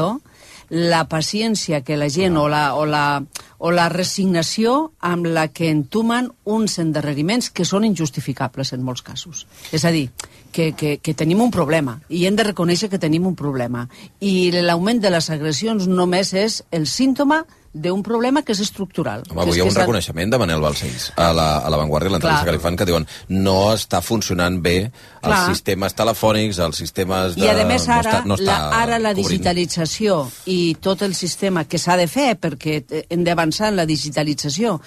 la 0.76 1.06
paciència 1.08 1.80
que 1.88 1.96
la 1.96 2.10
gent 2.12 2.36
o 2.36 2.50
la, 2.52 2.74
o 2.76 2.84
la, 2.86 3.24
o 3.64 3.72
la 3.72 3.88
resignació 3.88 4.92
amb 5.00 5.30
la 5.32 5.48
que 5.48 5.70
entumen 5.72 6.28
uns 6.44 6.76
endarreriments 6.84 7.48
que 7.56 7.64
són 7.64 7.88
injustificables 7.88 8.74
en 8.76 8.84
molts 8.84 9.06
casos. 9.06 9.46
És 9.72 9.88
a 9.88 9.94
dir, 9.96 10.10
que, 10.52 10.74
que, 10.76 10.98
que 11.00 11.14
tenim 11.16 11.40
un 11.44 11.52
problema 11.52 11.98
i 12.10 12.26
hem 12.28 12.36
de 12.36 12.50
reconèixer 12.50 12.90
que 12.92 13.00
tenim 13.00 13.28
un 13.28 13.38
problema. 13.40 13.86
I 14.20 14.52
l'augment 14.56 15.00
de 15.04 15.14
les 15.16 15.30
agressions 15.32 15.88
només 15.88 16.34
és 16.36 16.62
el 16.76 16.88
símptoma 16.92 17.46
d'un 17.76 18.00
problema 18.08 18.40
que 18.42 18.54
és 18.56 18.62
estructural. 18.64 19.26
Home, 19.30 19.42
avui 19.44 19.58
hi 19.58 19.62
ha 19.62 19.66
un 19.68 19.76
reconeixement 19.76 20.32
de 20.32 20.38
Manel 20.40 20.62
Balcells 20.64 21.10
a 21.20 21.26
la, 21.36 21.48
a 21.60 21.70
la 21.74 21.78
Vanguardia, 21.82 22.14
l'entrevista 22.14 22.46
que 22.48 22.54
li 22.56 22.62
fan, 22.64 22.78
que 22.80 22.88
diuen 22.88 23.04
no 23.36 23.74
està 23.74 24.00
funcionant 24.02 24.62
bé 24.64 24.78
els 24.86 25.26
Clar. 25.26 25.42
sistemes 25.52 25.96
telefònics, 25.98 26.60
els 26.64 26.80
sistemes 26.80 27.36
de... 27.36 27.44
I 27.44 27.50
a 27.52 27.66
més 27.68 27.88
ara, 27.92 28.02
no 28.02 28.10
està, 28.12 28.24
no 28.32 28.38
està 28.40 28.56
la, 28.62 28.70
ara 28.84 29.00
la 29.02 29.12
cobrint. 29.12 29.28
digitalització 29.28 30.22
i 30.48 30.76
tot 30.80 31.02
el 31.04 31.16
sistema 31.20 31.66
que 31.68 31.78
s'ha 31.82 31.98
de 32.00 32.08
fer 32.08 32.38
perquè 32.40 32.78
eh, 32.88 33.04
hem 33.10 33.24
d'avançar 33.28 33.74
en 33.74 33.80
la 33.82 33.86
digitalització, 33.90 34.78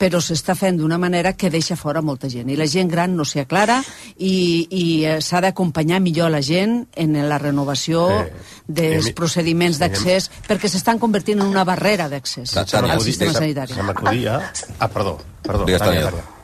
però 0.00 0.22
s'està 0.24 0.54
fent 0.56 0.78
d'una 0.80 0.96
manera 0.98 1.34
que 1.36 1.50
deixa 1.52 1.76
fora 1.76 2.00
molta 2.00 2.30
gent. 2.32 2.48
I 2.48 2.56
la 2.56 2.66
gent 2.70 2.88
gran 2.88 3.16
no 3.18 3.26
s'hi 3.28 3.42
aclara 3.44 3.82
i, 4.16 4.66
i 4.70 4.84
eh, 5.04 5.18
s'ha 5.20 5.42
d'acompanyar 5.44 6.00
millor 6.00 6.30
la 6.32 6.40
gent 6.40 6.86
en 6.96 7.18
la 7.28 7.38
renovació 7.42 8.06
Eh, 8.08 8.32
dels 8.68 9.06
Emi- 9.08 9.14
procediments 9.16 9.78
d'accés 9.80 10.28
perquè 10.46 10.68
s'estan 10.70 10.98
convertint 11.00 11.40
en 11.40 11.48
una 11.50 11.64
barrera 11.66 12.06
d'accés 12.08 12.37
Clar, 12.44 12.90
al 12.90 13.00
sistema 13.00 13.32
sanitari. 13.32 13.74
Se 13.74 13.82
m'acudia... 13.82 14.40
Ah, 14.78 14.88
perdó, 14.88 15.18
perdó. 15.42 15.64
Digues, 15.64 15.82
Tània, 15.82 16.10
Tània. 16.10 16.37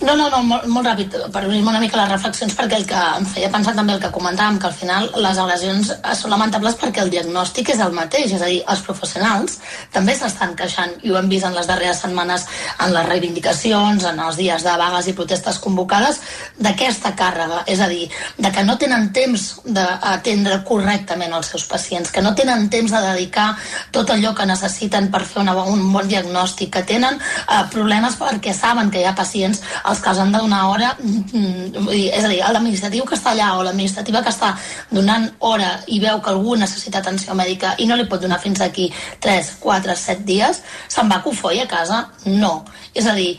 No, 0.00 0.14
no, 0.16 0.28
no, 0.30 0.42
molt, 0.46 0.66
molt 0.70 0.86
ràpid, 0.86 1.14
per 1.34 1.42
unir-me 1.48 1.72
una 1.72 1.80
mica 1.82 1.98
les 1.98 2.10
reflexions, 2.12 2.54
perquè 2.56 2.76
el 2.78 2.86
que 2.88 2.98
em 3.18 3.24
feia 3.26 3.50
pensar 3.50 3.74
també 3.76 3.96
el 3.96 4.02
que 4.02 4.10
comentàvem, 4.14 4.58
que 4.62 4.68
al 4.68 4.76
final 4.76 5.08
les 5.24 5.40
agressions 5.42 5.90
eh, 5.96 6.14
són 6.14 6.32
lamentables 6.32 6.76
perquè 6.78 7.02
el 7.02 7.10
diagnòstic 7.12 7.72
és 7.74 7.82
el 7.82 7.96
mateix, 7.96 8.32
és 8.36 8.44
a 8.44 8.50
dir, 8.50 8.60
els 8.70 8.84
professionals 8.86 9.58
també 9.94 10.14
s'estan 10.16 10.54
queixant, 10.58 10.94
i 11.02 11.10
ho 11.10 11.18
hem 11.18 11.28
vist 11.30 11.48
en 11.48 11.56
les 11.56 11.66
darreres 11.66 12.02
setmanes 12.04 12.46
en 12.84 12.94
les 12.94 13.08
reivindicacions, 13.08 14.06
en 14.12 14.22
els 14.22 14.38
dies 14.38 14.64
de 14.64 14.76
vagues 14.80 15.10
i 15.10 15.16
protestes 15.18 15.58
convocades, 15.64 16.22
d'aquesta 16.62 17.14
càrrega, 17.18 17.64
és 17.66 17.82
a 17.82 17.90
dir, 17.90 18.06
de 18.38 18.54
que 18.54 18.64
no 18.64 18.78
tenen 18.78 19.10
temps 19.16 19.48
d'atendre 19.66 20.60
correctament 20.68 21.34
els 21.34 21.50
seus 21.54 21.66
pacients, 21.66 22.14
que 22.14 22.22
no 22.22 22.34
tenen 22.38 22.68
temps 22.70 22.94
de 22.94 23.02
dedicar 23.10 23.48
tot 23.90 24.14
allò 24.14 24.34
que 24.34 24.46
necessiten 24.46 25.10
per 25.10 25.24
fer 25.26 25.42
una, 25.42 25.58
un 25.66 25.84
bon 25.92 26.06
diagnòstic, 26.08 26.72
que 26.78 26.86
tenen 26.86 27.18
eh, 27.18 27.62
problemes 27.74 28.14
perquè 28.20 28.54
saben 28.54 28.94
que 28.94 29.02
hi 29.02 29.08
ha 29.08 29.16
pacients 29.18 29.57
als 29.84 30.00
que 30.00 30.10
els 30.10 30.18
han 30.22 30.32
de 30.32 30.38
donar 30.38 30.64
hora, 30.68 30.94
mm, 30.98 31.86
dir, 31.88 32.08
és 32.14 32.24
a 32.24 32.28
dir, 32.28 32.40
l'administratiu 32.40 33.04
que 33.04 33.16
està 33.16 33.32
allà 33.32 33.52
o 33.58 33.62
l'administrativa 33.62 34.22
que 34.22 34.32
està 34.32 34.54
donant 34.90 35.28
hora 35.38 35.80
i 35.86 36.00
veu 36.00 36.20
que 36.20 36.30
algú 36.30 36.56
necessita 36.56 36.98
atenció 36.98 37.34
mèdica 37.34 37.74
i 37.78 37.86
no 37.86 37.96
li 37.96 38.08
pot 38.08 38.20
donar 38.20 38.40
fins 38.40 38.60
aquí 38.60 38.92
3, 39.20 39.52
4, 39.60 39.96
7 39.96 40.24
dies, 40.24 40.62
se'n 40.88 41.08
va 41.08 41.20
a 41.20 41.22
cofoi 41.22 41.60
a 41.60 41.66
casa? 41.66 42.08
No. 42.24 42.64
És 42.94 43.06
a 43.06 43.14
dir, 43.14 43.38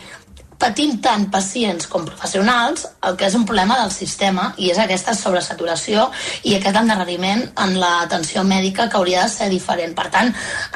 patim 0.60 0.98
tant 1.02 1.30
pacients 1.32 1.88
com 1.88 2.04
professionals 2.06 2.86
el 3.08 3.16
que 3.16 3.26
és 3.30 3.36
un 3.38 3.46
problema 3.48 3.78
del 3.80 3.92
sistema 3.96 4.50
i 4.60 4.70
és 4.74 4.80
aquesta 4.84 5.14
sobresaturació 5.16 6.10
i 6.44 6.56
aquest 6.58 6.76
endarreriment 6.76 7.46
en 7.64 7.78
l'atenció 7.80 8.44
mèdica 8.44 8.90
que 8.90 8.98
hauria 9.00 9.24
de 9.24 9.30
ser 9.32 9.48
diferent. 9.50 9.96
Per 9.96 10.10
tant, 10.12 10.34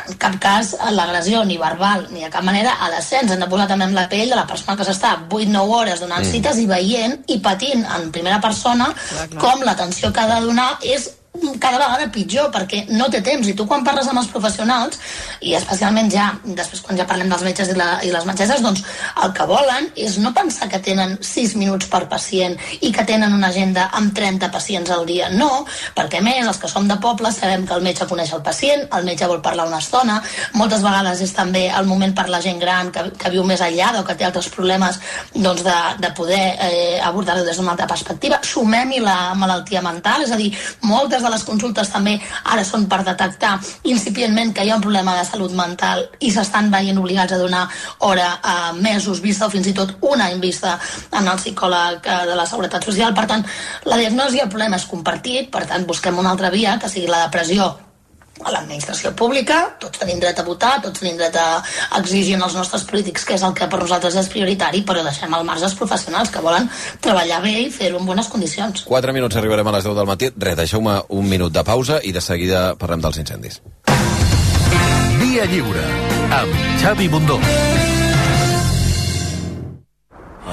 en 0.08 0.18
cap 0.22 0.38
cas 0.40 0.74
l'agressió 0.96 1.44
ni 1.46 1.58
verbal 1.60 2.08
ni 2.12 2.24
de 2.24 2.30
cap 2.32 2.44
manera 2.48 2.78
ha 2.80 2.90
de 2.96 3.02
ser. 3.04 3.24
Ens 3.24 3.32
hem 3.36 3.44
de 3.44 3.50
posar 3.52 3.68
també 3.68 3.86
en 3.90 3.96
la 3.96 4.08
pell 4.10 4.30
de 4.32 4.40
la 4.40 4.48
persona 4.48 4.78
que 4.80 4.88
s'està 4.88 5.18
8-9 5.30 5.76
hores 5.82 6.00
donant 6.00 6.24
Mm. 6.24 6.32
cites 6.32 6.58
i 6.64 6.66
veient 6.66 7.20
i 7.28 7.40
patint 7.40 7.84
en 7.98 8.10
primera 8.12 8.40
persona 8.40 8.86
Clar, 8.94 9.28
clar. 9.30 9.42
com 9.42 9.62
l'atenció 9.68 10.14
que 10.14 10.20
ha 10.22 10.40
de 10.40 10.46
donar 10.46 10.78
és 10.82 11.10
cada 11.34 11.80
vegada 11.80 12.12
pitjor 12.14 12.52
perquè 12.54 12.84
no 12.94 13.08
té 13.10 13.22
temps. 13.26 13.48
I 13.48 13.56
tu 13.58 13.66
quan 13.66 13.84
parles 13.86 14.08
amb 14.10 14.22
els 14.22 14.30
professionals 14.30 15.00
i 15.42 15.56
especialment 15.58 16.12
ja, 16.14 16.28
després 16.46 16.84
quan 16.86 17.00
ja 17.00 17.08
parlem 17.10 17.32
dels 17.32 17.44
metges 17.46 17.72
i, 17.74 17.78
la, 17.78 17.88
i 18.06 18.12
les 18.14 18.28
metgesses 18.30 18.62
doncs 18.62 18.84
el 19.24 19.34
que 19.34 19.48
volen 19.50 19.90
és 19.98 20.20
no 20.22 20.34
pensar 20.36 20.70
que 20.70 20.82
tenen 20.84 21.18
6 21.22 21.56
minuts 21.58 21.90
per 21.90 22.04
pacient 22.12 22.58
i 22.82 22.92
que 22.94 23.06
tenen 23.10 23.34
una 23.34 23.50
agenda 23.50 23.88
amb 23.98 24.14
30 24.14 24.52
pacients 24.54 24.94
al 24.94 25.08
dia. 25.10 25.32
No, 25.34 25.66
perquè 25.98 26.22
més 26.22 26.46
els 26.46 26.62
que 26.62 26.70
som 26.70 26.88
de 26.88 27.00
poble 27.02 27.34
sabem 27.34 27.66
que 27.66 27.74
el 27.74 27.86
metge 27.86 28.08
coneix 28.10 28.34
el 28.38 28.46
pacient 28.46 28.86
el 28.94 29.08
metge 29.08 29.28
vol 29.30 29.42
parlar 29.42 29.68
una 29.68 29.82
estona. 29.82 30.20
Moltes 30.54 30.86
vegades 30.86 31.22
és 31.26 31.34
també 31.34 31.66
el 31.74 31.90
moment 31.90 32.14
per 32.14 32.28
la 32.30 32.42
gent 32.46 32.62
gran 32.62 32.92
que, 32.94 33.08
que 33.18 33.34
viu 33.34 33.46
més 33.48 33.62
aïllada 33.66 34.04
o 34.04 34.08
que 34.08 34.16
té 34.20 34.28
altres 34.28 34.52
problemes 34.54 35.00
doncs 35.34 35.66
de, 35.66 35.78
de 36.04 36.14
poder 36.14 36.44
eh, 36.68 37.00
abordar-ho 37.02 37.46
des 37.48 37.58
d'una 37.58 37.74
altra 37.74 37.90
perspectiva. 37.90 38.40
Sumem-hi 38.46 39.02
la 39.02 39.34
malaltia 39.40 39.82
mental 39.82 40.28
és 40.28 40.34
a 40.34 40.40
dir, 40.40 40.52
moltes 40.86 41.23
de 41.24 41.32
les 41.34 41.46
consultes 41.48 41.92
també 41.94 42.18
ara 42.44 42.66
són 42.68 42.88
per 42.92 43.04
detectar 43.08 43.56
incipientment 43.90 44.54
que 44.54 44.66
hi 44.66 44.72
ha 44.72 44.80
un 44.80 44.86
problema 44.86 45.16
de 45.18 45.26
salut 45.28 45.56
mental 45.58 46.06
i 46.20 46.32
s'estan 46.32 46.72
veient 46.74 47.00
obligats 47.00 47.34
a 47.34 47.42
donar 47.42 47.64
hora 48.00 48.30
a 48.44 48.74
mesos 48.74 49.22
vista 49.22 49.48
o 49.48 49.54
fins 49.54 49.72
i 49.72 49.76
tot 49.78 49.96
un 50.02 50.22
any 50.22 50.40
vista 50.44 50.78
en 51.12 51.28
el 51.28 51.40
psicòleg 51.40 52.04
eh, 52.04 52.20
de 52.30 52.36
la 52.36 52.46
Seguretat 52.50 52.84
Social. 52.84 53.16
Per 53.16 53.26
tant, 53.30 53.46
la 53.86 53.98
diagnosi 53.98 54.42
i 54.42 54.46
el 54.46 54.52
problema 54.52 54.80
és 54.80 54.90
compartit, 54.90 55.50
per 55.54 55.66
tant, 55.70 55.88
busquem 55.88 56.20
una 56.20 56.36
altra 56.36 56.52
via, 56.54 56.78
que 56.80 56.92
sigui 56.92 57.10
la 57.10 57.26
depressió 57.26 57.74
a 58.42 58.52
l'administració 58.52 59.12
pública, 59.16 59.76
tots 59.80 60.00
tenim 60.02 60.20
dret 60.20 60.40
a 60.40 60.46
votar, 60.48 60.82
tots 60.82 61.00
tenim 61.00 61.18
dret 61.20 61.36
a 61.38 61.62
exigir 62.00 62.36
als 62.40 62.56
nostres 62.58 62.84
polítics 62.90 63.26
que 63.28 63.36
és 63.38 63.44
el 63.46 63.54
que 63.54 63.68
per 63.70 63.80
nosaltres 63.80 64.18
és 64.20 64.30
prioritari, 64.32 64.82
però 64.82 65.04
deixem 65.06 65.34
al 65.34 65.46
marge 65.46 65.68
els 65.70 65.78
professionals 65.78 66.34
que 66.34 66.42
volen 66.42 66.70
treballar 67.02 67.42
bé 67.46 67.54
i 67.62 67.70
fer-ho 67.72 68.00
en 68.02 68.10
bones 68.10 68.28
condicions. 68.34 68.86
4 68.90 69.14
minuts 69.14 69.38
arribarem 69.38 69.68
a 69.68 69.76
les 69.78 69.86
10 69.86 69.96
del 70.00 70.10
matí. 70.10 70.32
Res, 70.36 70.58
deixeu-me 70.58 71.02
un 71.10 71.30
minut 71.30 71.54
de 71.54 71.64
pausa 71.64 72.02
i 72.04 72.12
de 72.12 72.22
seguida 72.22 72.74
parlem 72.80 73.02
dels 73.06 73.22
incendis. 73.22 73.62
Via 75.22 75.46
Lliure, 75.46 75.86
amb 76.42 76.52
Xavi 76.82 77.08
Bundó. 77.10 77.40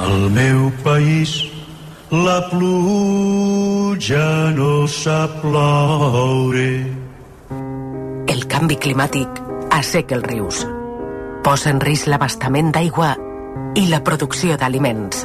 Al 0.01 0.31
meu 0.31 0.71
país 0.85 1.41
la 2.11 2.41
pluja 2.51 4.27
no 4.57 4.87
sap 4.89 5.41
ploure. 5.43 7.00
El 8.31 8.45
canvi 8.47 8.77
climàtic 8.79 9.41
asseca 9.75 10.15
els 10.15 10.27
rius. 10.29 10.61
Posa 11.43 11.73
en 11.73 11.81
risc 11.83 12.07
l'abastament 12.07 12.69
d'aigua 12.71 13.09
i 13.75 13.89
la 13.91 13.99
producció 14.07 14.55
d'aliments. 14.61 15.25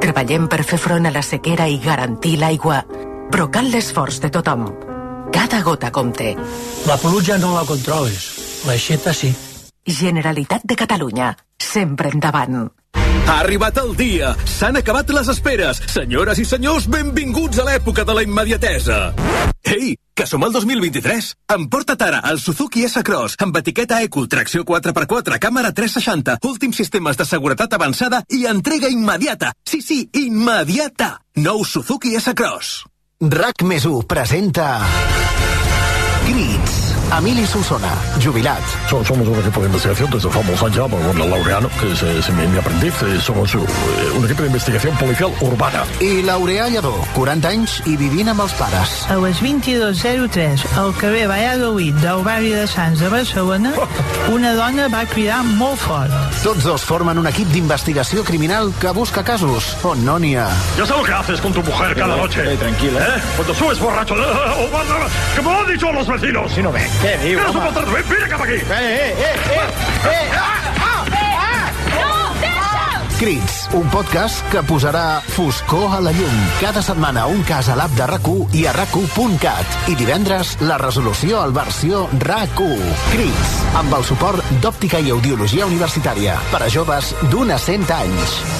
Treballem 0.00 0.46
per 0.48 0.62
fer 0.64 0.78
front 0.80 1.10
a 1.10 1.12
la 1.12 1.20
sequera 1.26 1.66
i 1.68 1.76
garantir 1.84 2.38
l'aigua, 2.40 2.80
però 3.28 3.50
cal 3.52 3.68
l'esforç 3.74 4.22
de 4.24 4.32
tothom. 4.32 4.64
Cada 5.34 5.60
gota 5.66 5.92
compte. 5.92 6.32
La 6.88 6.96
pluja 6.96 7.36
no 7.42 7.52
la 7.58 7.66
controles, 7.68 8.30
l'aixeta 8.64 9.12
sí. 9.12 9.34
Generalitat 9.84 10.64
de 10.64 10.80
Catalunya. 10.80 11.34
Sempre 11.60 12.14
endavant. 12.16 12.70
Ha 13.30 13.36
arribat 13.44 13.76
el 13.78 13.92
dia! 13.94 14.32
S'han 14.48 14.80
acabat 14.80 15.12
les 15.14 15.28
esperes! 15.30 15.84
Senyores 15.92 16.40
i 16.40 16.46
senyors, 16.48 16.88
benvinguts 16.90 17.60
a 17.60 17.68
l'època 17.68 18.08
de 18.08 18.16
la 18.16 18.24
immediatesa! 18.26 19.12
Ei, 19.70 19.94
que 20.14 20.26
som 20.26 20.42
al 20.42 20.50
2023! 20.50 21.28
Emporta't 21.54 22.02
ara 22.02 22.20
el 22.32 22.40
Suzuki 22.42 22.82
S-Cross 22.88 23.38
amb 23.44 23.60
etiqueta 23.60 24.00
Eco, 24.02 24.24
tracció 24.26 24.64
4x4, 24.66 25.38
càmera 25.38 25.70
360, 25.70 26.40
últims 26.50 26.80
sistemes 26.82 27.20
de 27.20 27.28
seguretat 27.28 27.78
avançada 27.78 28.24
i 28.34 28.42
entrega 28.50 28.90
immediata! 28.90 29.54
Sí, 29.62 29.78
sí, 29.80 30.00
immediata! 30.24 31.20
Nou 31.38 31.62
Suzuki 31.62 32.16
S-Cross. 32.18 32.74
RAC 33.30 33.62
més 33.62 33.86
1 33.86 34.02
presenta... 34.10 34.72
Crits. 36.26 36.79
Emili 37.18 37.44
Solsona, 37.46 37.92
jubilat. 38.22 38.60
So- 38.88 39.04
Somos 39.04 39.26
un 39.26 39.38
equipo 39.40 39.60
de 39.60 39.66
investigación 39.66 40.10
desde 40.10 40.30
famosa 40.30 40.68
ya, 40.68 40.86
por 40.86 41.00
la 41.16 41.24
Laureano, 41.26 41.68
que 41.80 41.92
es, 41.92 42.02
es 42.02 42.30
mi, 42.34 42.46
mi 42.46 42.58
aprendiz. 42.58 42.94
Eh, 43.02 43.18
Somos 43.20 43.52
eh, 43.54 43.58
un 44.16 44.24
equipo 44.24 44.42
de 44.42 44.48
investigación 44.48 44.96
policial 44.96 45.30
urbana. 45.40 45.84
I 46.00 46.22
Laureà 46.22 46.68
Lledó, 46.68 46.94
40 47.14 47.48
anys 47.48 47.82
i 47.86 47.96
vivint 47.96 48.28
amb 48.30 48.40
els 48.44 48.52
pares. 48.54 48.92
A 49.10 49.16
les 49.18 49.40
22.03 49.42 50.64
al 50.78 50.94
carrer 51.00 51.26
Valladolid 51.28 51.94
del 52.04 52.22
barri 52.22 52.50
de 52.54 52.66
Sants 52.68 53.00
de 53.00 53.08
Barcelona, 53.08 53.72
una 54.34 54.52
dona 54.54 54.86
va 54.92 55.02
cridar 55.10 55.42
molt 55.44 55.80
fort. 55.80 56.12
Tots 56.44 56.62
dos 56.64 56.84
formen 56.86 57.18
un 57.18 57.26
equip 57.26 57.48
d'investigació 57.50 58.22
criminal 58.24 58.72
que 58.80 58.90
busca 58.96 59.24
casos 59.24 59.74
on 59.82 60.04
no 60.04 60.18
n'hi 60.18 60.36
ha. 60.36 60.46
Ya 60.78 60.86
sé 60.86 60.92
lo 60.94 61.02
que 61.02 61.12
haces 61.12 61.40
con 61.40 61.52
tu 61.52 61.62
mujer 61.62 61.94
cada 61.96 62.16
noche. 62.16 62.56
tranquila. 62.56 63.00
¿Eh? 63.00 63.20
Cuando 63.36 63.54
subes 63.54 63.78
borracho. 63.80 64.14
¡Eh, 64.14 64.22
eh, 64.22 64.68
oh, 64.72 64.80
¡Que 65.34 65.42
me 65.42 65.50
lo 65.52 65.58
han 65.60 65.66
dicho 65.72 65.92
los 65.92 66.06
vecinos! 66.06 66.52
Si 66.52 66.62
no 66.62 66.70
¿Qué 67.02 67.16
digo? 67.18 67.40
¡Eres 67.40 67.54
un 67.54 67.64
maltrato! 67.64 67.92
¡Ven, 67.92 68.04
¡Mira 68.10 68.28
cap 68.28 68.42
aquí! 68.42 68.52
¡Eh, 68.52 68.64
eh, 68.70 69.14
eh! 69.18 69.34
eh, 70.04 70.30
Crits, 73.20 73.68
un 73.76 73.84
podcast 73.92 74.40
que 74.48 74.62
posarà 74.64 75.20
foscor 75.20 75.92
a 75.92 76.00
la 76.00 76.12
llum. 76.12 76.36
Cada 76.60 76.80
setmana 76.80 77.26
un 77.28 77.42
cas 77.44 77.68
a 77.68 77.76
l'app 77.76 77.92
de 77.92 78.06
rac 78.08 78.28
i 78.56 78.64
a 78.64 78.72
rac 78.72 78.96
I 78.96 79.94
divendres 79.94 80.56
la 80.62 80.78
resolució 80.78 81.42
al 81.42 81.52
versió 81.52 82.08
RAC1. 82.16 82.80
Crits, 83.12 83.52
amb 83.76 83.92
el 83.92 84.04
suport 84.04 84.40
d'Òptica 84.62 85.00
i 85.00 85.10
Audiologia 85.10 85.66
Universitària 85.66 86.40
per 86.50 86.62
a 86.64 86.68
joves 86.68 87.14
d'un 87.28 87.50
a 87.50 87.58
100 87.58 87.92
anys. 87.92 88.59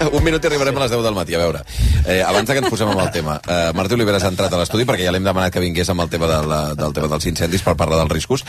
10... 0.00 0.12
Un 0.16 0.22
minut 0.24 0.42
i 0.44 0.46
arribarem 0.50 0.76
a 0.76 0.84
les 0.84 0.90
10 0.94 1.02
del 1.06 1.14
matí, 1.16 1.34
a 1.34 1.40
veure. 1.42 1.62
Eh, 2.06 2.20
abans 2.22 2.48
que 2.50 2.58
ens 2.60 2.68
posem 2.70 2.88
amb 2.92 3.00
el 3.02 3.10
tema, 3.14 3.38
eh, 3.48 3.72
Martí 3.74 3.96
Oliveres 3.96 4.24
ha 4.24 4.30
entrat 4.32 4.52
a 4.52 4.60
l'estudi 4.60 4.84
perquè 4.88 5.06
ja 5.06 5.12
l'hem 5.14 5.24
demanat 5.26 5.52
que 5.54 5.62
vingués 5.62 5.88
amb 5.92 6.04
el 6.04 6.10
tema 6.12 6.28
de 6.30 6.38
la, 6.46 6.60
del 6.78 6.92
tema 6.96 7.08
dels 7.12 7.26
incendis 7.30 7.64
per 7.66 7.74
parlar 7.76 7.98
dels 8.02 8.12
riscos, 8.14 8.44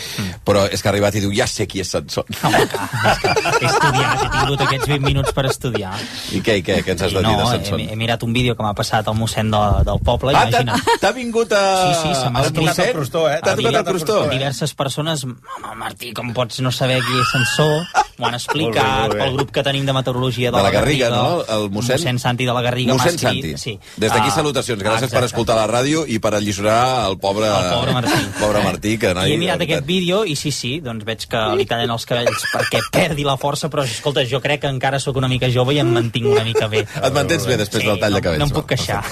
però 0.46 0.66
és 0.70 0.82
que 0.84 0.90
ha 0.90 0.94
arribat 0.94 1.16
i 1.18 1.24
diu, 1.24 1.34
ja 1.36 1.48
sé 1.50 1.66
qui 1.68 1.82
és 1.84 1.90
Sansón. 1.96 2.28
He 2.30 3.66
estudiat, 3.66 4.24
he 4.24 4.30
tingut 4.36 4.62
aquests 4.68 4.88
20 4.92 5.06
minuts 5.06 5.34
per 5.36 5.46
estudiar. 5.50 5.94
I 6.36 6.42
què, 6.46 6.58
i 6.62 6.66
què, 6.66 6.80
què 6.86 6.94
ens 6.96 7.06
has 7.08 7.14
de 7.16 7.24
dir 7.24 7.34
de 7.34 7.38
No, 7.38 7.78
he, 7.80 7.88
he 7.94 7.98
mirat 8.00 8.24
un 8.28 8.34
vídeo 8.36 8.56
que 8.58 8.66
m'ha 8.66 8.74
passat 8.78 9.08
el 9.10 9.18
mossèn 9.18 9.50
de, 9.54 9.62
del 9.88 10.02
poble, 10.06 10.34
Ah, 10.38 10.46
imagina't. 10.50 10.84
t'ha 11.02 11.12
vingut 11.16 11.54
a... 11.56 11.64
Sí, 11.82 11.94
sí, 12.04 12.12
se 12.22 12.30
m'ha 12.34 12.44
escrit. 12.46 12.68
mossèn? 12.68 12.92
crostó, 12.98 13.24
eh? 13.32 13.40
T'ha 13.44 13.56
tocat 13.58 13.80
el 13.82 13.88
crostó? 13.88 14.18
Diverses 14.32 14.74
persones, 14.78 15.24
home, 15.26 15.74
Martí, 15.80 16.14
com 16.18 16.34
pots 16.38 16.60
no 16.66 16.72
saber 16.76 17.00
qui 17.06 17.18
és 17.22 17.32
Sansó? 17.34 17.70
M'ho 18.18 18.26
han 18.32 18.34
explicat, 18.38 18.78
Molt 18.78 18.78
bé, 18.78 19.02
molt 19.02 19.14
bé. 19.14 19.20
pel 19.24 19.36
grup 19.38 19.52
que 19.54 19.64
tenim 19.66 19.86
de 19.86 19.94
meteorologia 19.94 20.50
de, 20.52 20.58
De 20.58 20.64
la 20.66 20.72
Garriga, 20.74 21.10
no? 21.14 21.37
El 21.46 21.70
mossèn? 21.72 21.98
mossèn 21.98 22.20
Santi 22.20 22.46
de 22.46 22.54
la 22.54 22.62
Garriga 22.62 22.94
Mossèn. 22.94 23.18
Santi. 23.18 23.54
Sí. 23.58 23.78
Des 23.98 24.12
d'aquí 24.12 24.28
Ah, 24.32 24.36
salutacions. 24.36 24.80
Gràcies 24.82 25.10
per 25.10 25.24
exacte. 25.24 25.26
escoltar 25.32 25.56
la 25.58 25.68
ràdio 25.68 26.06
i 26.08 26.20
per 26.20 26.34
alliçorar 26.36 27.08
el 27.10 27.18
pobre... 27.20 27.48
El 27.48 27.70
pobre 27.74 27.94
Martí. 27.94 28.20
pobre 28.42 28.64
Martí, 28.64 28.98
que 28.98 29.12
I 29.28 29.34
he 29.34 29.38
mirat 29.38 29.62
aquest 29.62 29.86
vídeo 29.86 30.24
i 30.26 30.36
sí, 30.36 30.52
sí, 30.52 30.80
doncs 30.82 31.06
veig 31.06 31.28
que 31.28 31.42
li 31.58 31.66
tallen 31.66 31.92
els 31.92 32.06
cabells 32.06 32.46
perquè 32.54 32.82
perdi 32.92 33.24
la 33.28 33.38
força, 33.38 33.70
però 33.70 33.84
escolta, 33.84 34.24
jo 34.26 34.40
crec 34.42 34.62
que 34.62 34.68
encara 34.72 35.00
sóc 35.00 35.16
una 35.18 35.28
mica 35.28 35.50
jove 35.54 35.74
i 35.76 35.80
em 35.80 35.92
mantinc 35.94 36.26
una 36.32 36.44
mica 36.44 36.68
bé. 36.68 36.86
Et 36.88 37.14
mantens 37.14 37.46
bé 37.48 37.58
després 37.58 37.84
del 37.86 38.00
tall 38.00 38.14
de 38.18 38.22
cabells. 38.22 38.40
No 38.40 38.48
em 38.50 38.56
puc 38.56 38.68
queixar. 38.74 39.04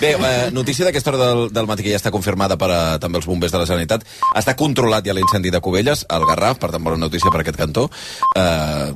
Bé, 0.00 0.14
eh, 0.16 0.50
notícia 0.52 0.84
d'aquesta 0.86 1.10
hora 1.14 1.18
del, 1.26 1.52
del 1.52 1.66
matí 1.66 1.82
que 1.82 1.90
ja 1.90 1.96
està 2.00 2.10
confirmada 2.14 2.56
per 2.60 2.70
a, 2.70 2.80
també 3.02 3.18
els 3.18 3.26
bombers 3.26 3.52
de 3.52 3.58
la 3.58 3.66
Generalitat. 3.66 4.04
Està 4.36 4.54
controlat 4.56 5.04
ja 5.06 5.14
l'incendi 5.16 5.50
de 5.50 5.60
Cubelles, 5.60 6.06
al 6.08 6.24
Garraf, 6.26 6.58
per 6.62 6.70
tant, 6.70 6.82
bona 6.84 6.96
notícia 6.96 7.30
per 7.30 7.40
aquest 7.42 7.56
cantó. 7.58 7.88
Eh, 8.36 8.94